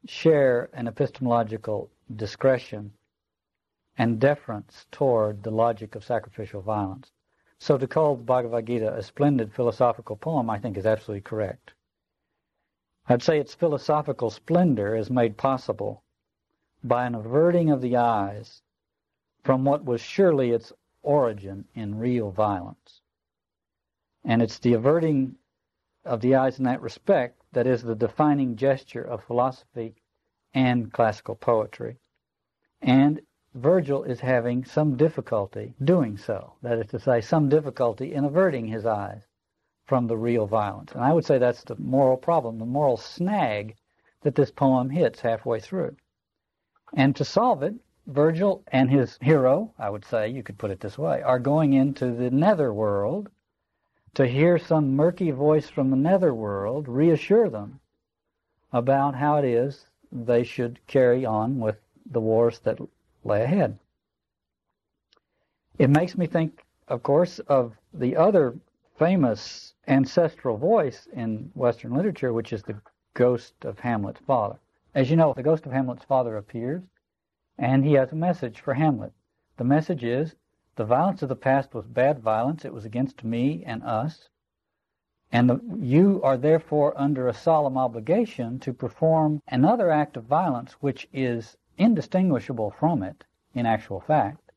share 0.05 0.69
an 0.73 0.87
epistemological 0.87 1.89
discretion 2.15 2.93
and 3.97 4.19
deference 4.19 4.85
toward 4.91 5.43
the 5.43 5.51
logic 5.51 5.95
of 5.95 6.05
sacrificial 6.05 6.61
violence. 6.61 7.11
So 7.57 7.77
to 7.77 7.87
call 7.87 8.15
the 8.15 8.23
Bhagavad 8.23 8.67
Gita 8.67 8.95
a 8.95 9.03
splendid 9.03 9.53
philosophical 9.53 10.15
poem, 10.15 10.49
I 10.49 10.57
think, 10.57 10.77
is 10.77 10.85
absolutely 10.85 11.21
correct. 11.21 11.73
I'd 13.07 13.21
say 13.21 13.39
its 13.39 13.53
philosophical 13.53 14.29
splendor 14.29 14.95
is 14.95 15.09
made 15.09 15.35
possible 15.35 16.03
by 16.81 17.05
an 17.05 17.15
averting 17.15 17.69
of 17.69 17.81
the 17.81 17.97
eyes 17.97 18.61
from 19.43 19.65
what 19.65 19.83
was 19.83 19.99
surely 19.99 20.51
its 20.51 20.71
origin 21.01 21.65
in 21.73 21.99
real 21.99 22.31
violence. 22.31 23.01
And 24.23 24.41
it's 24.41 24.59
the 24.59 24.73
averting 24.73 25.35
of 26.05 26.21
the 26.21 26.35
eyes 26.35 26.59
in 26.59 26.65
that 26.65 26.81
respect 26.81 27.41
that 27.53 27.67
is 27.67 27.83
the 27.83 27.95
defining 27.95 28.55
gesture 28.55 29.03
of 29.03 29.23
philosophy 29.23 29.95
and 30.53 30.91
classical 30.91 31.35
poetry. 31.35 31.97
And 32.81 33.21
Virgil 33.53 34.03
is 34.03 34.19
having 34.19 34.63
some 34.63 34.95
difficulty 34.95 35.73
doing 35.83 36.17
so. 36.17 36.53
That 36.61 36.79
is 36.79 36.87
to 36.87 36.99
say, 36.99 37.21
some 37.21 37.49
difficulty 37.49 38.13
in 38.13 38.25
averting 38.25 38.67
his 38.67 38.85
eyes 38.85 39.23
from 39.85 40.07
the 40.07 40.17
real 40.17 40.45
violence. 40.45 40.91
And 40.91 41.03
I 41.03 41.13
would 41.13 41.25
say 41.25 41.37
that's 41.37 41.63
the 41.63 41.75
moral 41.77 42.17
problem, 42.17 42.59
the 42.59 42.65
moral 42.65 42.97
snag 42.97 43.75
that 44.21 44.35
this 44.35 44.51
poem 44.51 44.89
hits 44.89 45.21
halfway 45.21 45.59
through. 45.59 45.95
And 46.93 47.15
to 47.15 47.25
solve 47.25 47.63
it, 47.63 47.75
Virgil 48.05 48.63
and 48.67 48.89
his 48.89 49.17
hero, 49.21 49.73
I 49.79 49.89
would 49.89 50.05
say, 50.05 50.29
you 50.29 50.43
could 50.43 50.57
put 50.57 50.71
it 50.71 50.79
this 50.79 50.97
way, 50.97 51.21
are 51.21 51.39
going 51.39 51.73
into 51.73 52.11
the 52.11 52.29
netherworld 52.31 53.29
to 54.13 54.27
hear 54.27 54.57
some 54.57 54.95
murky 54.95 55.31
voice 55.31 55.69
from 55.69 55.89
the 55.89 55.95
netherworld 55.95 56.87
reassure 56.87 57.49
them 57.49 57.79
about 58.71 59.15
how 59.15 59.37
it 59.37 59.45
is 59.45 59.87
they 60.11 60.43
should 60.43 60.79
carry 60.87 61.25
on 61.25 61.59
with 61.59 61.77
the 62.11 62.21
wars 62.21 62.59
that 62.59 62.79
lay 63.23 63.43
ahead. 63.43 63.77
It 65.77 65.89
makes 65.89 66.17
me 66.17 66.25
think, 66.25 66.65
of 66.87 67.03
course, 67.03 67.39
of 67.39 67.77
the 67.93 68.15
other 68.15 68.55
famous 68.97 69.73
ancestral 69.87 70.57
voice 70.57 71.07
in 71.13 71.51
Western 71.53 71.93
literature, 71.93 72.33
which 72.33 72.51
is 72.51 72.63
the 72.63 72.81
ghost 73.13 73.53
of 73.63 73.79
Hamlet's 73.79 74.19
father. 74.21 74.59
As 74.93 75.09
you 75.09 75.15
know, 75.15 75.33
the 75.33 75.43
ghost 75.43 75.65
of 75.65 75.71
Hamlet's 75.71 76.03
father 76.03 76.35
appears, 76.37 76.81
and 77.57 77.85
he 77.85 77.93
has 77.93 78.11
a 78.11 78.15
message 78.15 78.59
for 78.59 78.73
Hamlet. 78.73 79.13
The 79.57 79.63
message 79.63 80.03
is 80.03 80.35
the 80.75 80.85
violence 80.85 81.21
of 81.21 81.29
the 81.29 81.35
past 81.35 81.73
was 81.73 81.87
bad 81.87 82.19
violence. 82.19 82.63
It 82.63 82.73
was 82.73 82.85
against 82.85 83.23
me 83.23 83.63
and 83.65 83.83
us. 83.83 84.29
And 85.31 85.49
the, 85.49 85.59
you 85.77 86.21
are 86.23 86.37
therefore 86.37 86.93
under 86.99 87.27
a 87.27 87.33
solemn 87.33 87.77
obligation 87.77 88.59
to 88.59 88.73
perform 88.73 89.41
another 89.47 89.91
act 89.91 90.17
of 90.17 90.25
violence 90.25 90.73
which 90.73 91.07
is 91.13 91.57
indistinguishable 91.77 92.71
from 92.71 93.03
it 93.03 93.25
in 93.53 93.65
actual 93.65 93.99
fact, 93.99 94.51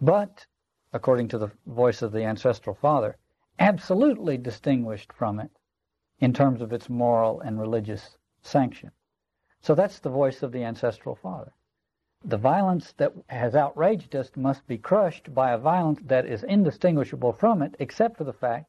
but, 0.00 0.46
according 0.92 1.28
to 1.28 1.38
the 1.38 1.50
voice 1.66 2.02
of 2.02 2.12
the 2.12 2.24
ancestral 2.24 2.74
father, 2.76 3.16
absolutely 3.58 4.36
distinguished 4.36 5.12
from 5.12 5.40
it 5.40 5.50
in 6.18 6.32
terms 6.32 6.60
of 6.60 6.72
its 6.72 6.88
moral 6.88 7.40
and 7.40 7.58
religious 7.58 8.16
sanction. 8.42 8.90
So 9.60 9.74
that's 9.74 9.98
the 9.98 10.10
voice 10.10 10.42
of 10.42 10.52
the 10.52 10.64
ancestral 10.64 11.14
father. 11.14 11.52
The 12.28 12.36
violence 12.36 12.92
that 12.94 13.12
has 13.28 13.54
outraged 13.54 14.16
us 14.16 14.36
must 14.36 14.66
be 14.66 14.78
crushed 14.78 15.32
by 15.32 15.52
a 15.52 15.58
violence 15.58 16.00
that 16.06 16.26
is 16.26 16.42
indistinguishable 16.42 17.32
from 17.32 17.62
it, 17.62 17.76
except 17.78 18.16
for 18.16 18.24
the 18.24 18.32
fact 18.32 18.66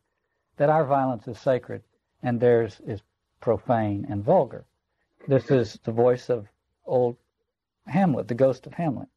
that 0.58 0.70
our 0.70 0.86
violence 0.86 1.28
is 1.28 1.40
sacred 1.40 1.82
and 2.22 2.40
theirs 2.40 2.80
is 2.86 3.02
profane 3.42 4.06
and 4.08 4.24
vulgar. 4.24 4.66
This 5.28 5.50
is 5.50 5.80
the 5.84 5.92
voice 5.92 6.30
of 6.30 6.48
old 6.86 7.18
Hamlet, 7.88 8.28
the 8.28 8.36
ghost 8.36 8.68
of 8.68 8.76
Hamlet. 8.76 9.10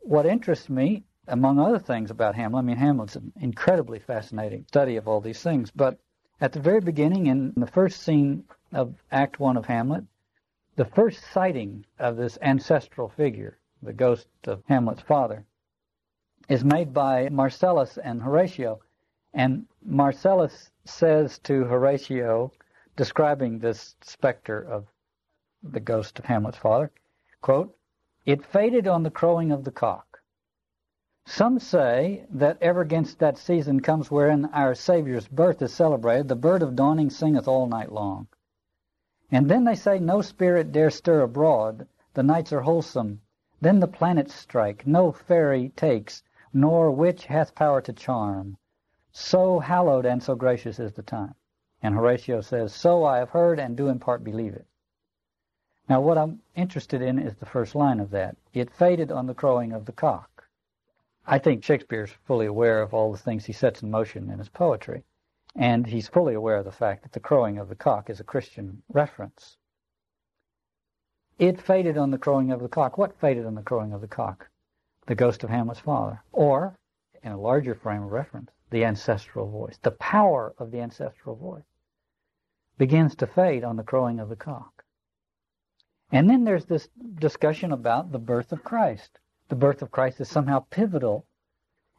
What 0.00 0.26
interests 0.26 0.68
me 0.68 1.04
among 1.28 1.60
other 1.60 1.78
things 1.78 2.10
about 2.10 2.34
Hamlet, 2.34 2.58
I 2.58 2.66
mean, 2.66 2.76
Hamlet's 2.76 3.14
an 3.14 3.32
incredibly 3.36 4.00
fascinating 4.00 4.64
study 4.66 4.96
of 4.96 5.06
all 5.06 5.20
these 5.20 5.40
things, 5.40 5.70
but 5.70 5.96
at 6.40 6.50
the 6.50 6.60
very 6.60 6.80
beginning, 6.80 7.28
in 7.28 7.52
the 7.56 7.68
first 7.68 8.02
scene 8.02 8.46
of 8.72 9.00
Act 9.12 9.38
One 9.38 9.56
of 9.56 9.66
Hamlet, 9.66 10.06
the 10.74 10.84
first 10.86 11.22
sighting 11.32 11.84
of 11.98 12.16
this 12.16 12.38
ancestral 12.40 13.08
figure, 13.10 13.58
the 13.82 13.92
ghost 13.92 14.28
of 14.46 14.62
Hamlet's 14.68 15.02
father, 15.02 15.44
is 16.48 16.64
made 16.64 16.94
by 16.94 17.28
Marcellus 17.28 17.98
and 17.98 18.22
Horatio. 18.22 18.80
And 19.34 19.66
Marcellus 19.84 20.70
says 20.84 21.38
to 21.40 21.64
Horatio, 21.64 22.52
describing 22.96 23.58
this 23.58 23.96
specter 24.00 24.60
of 24.62 24.86
the 25.62 25.80
ghost 25.80 26.18
of 26.18 26.24
Hamlet's 26.24 26.58
father, 26.58 26.90
quote, 27.42 27.76
It 28.24 28.44
faded 28.44 28.86
on 28.88 29.02
the 29.02 29.10
crowing 29.10 29.52
of 29.52 29.64
the 29.64 29.70
cock. 29.70 30.20
Some 31.26 31.58
say 31.58 32.26
that 32.30 32.58
ever 32.60 32.80
against 32.80 33.18
that 33.18 33.38
season 33.38 33.80
comes 33.80 34.10
wherein 34.10 34.46
our 34.46 34.74
Saviour's 34.74 35.28
birth 35.28 35.62
is 35.62 35.72
celebrated, 35.72 36.28
the 36.28 36.34
bird 36.34 36.62
of 36.62 36.74
dawning 36.74 37.10
singeth 37.10 37.46
all 37.46 37.66
night 37.66 37.92
long. 37.92 38.26
And 39.34 39.50
then 39.50 39.64
they 39.64 39.74
say 39.74 39.98
no 39.98 40.20
spirit 40.20 40.72
dare 40.72 40.90
stir 40.90 41.22
abroad, 41.22 41.88
the 42.12 42.22
nights 42.22 42.52
are 42.52 42.60
wholesome. 42.60 43.22
Then 43.62 43.80
the 43.80 43.88
planets 43.88 44.34
strike, 44.34 44.86
no 44.86 45.10
fairy 45.10 45.70
takes, 45.70 46.22
nor 46.52 46.90
witch 46.90 47.24
hath 47.24 47.54
power 47.54 47.80
to 47.80 47.94
charm. 47.94 48.58
So 49.10 49.58
hallowed 49.60 50.04
and 50.04 50.22
so 50.22 50.34
gracious 50.34 50.78
is 50.78 50.92
the 50.92 51.02
time. 51.02 51.34
And 51.82 51.94
Horatio 51.94 52.42
says, 52.42 52.74
So 52.74 53.04
I 53.04 53.18
have 53.18 53.30
heard 53.30 53.58
and 53.58 53.74
do 53.74 53.88
in 53.88 53.98
part 53.98 54.22
believe 54.22 54.52
it. 54.52 54.66
Now 55.88 56.02
what 56.02 56.18
I'm 56.18 56.42
interested 56.54 57.00
in 57.00 57.18
is 57.18 57.34
the 57.36 57.46
first 57.46 57.74
line 57.74 58.00
of 58.00 58.10
that. 58.10 58.36
It 58.52 58.70
faded 58.70 59.10
on 59.10 59.26
the 59.26 59.34
crowing 59.34 59.72
of 59.72 59.86
the 59.86 59.92
cock. 59.92 60.46
I 61.26 61.38
think 61.38 61.64
Shakespeare 61.64 62.04
is 62.04 62.10
fully 62.10 62.44
aware 62.44 62.82
of 62.82 62.92
all 62.92 63.12
the 63.12 63.18
things 63.18 63.46
he 63.46 63.54
sets 63.54 63.82
in 63.82 63.90
motion 63.90 64.30
in 64.30 64.40
his 64.40 64.50
poetry, 64.50 65.04
and 65.54 65.86
he's 65.86 66.08
fully 66.08 66.34
aware 66.34 66.56
of 66.56 66.64
the 66.64 66.72
fact 66.72 67.02
that 67.02 67.12
the 67.12 67.20
crowing 67.20 67.58
of 67.58 67.68
the 67.68 67.74
cock 67.74 68.08
is 68.08 68.20
a 68.20 68.24
Christian 68.24 68.82
reference. 68.88 69.56
It 71.38 71.60
faded 71.60 71.96
on 71.96 72.10
the 72.10 72.18
crowing 72.18 72.50
of 72.50 72.60
the 72.60 72.68
cock. 72.68 72.98
What 72.98 73.18
faded 73.18 73.46
on 73.46 73.54
the 73.54 73.62
crowing 73.62 73.92
of 73.92 74.00
the 74.00 74.08
cock? 74.08 74.48
The 75.06 75.14
ghost 75.14 75.42
of 75.42 75.50
Hamlet's 75.50 75.80
father. 75.80 76.22
Or, 76.32 76.78
in 77.22 77.32
a 77.32 77.40
larger 77.40 77.74
frame 77.74 78.02
of 78.02 78.12
reference, 78.12 78.50
the 78.70 78.84
ancestral 78.84 79.50
voice. 79.50 79.78
The 79.82 79.90
power 79.92 80.54
of 80.58 80.70
the 80.70 80.80
ancestral 80.80 81.36
voice 81.36 81.64
begins 82.78 83.14
to 83.16 83.26
fade 83.26 83.64
on 83.64 83.76
the 83.76 83.82
crowing 83.82 84.20
of 84.20 84.28
the 84.28 84.36
cock. 84.36 84.84
And 86.10 86.28
then 86.28 86.44
there's 86.44 86.66
this 86.66 86.88
discussion 87.14 87.72
about 87.72 88.12
the 88.12 88.18
birth 88.18 88.52
of 88.52 88.62
Christ 88.62 89.18
the 89.52 89.56
birth 89.56 89.82
of 89.82 89.90
Christ 89.90 90.18
is 90.18 90.30
somehow 90.30 90.60
pivotal, 90.70 91.26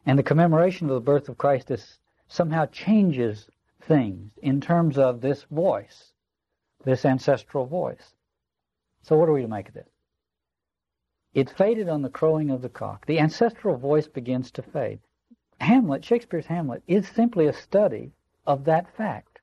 and 0.04 0.18
the 0.18 0.24
commemoration 0.24 0.88
of 0.88 0.94
the 0.94 1.00
birth 1.00 1.28
of 1.28 1.38
Christ 1.38 1.70
is 1.70 2.00
somehow 2.28 2.66
changes 2.66 3.48
things 3.82 4.32
in 4.42 4.60
terms 4.60 4.98
of 4.98 5.20
this 5.20 5.44
voice, 5.44 6.12
this 6.84 7.04
ancestral 7.04 7.66
voice. 7.66 8.14
So 9.02 9.16
what 9.16 9.28
are 9.28 9.32
we 9.32 9.42
to 9.42 9.48
make 9.48 9.68
of 9.68 9.74
this? 9.74 9.88
It 11.34 11.50
faded 11.50 11.88
on 11.88 12.02
the 12.02 12.08
crowing 12.08 12.50
of 12.50 12.62
the 12.62 12.68
cock. 12.68 13.06
The 13.06 13.18
ancestral 13.18 13.76
voice 13.76 14.06
begins 14.06 14.50
to 14.52 14.62
fade. 14.62 15.00
Hamlet, 15.60 16.04
Shakespeare's 16.04 16.46
Hamlet, 16.46 16.82
is 16.86 17.08
simply 17.08 17.46
a 17.46 17.52
study 17.52 18.12
of 18.46 18.64
that 18.64 18.94
fact. 18.96 19.40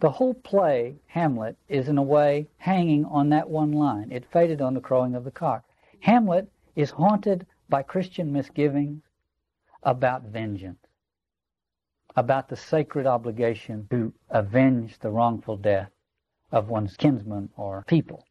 The 0.00 0.10
whole 0.10 0.34
play, 0.34 0.96
Hamlet, 1.06 1.56
is 1.68 1.88
in 1.88 1.96
a 1.96 2.02
way 2.02 2.48
hanging 2.58 3.04
on 3.04 3.28
that 3.30 3.48
one 3.48 3.72
line. 3.72 4.10
It 4.10 4.30
faded 4.32 4.60
on 4.60 4.74
the 4.74 4.80
crowing 4.80 5.14
of 5.14 5.24
the 5.24 5.30
cock. 5.30 5.64
Hamlet 6.00 6.50
is 6.74 6.90
haunted 6.90 7.46
by 7.68 7.82
Christian 7.82 8.32
misgivings 8.32 9.02
about 9.82 10.24
vengeance, 10.24 10.81
about 12.16 12.48
the 12.48 12.56
sacred 12.56 13.06
obligation 13.06 13.86
to 13.90 14.12
avenge 14.30 14.98
the 14.98 15.10
wrongful 15.10 15.56
death 15.56 15.90
of 16.50 16.68
one's 16.68 16.96
kinsman 16.96 17.48
or 17.56 17.84
people. 17.86 18.26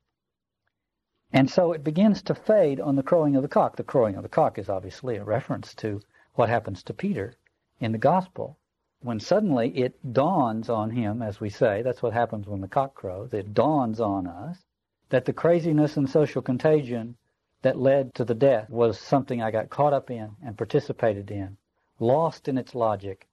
And 1.33 1.49
so 1.49 1.71
it 1.71 1.83
begins 1.83 2.21
to 2.23 2.35
fade 2.35 2.79
on 2.79 2.95
the 2.95 3.03
crowing 3.03 3.35
of 3.35 3.41
the 3.41 3.47
cock. 3.47 3.77
The 3.77 3.83
crowing 3.83 4.15
of 4.15 4.23
the 4.23 4.29
cock 4.29 4.57
is 4.57 4.69
obviously 4.69 5.15
a 5.15 5.23
reference 5.23 5.73
to 5.75 6.01
what 6.35 6.49
happens 6.49 6.83
to 6.83 6.93
Peter 6.93 7.35
in 7.79 7.91
the 7.91 7.97
gospel. 7.97 8.57
When 9.01 9.19
suddenly 9.19 9.69
it 9.77 10.13
dawns 10.13 10.69
on 10.69 10.91
him, 10.91 11.21
as 11.21 11.39
we 11.39 11.49
say, 11.49 11.81
that's 11.81 12.03
what 12.03 12.13
happens 12.13 12.47
when 12.47 12.61
the 12.61 12.67
cock 12.67 12.93
crows, 12.93 13.33
it 13.33 13.53
dawns 13.53 13.99
on 13.99 14.27
us 14.27 14.63
that 15.09 15.25
the 15.25 15.33
craziness 15.33 15.97
and 15.97 16.09
social 16.09 16.41
contagion 16.41 17.15
that 17.61 17.79
led 17.79 18.13
to 18.15 18.25
the 18.25 18.35
death 18.35 18.69
was 18.69 18.99
something 18.99 19.41
I 19.41 19.51
got 19.51 19.69
caught 19.69 19.93
up 19.93 20.11
in 20.11 20.35
and 20.43 20.57
participated 20.57 21.31
in, 21.31 21.57
lost 21.99 22.47
in 22.47 22.57
its 22.57 22.75
logic, 22.75 23.27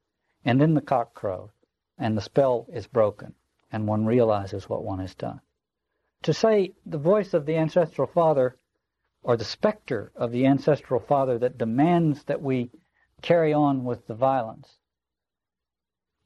and 0.48 0.58
then 0.58 0.72
the 0.72 0.80
cock 0.80 1.12
crows, 1.12 1.50
and 1.98 2.16
the 2.16 2.22
spell 2.22 2.66
is 2.72 2.86
broken, 2.86 3.34
and 3.70 3.86
one 3.86 4.06
realizes 4.06 4.66
what 4.66 4.82
one 4.82 4.98
has 4.98 5.14
done. 5.14 5.40
To 6.22 6.32
say 6.32 6.72
the 6.86 6.96
voice 6.96 7.34
of 7.34 7.44
the 7.44 7.56
ancestral 7.56 8.08
father, 8.08 8.56
or 9.22 9.36
the 9.36 9.44
specter 9.44 10.10
of 10.16 10.32
the 10.32 10.46
ancestral 10.46 11.00
father 11.00 11.38
that 11.38 11.58
demands 11.58 12.24
that 12.24 12.40
we 12.40 12.70
carry 13.20 13.52
on 13.52 13.84
with 13.84 14.06
the 14.06 14.14
violence, 14.14 14.78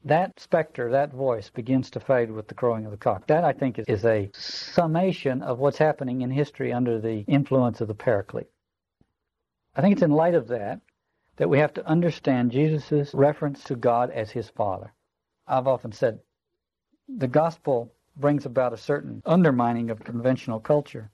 that 0.05 0.39
specter, 0.39 0.93
that 0.93 1.13
voice, 1.13 1.51
begins 1.51 1.91
to 1.91 1.99
fade 1.99 2.31
with 2.31 2.47
the 2.47 2.55
crowing 2.55 2.85
of 2.85 2.93
the 2.93 2.97
cock. 2.97 3.27
That, 3.27 3.43
I 3.43 3.53
think, 3.53 3.81
is, 3.81 4.05
a 4.05 4.31
summation 4.35 5.43
of 5.43 5.59
what's 5.59 5.79
happening 5.79 6.23
in 6.23 6.31
history 6.31 6.73
under 6.73 7.01
the 7.01 7.25
influence 7.27 7.81
of 7.81 7.89
the 7.89 7.95
Paraclete. 7.95 8.51
I 9.75 9.81
think 9.81 9.95
it's 9.95 10.03
in 10.03 10.13
light 10.13 10.35
of 10.35 10.47
that 10.49 10.81
that 11.37 11.49
we 11.49 11.59
have 11.59 11.75
to 11.75 11.87
understand 11.87 12.51
Jesus' 12.51 13.15
reference 13.15 13.65
to 13.65 13.77
God 13.77 14.11
as 14.11 14.31
his 14.31 14.49
Father. 14.51 14.93
I've 15.47 15.67
often 15.67 15.93
said 15.93 16.21
the 17.09 17.29
gospel 17.29 17.93
brings 18.17 18.47
about 18.47 18.73
a 18.73 18.77
certain 18.79 19.23
undermining 19.25 19.91
of 19.91 20.05
conventional 20.05 20.61
culture. 20.61 21.11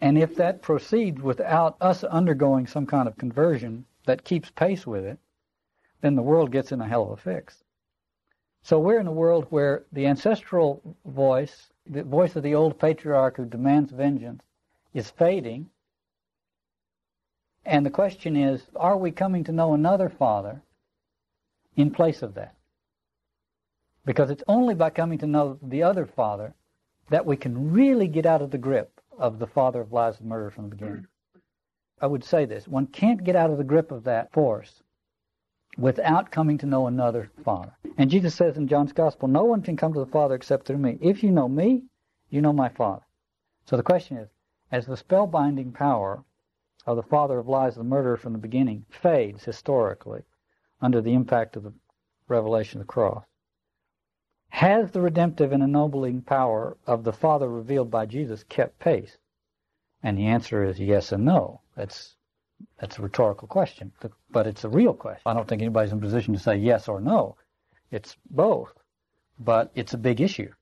And 0.00 0.18
if 0.18 0.36
that 0.36 0.62
proceeds 0.62 1.20
without 1.20 1.76
us 1.80 2.04
undergoing 2.04 2.66
some 2.66 2.86
kind 2.86 3.08
of 3.08 3.16
conversion 3.16 3.86
that 4.06 4.24
keeps 4.24 4.50
pace 4.50 4.86
with 4.86 5.04
it, 5.04 5.18
then 6.02 6.14
the 6.14 6.22
world 6.22 6.52
gets 6.52 6.72
in 6.72 6.80
a 6.80 6.88
hell 6.88 7.04
of 7.04 7.10
a 7.10 7.16
fix. 7.16 7.64
So 8.62 8.78
we're 8.78 9.00
in 9.00 9.06
a 9.06 9.12
world 9.12 9.46
where 9.50 9.84
the 9.92 10.06
ancestral 10.06 10.96
voice, 11.04 11.70
the 11.86 12.02
voice 12.02 12.36
of 12.36 12.42
the 12.42 12.54
old 12.54 12.78
patriarch 12.78 13.36
who 13.36 13.44
demands 13.44 13.92
vengeance, 13.92 14.42
is 14.92 15.10
fading. 15.10 15.70
And 17.66 17.84
the 17.84 17.90
question 17.90 18.36
is, 18.36 18.62
are 18.76 18.96
we 18.96 19.10
coming 19.10 19.44
to 19.44 19.52
know 19.52 19.72
another 19.74 20.08
father 20.08 20.62
in 21.76 21.90
place 21.90 22.22
of 22.22 22.34
that? 22.34 22.54
Because 24.04 24.30
it's 24.30 24.44
only 24.46 24.74
by 24.74 24.90
coming 24.90 25.18
to 25.18 25.26
know 25.26 25.58
the 25.62 25.82
other 25.82 26.04
father 26.04 26.54
that 27.10 27.24
we 27.24 27.36
can 27.36 27.72
really 27.72 28.06
get 28.06 28.26
out 28.26 28.42
of 28.42 28.50
the 28.50 28.58
grip 28.58 29.00
of 29.18 29.38
the 29.38 29.46
father 29.46 29.80
of 29.80 29.92
lies 29.92 30.20
and 30.20 30.28
murder 30.28 30.50
from 30.50 30.64
the 30.64 30.76
beginning. 30.76 31.06
I 32.00 32.06
would 32.06 32.24
say 32.24 32.44
this 32.44 32.68
one 32.68 32.86
can't 32.86 33.24
get 33.24 33.36
out 33.36 33.50
of 33.50 33.58
the 33.58 33.64
grip 33.64 33.90
of 33.90 34.04
that 34.04 34.32
force 34.32 34.82
without 35.78 36.30
coming 36.30 36.58
to 36.58 36.66
know 36.66 36.86
another 36.86 37.30
Father. 37.44 37.72
And 37.96 38.10
Jesus 38.10 38.34
says 38.34 38.56
in 38.56 38.68
John's 38.68 38.92
Gospel, 38.92 39.28
No 39.28 39.44
one 39.44 39.62
can 39.62 39.76
come 39.76 39.92
to 39.94 40.00
the 40.00 40.06
Father 40.06 40.34
except 40.34 40.66
through 40.66 40.78
me. 40.78 40.98
If 41.00 41.22
you 41.22 41.30
know 41.30 41.48
me, 41.48 41.84
you 42.30 42.40
know 42.40 42.52
my 42.52 42.68
Father. 42.68 43.02
So 43.66 43.76
the 43.76 43.82
question 43.82 44.18
is, 44.18 44.28
as 44.70 44.86
the 44.86 44.96
spellbinding 44.96 45.72
power 45.72 46.24
of 46.86 46.96
the 46.96 47.02
father 47.02 47.38
of 47.38 47.48
lies, 47.48 47.74
the 47.74 47.84
murderer 47.84 48.16
from 48.16 48.32
the 48.32 48.38
beginning, 48.38 48.84
fades 48.90 49.44
historically 49.44 50.22
under 50.80 51.00
the 51.00 51.14
impact 51.14 51.56
of 51.56 51.62
the 51.62 51.72
revelation 52.28 52.80
of 52.80 52.86
the 52.86 52.92
cross, 52.92 53.24
has 54.48 54.92
the 54.92 55.00
redemptive 55.00 55.52
and 55.52 55.62
ennobling 55.62 56.22
power 56.22 56.76
of 56.86 57.02
the 57.02 57.12
Father 57.12 57.48
revealed 57.48 57.90
by 57.90 58.06
Jesus 58.06 58.44
kept 58.44 58.78
pace? 58.78 59.18
And 60.02 60.16
the 60.16 60.26
answer 60.26 60.62
is 60.62 60.78
yes 60.78 61.10
and 61.10 61.24
no. 61.24 61.60
That's 61.74 62.14
that's 62.78 62.98
a 62.98 63.02
rhetorical 63.02 63.48
question, 63.48 63.92
but 64.30 64.46
it's 64.46 64.62
a 64.62 64.68
real 64.68 64.94
question. 64.94 65.22
I 65.26 65.34
don't 65.34 65.48
think 65.48 65.60
anybody's 65.60 65.90
in 65.90 65.98
a 65.98 66.00
position 66.00 66.34
to 66.34 66.40
say 66.40 66.56
yes 66.56 66.86
or 66.86 67.00
no. 67.00 67.36
It's 67.90 68.16
both, 68.30 68.72
but 69.38 69.72
it's 69.74 69.94
a 69.94 69.98
big 69.98 70.20
issue. 70.20 70.52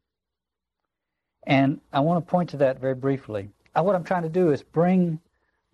And 1.46 1.80
I 1.92 2.00
want 2.00 2.24
to 2.24 2.30
point 2.30 2.50
to 2.50 2.56
that 2.58 2.80
very 2.80 2.94
briefly. 2.94 3.50
Uh, 3.74 3.82
what 3.82 3.94
I'm 3.94 4.04
trying 4.04 4.22
to 4.22 4.28
do 4.28 4.52
is 4.52 4.62
bring 4.62 5.20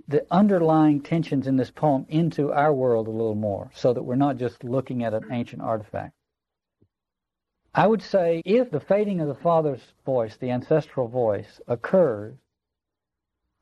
the 0.09 0.27
underlying 0.31 1.03
tensions 1.03 1.47
in 1.47 1.57
this 1.57 1.71
poem 1.71 2.07
into 2.09 2.51
our 2.51 2.73
world 2.73 3.07
a 3.07 3.11
little 3.11 3.35
more 3.35 3.71
so 3.75 3.93
that 3.93 4.03
we're 4.03 4.17
not 4.17 4.39
just 4.39 4.65
looking 4.65 5.05
at 5.05 5.13
an 5.13 5.25
ancient 5.31 5.61
artifact. 5.61 6.15
I 7.75 7.87
would 7.87 8.01
say 8.01 8.43
if 8.47 8.71
the 8.71 8.81
fading 8.81 9.21
of 9.21 9.29
the 9.29 9.35
Father's 9.35 9.93
voice, 10.07 10.37
the 10.39 10.51
ancestral 10.51 11.09
voice, 11.09 11.61
occurs 11.69 12.35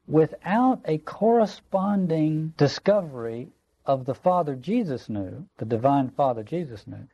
without 0.06 0.80
a 0.84 0.98
corresponding 0.98 2.54
discovery 2.56 3.48
of 3.84 4.04
the 4.04 4.14
Father 4.14 4.54
Jesus 4.54 5.08
knew, 5.08 5.46
the 5.58 5.64
divine 5.64 6.10
Father 6.10 6.44
Jesus 6.44 6.86
knew, 6.86 7.08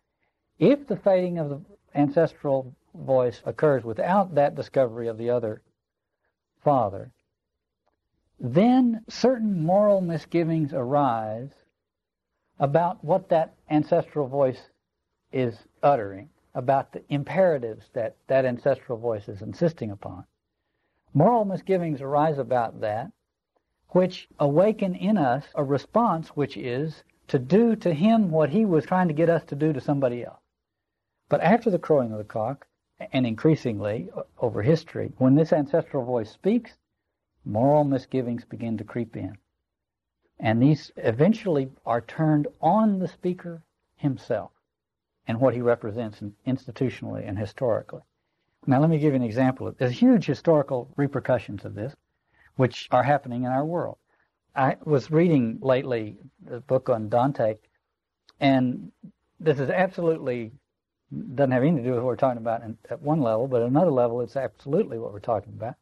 if 0.58 0.86
the 0.86 0.96
fading 0.96 1.38
of 1.38 1.48
the 1.48 1.60
ancestral 1.94 2.74
voice 2.94 3.40
occurs 3.46 3.82
without 3.82 4.34
that 4.34 4.54
discovery 4.54 5.08
of 5.08 5.16
the 5.16 5.30
other 5.30 5.62
Father, 6.62 7.10
then 8.44 9.04
certain 9.08 9.62
moral 9.62 10.00
misgivings 10.00 10.74
arise 10.74 11.52
about 12.58 13.02
what 13.04 13.28
that 13.28 13.54
ancestral 13.70 14.26
voice 14.26 14.68
is 15.30 15.68
uttering, 15.80 16.28
about 16.52 16.92
the 16.92 17.04
imperatives 17.08 17.88
that 17.92 18.16
that 18.26 18.44
ancestral 18.44 18.98
voice 18.98 19.28
is 19.28 19.42
insisting 19.42 19.92
upon. 19.92 20.24
Moral 21.14 21.44
misgivings 21.44 22.02
arise 22.02 22.38
about 22.38 22.80
that, 22.80 23.12
which 23.90 24.28
awaken 24.40 24.96
in 24.96 25.16
us 25.16 25.44
a 25.54 25.62
response 25.62 26.30
which 26.30 26.56
is 26.56 27.04
to 27.28 27.38
do 27.38 27.76
to 27.76 27.94
him 27.94 28.32
what 28.32 28.50
he 28.50 28.64
was 28.64 28.84
trying 28.84 29.06
to 29.06 29.14
get 29.14 29.30
us 29.30 29.44
to 29.44 29.54
do 29.54 29.72
to 29.72 29.80
somebody 29.80 30.24
else. 30.24 30.42
But 31.28 31.42
after 31.42 31.70
the 31.70 31.78
crowing 31.78 32.10
of 32.10 32.18
the 32.18 32.24
cock, 32.24 32.66
and 33.12 33.24
increasingly 33.24 34.10
over 34.38 34.62
history, 34.62 35.12
when 35.18 35.36
this 35.36 35.52
ancestral 35.52 36.04
voice 36.04 36.30
speaks, 36.30 36.76
moral 37.44 37.84
misgivings 37.84 38.44
begin 38.44 38.76
to 38.78 38.84
creep 38.84 39.16
in. 39.16 39.36
And 40.38 40.62
these 40.62 40.90
eventually 40.96 41.70
are 41.86 42.00
turned 42.00 42.48
on 42.60 42.98
the 42.98 43.08
speaker 43.08 43.62
himself 43.96 44.50
and 45.26 45.40
what 45.40 45.54
he 45.54 45.60
represents 45.60 46.20
institutionally 46.46 47.26
and 47.28 47.38
historically. 47.38 48.02
Now, 48.66 48.80
let 48.80 48.90
me 48.90 48.98
give 48.98 49.12
you 49.12 49.16
an 49.16 49.22
example. 49.22 49.72
There's 49.76 49.92
huge 49.92 50.26
historical 50.26 50.92
repercussions 50.96 51.64
of 51.64 51.74
this, 51.74 51.94
which 52.56 52.88
are 52.90 53.02
happening 53.02 53.44
in 53.44 53.50
our 53.50 53.64
world. 53.64 53.98
I 54.54 54.76
was 54.84 55.10
reading 55.10 55.58
lately 55.62 56.18
a 56.50 56.60
book 56.60 56.88
on 56.88 57.08
Dante, 57.08 57.58
and 58.40 58.92
this 59.40 59.58
is 59.58 59.70
absolutely 59.70 60.52
doesn't 61.34 61.50
have 61.50 61.62
anything 61.62 61.78
to 61.78 61.82
do 61.82 61.90
with 61.90 61.98
what 61.98 62.06
we're 62.06 62.16
talking 62.16 62.38
about 62.38 62.62
at 62.88 63.02
one 63.02 63.20
level, 63.20 63.46
but 63.46 63.62
at 63.62 63.68
another 63.68 63.90
level, 63.90 64.20
it's 64.22 64.36
absolutely 64.36 64.98
what 64.98 65.12
we're 65.12 65.20
talking 65.20 65.52
about. 65.52 65.74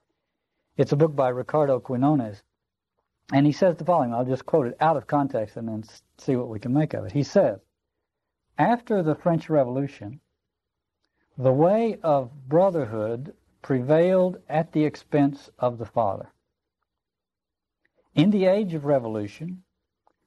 It's 0.76 0.92
a 0.92 0.96
book 0.96 1.14
by 1.14 1.28
Ricardo 1.28 1.80
Quinones, 1.80 2.42
and 3.32 3.46
he 3.46 3.52
says 3.52 3.76
the 3.76 3.84
following. 3.84 4.14
I'll 4.14 4.24
just 4.24 4.46
quote 4.46 4.66
it 4.66 4.76
out 4.80 4.96
of 4.96 5.06
context 5.06 5.56
and 5.56 5.68
then 5.68 5.84
see 6.18 6.36
what 6.36 6.48
we 6.48 6.58
can 6.58 6.72
make 6.72 6.94
of 6.94 7.04
it. 7.04 7.12
He 7.12 7.22
says, 7.22 7.60
after 8.58 9.02
the 9.02 9.14
French 9.14 9.48
Revolution, 9.48 10.20
the 11.38 11.52
way 11.52 11.98
of 12.02 12.48
brotherhood 12.48 13.34
prevailed 13.62 14.38
at 14.48 14.72
the 14.72 14.84
expense 14.84 15.50
of 15.58 15.78
the 15.78 15.86
father. 15.86 16.30
In 18.14 18.30
the 18.30 18.46
age 18.46 18.74
of 18.74 18.84
revolution, 18.84 19.62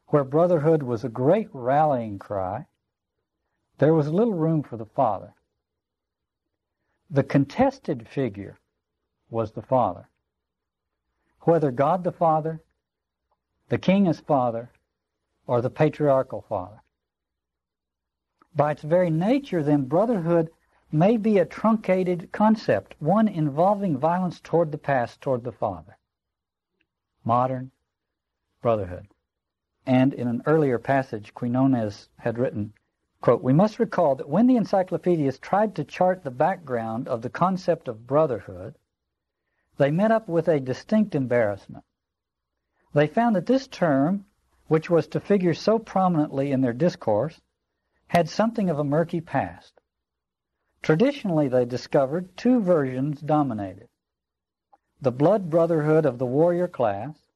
where 0.07 0.23
brotherhood 0.23 0.83
was 0.83 1.03
a 1.03 1.09
great 1.09 1.49
rallying 1.51 2.19
cry, 2.19 2.65
there 3.77 3.93
was 3.93 4.07
little 4.07 4.33
room 4.33 4.63
for 4.63 4.77
the 4.77 4.85
father. 4.85 5.33
The 7.09 7.23
contested 7.23 8.07
figure 8.07 8.57
was 9.29 9.51
the 9.51 9.61
father. 9.61 10.07
Whether 11.45 11.71
God 11.71 12.03
the 12.03 12.11
Father, 12.11 12.61
the 13.69 13.77
King 13.77 14.07
as 14.07 14.19
Father, 14.19 14.71
or 15.45 15.61
the 15.61 15.69
patriarchal 15.69 16.41
father. 16.41 16.81
By 18.55 18.71
its 18.71 18.81
very 18.83 19.09
nature, 19.09 19.61
then, 19.61 19.85
brotherhood 19.85 20.51
may 20.91 21.17
be 21.17 21.39
a 21.39 21.45
truncated 21.45 22.31
concept, 22.31 22.95
one 22.99 23.27
involving 23.27 23.97
violence 23.97 24.39
toward 24.39 24.71
the 24.71 24.77
past, 24.77 25.21
toward 25.21 25.43
the 25.43 25.51
father. 25.51 25.97
Modern 27.25 27.71
brotherhood. 28.61 29.07
And 29.85 30.13
in 30.13 30.27
an 30.27 30.43
earlier 30.45 30.79
passage, 30.79 31.33
Quinones 31.33 32.09
had 32.17 32.37
written, 32.37 32.73
quote, 33.21 33.41
We 33.41 33.53
must 33.53 33.79
recall 33.79 34.15
that 34.15 34.29
when 34.29 34.47
the 34.47 34.55
encyclopedias 34.55 35.39
tried 35.39 35.75
to 35.75 35.83
chart 35.83 36.23
the 36.23 36.31
background 36.31 37.07
of 37.07 37.21
the 37.21 37.29
concept 37.29 37.87
of 37.87 38.07
brotherhood, 38.07 38.77
they 39.77 39.91
met 39.91 40.11
up 40.11 40.27
with 40.27 40.47
a 40.47 40.59
distinct 40.59 41.15
embarrassment. 41.15 41.83
They 42.93 43.07
found 43.07 43.35
that 43.35 43.47
this 43.47 43.67
term, 43.67 44.25
which 44.67 44.89
was 44.89 45.07
to 45.07 45.19
figure 45.19 45.53
so 45.53 45.79
prominently 45.79 46.51
in 46.51 46.61
their 46.61 46.73
discourse, 46.73 47.41
had 48.07 48.29
something 48.29 48.69
of 48.69 48.77
a 48.77 48.83
murky 48.83 49.21
past. 49.21 49.79
Traditionally, 50.81 51.47
they 51.47 51.65
discovered 51.65 52.35
two 52.37 52.61
versions 52.61 53.21
dominated 53.21 53.89
the 55.01 55.11
blood 55.11 55.49
brotherhood 55.49 56.05
of 56.05 56.17
the 56.17 56.25
warrior 56.25 56.67
class 56.67 57.27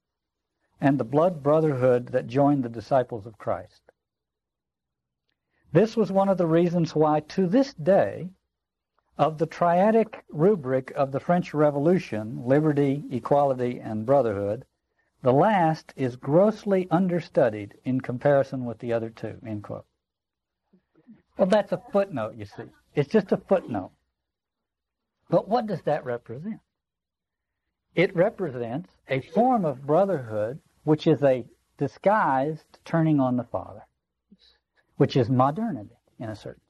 and 0.80 0.98
the 0.98 1.04
blood 1.04 1.44
brotherhood 1.44 2.08
that 2.08 2.28
joined 2.28 2.64
the 2.64 2.70
disciples 2.70 3.26
of 3.26 3.38
Christ. 3.38 3.82
This 5.74 5.98
was 5.98 6.10
one 6.10 6.30
of 6.30 6.38
the 6.38 6.48
reasons 6.48 6.96
why, 6.96 7.20
to 7.20 7.46
this 7.46 7.74
day, 7.74 8.30
of 9.18 9.38
the 9.38 9.48
triadic 9.48 10.22
rubric 10.30 10.92
of 10.92 11.12
the 11.12 11.20
French 11.20 11.54
Revolution, 11.54 12.44
liberty, 12.46 13.04
equality, 13.10 13.80
and 13.80 14.06
brotherhood, 14.06 14.66
the 15.24 15.34
last 15.34 15.94
is 15.96 16.16
grossly 16.16 16.88
understudied 16.92 17.76
in 17.84 18.00
comparison 18.00 18.66
with 18.66 18.78
the 18.80 18.94
other 18.94 19.10
two, 19.10 19.40
end 19.46 19.64
quote. 19.64 19.86
Well, 21.38 21.48
that's 21.48 21.72
a 21.72 21.82
footnote, 21.92 22.36
you 22.36 22.46
see. 22.46 22.64
It's 22.96 23.10
just 23.10 23.32
a 23.32 23.38
footnote. 23.38 23.92
But 25.30 25.48
what 25.48 25.68
does 25.68 25.82
that 25.84 26.06
represent? 26.06 26.60
It 27.96 28.16
represents 28.16 28.90
a 29.10 29.22
form 29.22 29.66
of 29.66 29.86
brotherhood 29.86 30.60
which 30.84 31.08
is 31.08 31.24
a 31.24 31.46
disguised 31.78 32.80
turning 32.86 33.20
on 33.20 33.38
the 33.38 33.44
Father, 33.44 33.82
which 34.98 35.18
is 35.18 35.30
modernity 35.30 35.98
in 36.20 36.30
a 36.30 36.36
certain. 36.36 36.62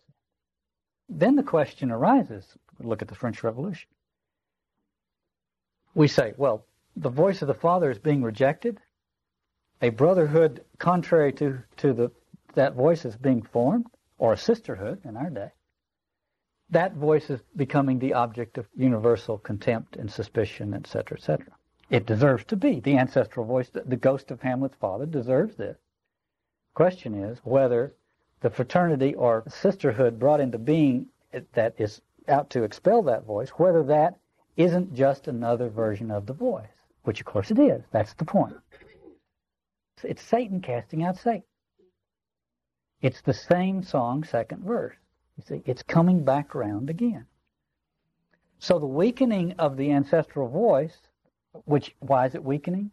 Then 1.10 1.36
the 1.36 1.44
question 1.44 1.92
arises 1.92 2.46
look 2.80 3.02
at 3.02 3.08
the 3.08 3.16
French 3.16 3.44
Revolution. 3.44 3.90
We 5.96 6.08
say, 6.08 6.34
well, 6.38 6.66
the 6.96 7.10
voice 7.10 7.42
of 7.42 7.48
the 7.48 7.54
Father 7.54 7.90
is 7.90 7.98
being 7.98 8.22
rejected, 8.22 8.80
a 9.82 9.90
brotherhood 9.90 10.64
contrary 10.78 11.34
to, 11.34 11.60
to 11.78 11.94
the, 11.94 12.12
that 12.54 12.76
voice 12.76 13.06
is 13.06 13.16
being 13.16 13.42
formed, 13.42 13.88
or 14.20 14.34
a 14.34 14.38
sisterhood 14.38 15.02
in 15.06 15.18
our 15.18 15.30
day, 15.30 15.52
that 16.70 16.94
voice 16.94 17.30
is 17.30 17.40
becoming 17.56 18.00
the 18.00 18.14
object 18.14 18.58
of 18.58 18.68
universal 18.76 19.38
contempt 19.38 19.96
and 19.96 20.12
suspicion, 20.12 20.74
etc., 20.74 21.18
etc. 21.18 21.46
It 21.90 22.06
deserves 22.06 22.44
to 22.46 22.56
be. 22.56 22.80
The 22.80 22.98
ancestral 22.98 23.46
voice, 23.46 23.70
the 23.70 23.96
ghost 23.96 24.32
of 24.32 24.42
Hamlet's 24.42 24.76
father, 24.76 25.06
deserves 25.06 25.56
this. 25.56 25.78
Question 26.74 27.24
is 27.24 27.40
whether 27.44 27.94
the 28.42 28.50
fraternity 28.50 29.16
or 29.16 29.44
sisterhood 29.48 30.20
brought 30.20 30.40
into 30.40 30.58
being 30.58 31.08
that 31.54 31.76
is 31.78 32.02
out 32.28 32.50
to 32.52 32.64
expel 32.64 33.02
that 33.04 33.26
voice, 33.26 33.50
whether 33.52 33.84
that 33.84 34.18
isn't 34.56 34.94
just 34.94 35.28
another 35.28 35.70
version 35.70 36.12
of 36.12 36.26
the 36.26 36.34
voice, 36.34 36.68
which 37.04 37.20
of 37.20 37.26
course 37.26 37.52
it 37.52 37.60
is. 37.60 37.84
That's 37.92 38.14
the 38.14 38.26
point. 38.26 38.56
It's 40.04 40.22
Satan 40.22 40.62
casting 40.62 41.04
out 41.04 41.18
Satan. 41.18 41.44
It's 43.02 43.22
the 43.22 43.34
same 43.34 43.84
song, 43.84 44.24
second 44.24 44.64
verse. 44.64 44.96
You 45.38 45.44
see, 45.48 45.64
it's 45.66 45.84
coming 45.84 46.24
back 46.24 46.56
around 46.56 46.90
again. 46.90 47.26
So 48.60 48.80
the 48.80 48.88
weakening 48.88 49.54
of 49.60 49.78
the 49.78 49.92
ancestral 49.92 50.48
voice, 50.48 50.98
which 51.66 51.96
why 52.00 52.26
is 52.26 52.34
it 52.34 52.44
weakening? 52.44 52.92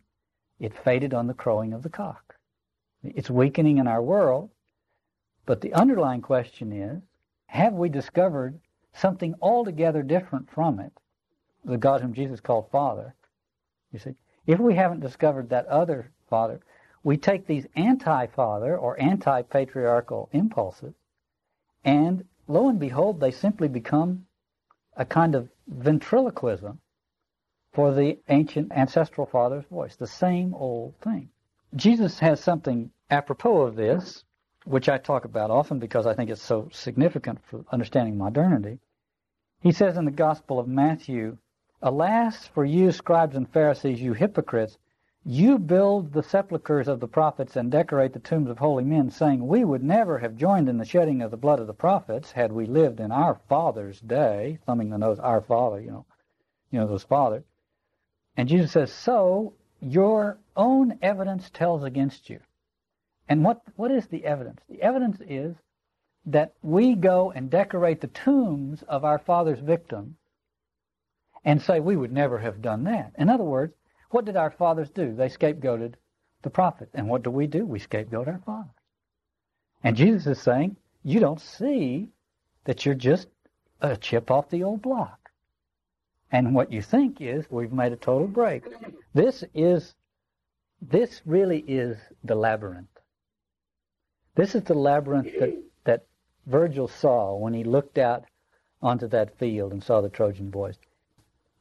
It 0.61 0.77
faded 0.85 1.15
on 1.15 1.27
the 1.27 1.35
crowing 1.35 1.73
of 1.73 1.83
the 1.83 1.89
cock. 1.89 2.37
It's 3.03 3.31
weakening 3.31 3.79
in 3.79 3.87
our 3.87 4.03
world, 4.03 4.51
but 5.47 5.61
the 5.61 5.75
underlying 5.75 6.23
question 6.23 6.73
is, 6.73 7.03
have 7.47 7.75
we 7.75 7.89
discovered 7.89 8.59
something 8.93 9.35
altogether 9.41 10.03
different 10.03 10.51
from 10.51 10.81
it, 10.81 10.93
the 11.65 11.77
God 11.77 12.01
whom 12.01 12.15
Jesus 12.15 12.41
called 12.41 12.71
Father? 12.71 13.15
You 13.93 13.99
see, 13.99 14.15
if 14.47 14.59
we 14.59 14.75
haven't 14.75 15.01
discovered 15.01 15.49
that 15.51 15.67
other 15.67 16.11
Father, 16.29 16.61
we 17.03 17.17
take 17.17 17.47
these 17.47 17.67
anti-father 17.77 18.77
or 18.79 19.01
anti-patriarchal 19.01 20.31
impulses, 20.33 20.95
and 21.85 22.25
lo 22.49 22.69
and 22.69 22.81
behold, 22.81 23.21
they 23.21 23.31
simply 23.31 23.69
become 23.69 24.27
a 24.97 25.05
kind 25.05 25.35
of 25.35 25.49
ventriloquism 25.69 26.81
for 27.73 27.93
the 27.93 28.19
ancient 28.29 28.73
ancestral 28.73 29.27
father's 29.27 29.65
voice, 29.67 29.97
the 29.97 30.07
same 30.07 30.55
old 30.55 30.95
thing. 31.01 31.29
Jesus 31.77 32.19
has 32.21 32.41
something 32.41 32.91
apropos 33.11 33.63
of 33.63 33.77
this, 33.77 34.25
which 34.65 34.89
I 34.89 34.99
talk 34.99 35.25
about 35.25 35.51
often 35.51 35.79
because 35.79 36.07
I 36.07 36.15
think 36.15 36.31
it's 36.31 36.43
so 36.43 36.69
significant 36.73 37.39
for 37.45 37.65
understanding 37.71 38.17
modernity. 38.17 38.79
He 39.61 39.73
says 39.73 39.97
in 39.97 40.05
the 40.05 40.11
Gospel 40.11 40.59
of 40.59 40.69
Matthew, 40.69 41.39
Alas 41.83 42.47
for 42.47 42.65
you, 42.65 42.93
scribes 42.93 43.37
and 43.37 43.49
Pharisees, 43.49 44.01
you 44.01 44.15
hypocrites! 44.15 44.79
You 45.27 45.59
build 45.59 46.13
the 46.13 46.23
sepulchres 46.23 46.87
of 46.87 47.01
the 47.01 47.09
prophets 47.09 47.57
and 47.57 47.71
decorate 47.71 48.13
the 48.13 48.19
tombs 48.19 48.51
of 48.51 48.59
holy 48.59 48.85
men, 48.85 49.09
saying, 49.09 49.47
We 49.47 49.65
would 49.65 49.83
never 49.83 50.19
have 50.19 50.37
joined 50.37 50.69
in 50.69 50.77
the 50.77 50.85
shedding 50.85 51.23
of 51.23 51.31
the 51.31 51.39
blood 51.39 51.61
of 51.61 51.67
the 51.67 51.73
prophets 51.73 52.33
had 52.33 52.53
we 52.53 52.67
lived 52.67 53.01
in 53.01 53.11
our 53.11 53.41
father's 53.49 54.01
day, 54.01 54.59
thumbing 54.67 54.91
the 54.91 54.99
nose, 54.99 55.19
our 55.19 55.41
father, 55.41 55.81
you 55.81 55.91
know, 55.91 56.07
you 56.71 56.79
know, 56.79 56.87
those 56.87 57.05
fathers. 57.05 57.45
And 58.37 58.51
Jesus 58.51 58.73
says, 58.73 58.93
So 58.93 59.55
your 59.81 60.39
own 60.57 60.99
evidence 61.01 61.49
tells 61.49 61.85
against 61.85 62.29
you. 62.29 62.41
And 63.29 63.45
what, 63.45 63.63
what 63.77 63.91
is 63.91 64.07
the 64.07 64.25
evidence? 64.25 64.61
The 64.69 64.83
evidence 64.83 65.19
is 65.27 65.57
that 66.27 66.55
we 66.63 66.95
go 66.95 67.31
and 67.33 67.51
decorate 67.51 68.01
the 68.01 68.09
tombs 68.09 68.83
of 68.89 69.05
our 69.05 69.19
father's 69.19 69.61
victims 69.61 70.17
and 71.45 71.61
say 71.61 71.81
we 71.81 71.97
would 71.97 72.13
never 72.13 72.39
have 72.39 72.63
done 72.63 72.85
that. 72.85 73.13
In 73.19 73.29
other 73.29 73.45
words, 73.45 73.75
what 74.11 74.25
did 74.25 74.37
our 74.37 74.51
fathers 74.51 74.91
do? 74.91 75.15
They 75.15 75.29
scapegoated 75.29 75.95
the 76.43 76.51
prophet. 76.51 76.89
And 76.95 77.09
what 77.09 77.23
do 77.23 77.31
we 77.31 77.47
do? 77.47 77.67
We 77.67 77.79
scapegoat 77.79 78.29
our 78.29 78.41
father. 78.47 78.71
And 79.83 79.97
Jesus 79.97 80.27
is 80.27 80.43
saying, 80.43 80.77
you 81.03 81.21
don't 81.21 81.41
see 81.41 82.09
that 82.65 82.87
you're 82.87 82.95
just 82.95 83.29
a 83.81 83.97
chip 83.97 84.31
off 84.31 84.49
the 84.49 84.63
old 84.63 84.81
block. 84.81 85.31
And 86.33 86.55
what 86.55 86.73
you 86.73 86.81
think 86.81 87.21
is 87.21 87.45
we've 87.51 87.73
made 87.73 87.93
a 87.93 87.97
total 87.97 88.27
break. 88.27 88.65
This 89.13 89.45
is, 89.53 89.95
this 90.81 91.21
really 91.27 91.61
is 91.69 91.99
the 92.25 92.35
labyrinth. 92.35 92.89
This 94.35 94.55
is 94.55 94.63
the 94.65 94.75
labyrinth 94.75 95.33
that, 95.39 95.63
that 95.85 96.07
Virgil 96.47 96.89
saw 96.89 97.37
when 97.37 97.55
he 97.55 97.65
looked 97.65 97.99
out 97.99 98.25
onto 98.83 99.07
that 99.09 99.39
field 99.39 99.73
and 99.73 99.83
saw 99.83 100.01
the 100.01 100.09
Trojan 100.09 100.51
boys. 100.51 100.79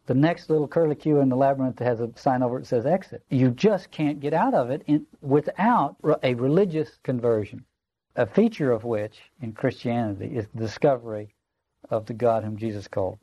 The 0.05 0.13
next 0.13 0.49
little 0.49 0.67
curlicue 0.67 1.21
in 1.21 1.29
the 1.29 1.35
labyrinth 1.35 1.79
has 1.79 2.01
a 2.01 2.11
sign 2.15 2.43
over 2.43 2.57
it 2.57 2.61
that 2.61 2.67
says 2.67 2.85
exit. 2.85 3.23
You 3.29 3.51
just 3.51 3.89
can't 3.91 4.19
get 4.19 4.33
out 4.33 4.53
of 4.53 4.69
it 4.69 4.83
in, 4.87 5.05
without 5.21 5.95
a 6.23 6.33
religious 6.33 6.99
conversion, 7.03 7.63
a 8.15 8.25
feature 8.25 8.71
of 8.71 8.83
which 8.83 9.21
in 9.41 9.53
Christianity 9.53 10.35
is 10.35 10.47
the 10.53 10.59
discovery 10.59 11.33
of 11.89 12.05
the 12.05 12.13
God 12.13 12.43
whom 12.43 12.57
Jesus 12.57 12.87
called 12.87 13.17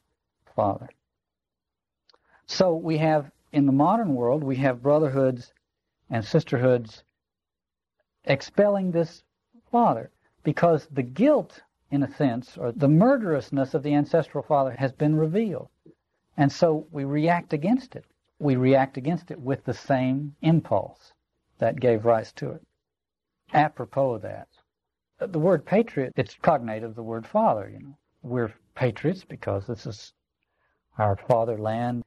Father. 0.56 0.88
So 2.46 2.74
we 2.74 2.96
have, 2.98 3.30
in 3.52 3.66
the 3.66 3.72
modern 3.72 4.14
world, 4.14 4.42
we 4.42 4.56
have 4.56 4.82
brotherhoods 4.82 5.52
and 6.08 6.24
sisterhoods 6.24 7.04
expelling 8.24 8.90
this 8.90 9.22
Father 9.70 10.10
because 10.42 10.86
the 10.86 11.02
guilt, 11.02 11.62
in 11.90 12.02
a 12.02 12.14
sense, 12.14 12.56
or 12.56 12.72
the 12.72 12.88
murderousness 12.88 13.74
of 13.74 13.82
the 13.82 13.94
ancestral 13.94 14.42
father 14.42 14.72
has 14.72 14.92
been 14.92 15.16
revealed. 15.16 15.68
And 16.36 16.50
so 16.50 16.86
we 16.90 17.04
react 17.04 17.52
against 17.52 17.96
it. 17.96 18.06
We 18.38 18.56
react 18.56 18.96
against 18.96 19.30
it 19.30 19.40
with 19.40 19.64
the 19.64 19.74
same 19.74 20.34
impulse 20.40 21.12
that 21.58 21.80
gave 21.80 22.06
rise 22.06 22.32
to 22.34 22.52
it. 22.52 22.62
Apropos 23.52 24.14
of 24.14 24.22
that, 24.22 24.48
the 25.18 25.38
word 25.38 25.66
patriot, 25.66 26.14
it's 26.16 26.34
cognate 26.36 26.82
of 26.82 26.94
the 26.94 27.02
word 27.02 27.26
father, 27.26 27.68
you 27.68 27.80
know. 27.80 27.96
We're 28.22 28.54
patriots 28.74 29.24
because 29.24 29.66
this 29.66 29.86
is 29.86 30.12
our 30.98 31.16
fatherland. 31.16 32.02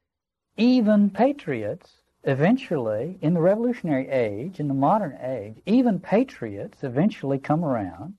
Even 0.57 1.09
patriots, 1.09 2.03
eventually, 2.24 3.17
in 3.21 3.34
the 3.34 3.41
revolutionary 3.41 4.07
age, 4.09 4.59
in 4.59 4.67
the 4.67 4.74
modern 4.74 5.17
age, 5.21 5.61
even 5.65 5.99
patriots 5.99 6.84
eventually 6.84 7.38
come 7.38 7.65
around 7.65 8.15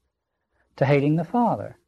to 0.76 0.84
hating 0.84 1.16
the 1.16 1.24
father. 1.24 1.78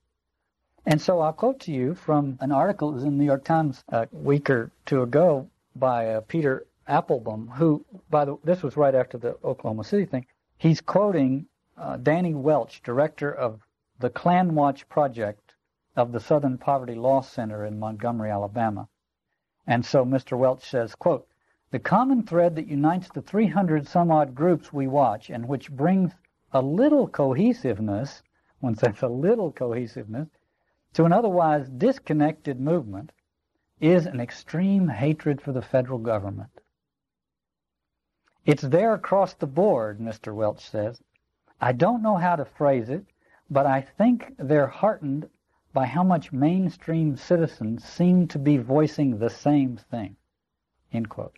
And 0.87 1.01
so 1.01 1.21
I'll 1.21 1.33
quote 1.33 1.61
to 1.61 1.73
you 1.73 1.95
from 1.95 2.39
an 2.41 2.53
article 2.53 2.91
that 2.91 2.95
was 2.95 3.05
in 3.05 3.19
the 3.19 3.19
New 3.19 3.25
York 3.25 3.45
Times 3.45 3.83
a 3.89 4.09
week 4.13 4.49
or 4.49 4.71
two 4.85 5.03
ago 5.03 5.51
by 5.75 6.15
uh, 6.15 6.21
Peter 6.23 6.67
Applebome, 6.89 7.53
who, 7.57 7.85
by 8.09 8.25
the 8.25 8.37
this 8.45 8.63
was 8.63 8.77
right 8.77 8.95
after 8.95 9.19
the 9.19 9.37
Oklahoma 9.43 9.83
City 9.83 10.05
thing. 10.05 10.27
He's 10.59 10.81
quoting 10.81 11.47
uh, 11.77 11.97
Danny 11.97 12.35
Welch, 12.35 12.83
director 12.83 13.33
of 13.33 13.61
the 13.99 14.11
Klan 14.11 14.55
Watch 14.55 14.89
Project 14.89 15.55
of 15.97 16.13
the 16.13 16.21
Southern 16.21 16.57
Poverty 16.57 16.95
Law 16.95 17.21
Center 17.21 17.65
in 17.65 17.79
Montgomery, 17.79 18.31
Alabama. 18.31 18.89
And 19.67 19.85
so 19.85 20.05
Mr. 20.05 20.39
Welch 20.39 20.65
says, 20.65 20.95
quote, 20.95 21.27
the 21.73 21.79
common 21.81 22.23
thread 22.23 22.55
that 22.55 22.69
unites 22.69 23.09
the 23.09 23.21
300 23.21 23.89
some 23.89 24.11
odd 24.11 24.35
groups 24.35 24.73
we 24.73 24.87
watch 24.87 25.31
and 25.31 25.49
which 25.49 25.71
brings 25.71 26.13
a 26.53 26.63
little 26.63 27.09
cohesiveness, 27.09 28.23
one 28.61 28.77
says 28.77 29.03
a 29.03 29.09
little 29.09 29.51
cohesiveness, 29.51 30.29
to 30.93 31.05
an 31.05 31.13
otherwise 31.13 31.69
disconnected 31.69 32.61
movement 32.61 33.11
is 33.81 34.07
an 34.07 34.21
extreme 34.21 34.89
hatred 34.89 35.41
for 35.41 35.53
the 35.53 35.61
federal 35.61 35.99
government. 35.99 36.51
It's 38.45 38.63
there 38.63 38.95
across 38.95 39.35
the 39.35 39.47
board, 39.49 39.99
Mr. 39.99 40.33
Welch 40.33 40.61
says. 40.61 41.03
I 41.61 41.73
don't 41.73 42.03
know 42.03 42.17
how 42.17 42.37
to 42.37 42.45
phrase 42.45 42.89
it, 42.89 43.05
but 43.51 43.67
I 43.67 43.81
think 43.81 44.35
they're 44.39 44.69
heartened 44.69 45.29
by 45.73 45.87
how 45.87 46.05
much 46.05 46.33
mainstream 46.33 47.17
citizens 47.17 47.85
seem 47.85 48.29
to 48.29 48.39
be 48.39 48.57
voicing 48.57 49.19
the 49.19 49.31
same 49.31 49.77
thing. 49.77 50.17
End 50.93 51.09
quote. 51.09 51.37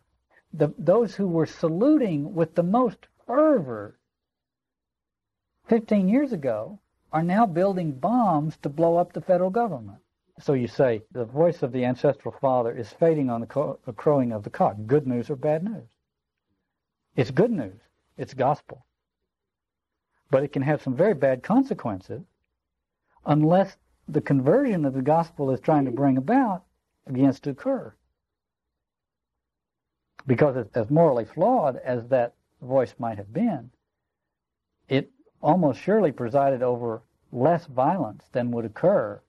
The, 0.53 0.73
those 0.79 1.15
who 1.15 1.29
were 1.29 1.47
saluting 1.47 2.35
with 2.35 2.55
the 2.55 2.63
most 2.63 3.07
fervor 3.27 3.99
15 5.67 6.09
years 6.09 6.33
ago 6.33 6.79
are 7.13 7.23
now 7.23 7.47
building 7.47 7.93
bombs 7.93 8.57
to 8.59 8.69
blow 8.69 8.97
up 8.97 9.13
the 9.13 9.21
federal 9.21 9.51
government. 9.51 9.99
So 10.41 10.53
you 10.53 10.69
say 10.69 11.03
the 11.13 11.25
voice 11.25 11.63
of 11.63 11.73
the 11.73 11.85
ancestral 11.85 12.35
father 12.41 12.73
is 12.77 12.93
fading 12.93 13.29
on 13.29 13.41
the, 13.41 13.47
co- 13.47 13.79
crowing 13.97 14.33
of 14.33 14.45
the 14.45 14.51
cock. 14.51 14.77
Good 14.87 15.07
news 15.07 15.31
or 15.31 15.37
bad 15.37 15.65
news? 15.65 15.89
It's 17.17 17.31
good 17.31 17.51
news. 17.51 17.81
It's 18.17 18.35
gospel. 18.35 18.87
But 20.31 20.45
it 20.45 20.53
can 20.53 20.63
have 20.63 20.83
some 20.83 20.95
very 20.95 21.15
bad 21.15 21.43
consequences 21.43 22.23
unless 23.27 23.77
the 24.07 24.21
conversion 24.21 24.83
that 24.83 24.95
the 24.95 25.03
gospel 25.03 25.51
is 25.51 25.61
trying 25.61 25.85
to 25.85 25.91
bring 25.91 26.17
about 26.17 26.65
begins 27.11 27.41
to 27.41 27.51
occur. 27.51 27.95
Because 30.29 30.69
as 30.75 30.91
morally 30.91 31.25
flawed 31.25 31.77
as 31.79 32.07
that 32.09 32.35
voice 32.63 32.95
might 32.99 33.17
have 33.17 33.33
been, 33.33 33.71
it 34.89 35.11
almost 35.43 35.81
surely 35.81 36.13
presided 36.13 36.63
over 36.63 37.03
less 37.33 37.67
violence 37.67 38.25
than 38.31 38.53
would 38.53 38.65
occur 38.65 39.21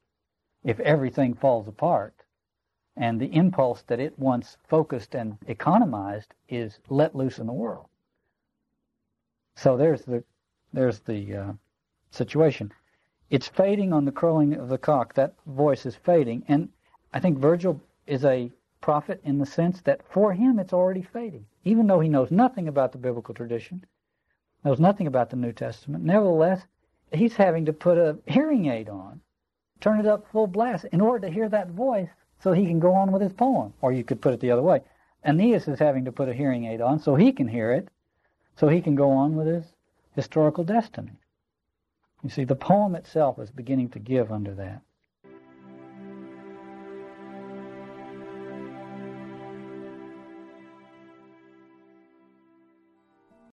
if 0.64 0.80
everything 0.82 1.34
falls 1.34 1.68
apart 1.68 2.14
and 2.98 3.20
the 3.20 3.34
impulse 3.34 3.82
that 3.84 4.02
it 4.02 4.20
once 4.20 4.58
focused 4.68 5.16
and 5.16 5.38
economized 5.48 6.34
is 6.50 6.80
let 6.90 7.16
loose 7.16 7.40
in 7.40 7.48
the 7.48 7.54
world. 7.54 7.88
So 9.56 9.78
there's 9.78 10.02
the 10.02 10.24
there's 10.74 11.00
the 11.00 11.36
uh, 11.36 11.54
situation. 12.12 12.74
It's 13.30 13.48
fading 13.48 13.94
on 13.94 14.06
the 14.06 14.12
crowing 14.12 14.54
of 14.54 14.68
the 14.68 14.78
cock. 14.78 15.14
That 15.14 15.34
voice 15.48 15.86
is 15.86 15.96
fading, 15.96 16.44
and 16.48 16.70
I 17.14 17.20
think 17.22 17.38
Virgil 17.38 17.82
is 18.06 18.26
a 18.26 18.52
prophet 18.82 19.20
in 19.24 19.38
the 19.38 19.46
sense 19.46 19.82
that 19.82 20.02
for 20.08 20.34
him 20.34 20.60
it's 20.60 20.74
already 20.74 21.02
fading, 21.02 21.46
even 21.64 21.88
though 21.88 22.00
he 22.00 22.10
knows 22.10 22.32
nothing 22.32 22.68
about 22.68 22.92
the 22.92 22.98
biblical 22.98 23.34
tradition, 23.34 23.86
knows 24.64 24.80
nothing 24.80 25.08
about 25.08 25.30
the 25.30 25.36
New 25.36 25.52
Testament. 25.52 26.04
Nevertheless, 26.04 26.66
he's 27.12 27.36
having 27.36 27.66
to 27.66 27.74
put 27.74 27.98
a 27.98 28.18
hearing 28.26 28.68
aid 28.68 28.90
on, 28.90 29.22
turn 29.80 30.00
it 30.00 30.06
up 30.06 30.28
full 30.32 30.48
blast 30.48 30.86
in 30.92 31.02
order 31.02 31.28
to 31.28 31.34
hear 31.34 31.50
that 31.50 31.70
voice 31.70 32.10
so 32.40 32.54
he 32.54 32.66
can 32.66 32.80
go 32.80 32.94
on 32.94 33.12
with 33.12 33.22
his 33.22 33.34
poem. 33.34 33.74
Or 33.82 33.92
you 33.92 34.04
could 34.04 34.22
put 34.22 34.34
it 34.34 34.40
the 34.40 34.52
other 34.52 34.62
way. 34.62 34.82
Aeneas 35.26 35.68
is 35.68 35.80
having 35.80 36.06
to 36.06 36.12
put 36.12 36.30
a 36.30 36.34
hearing 36.34 36.66
aid 36.66 36.82
on 36.82 37.00
so 37.00 37.16
he 37.16 37.32
can 37.32 37.48
hear 37.48 37.72
it, 37.72 37.90
so 38.56 38.68
he 38.68 38.82
can 38.82 38.96
go 38.96 39.12
on 39.12 39.36
with 39.36 39.48
his 39.48 39.66
historical 40.16 40.64
destiny. 40.64 41.12
You 42.24 42.30
see, 42.30 42.44
the 42.44 42.56
poem 42.56 42.96
itself 42.96 43.40
is 43.40 43.52
beginning 43.52 43.90
to 43.90 44.00
give 44.00 44.32
under 44.32 44.54
that. 44.56 44.82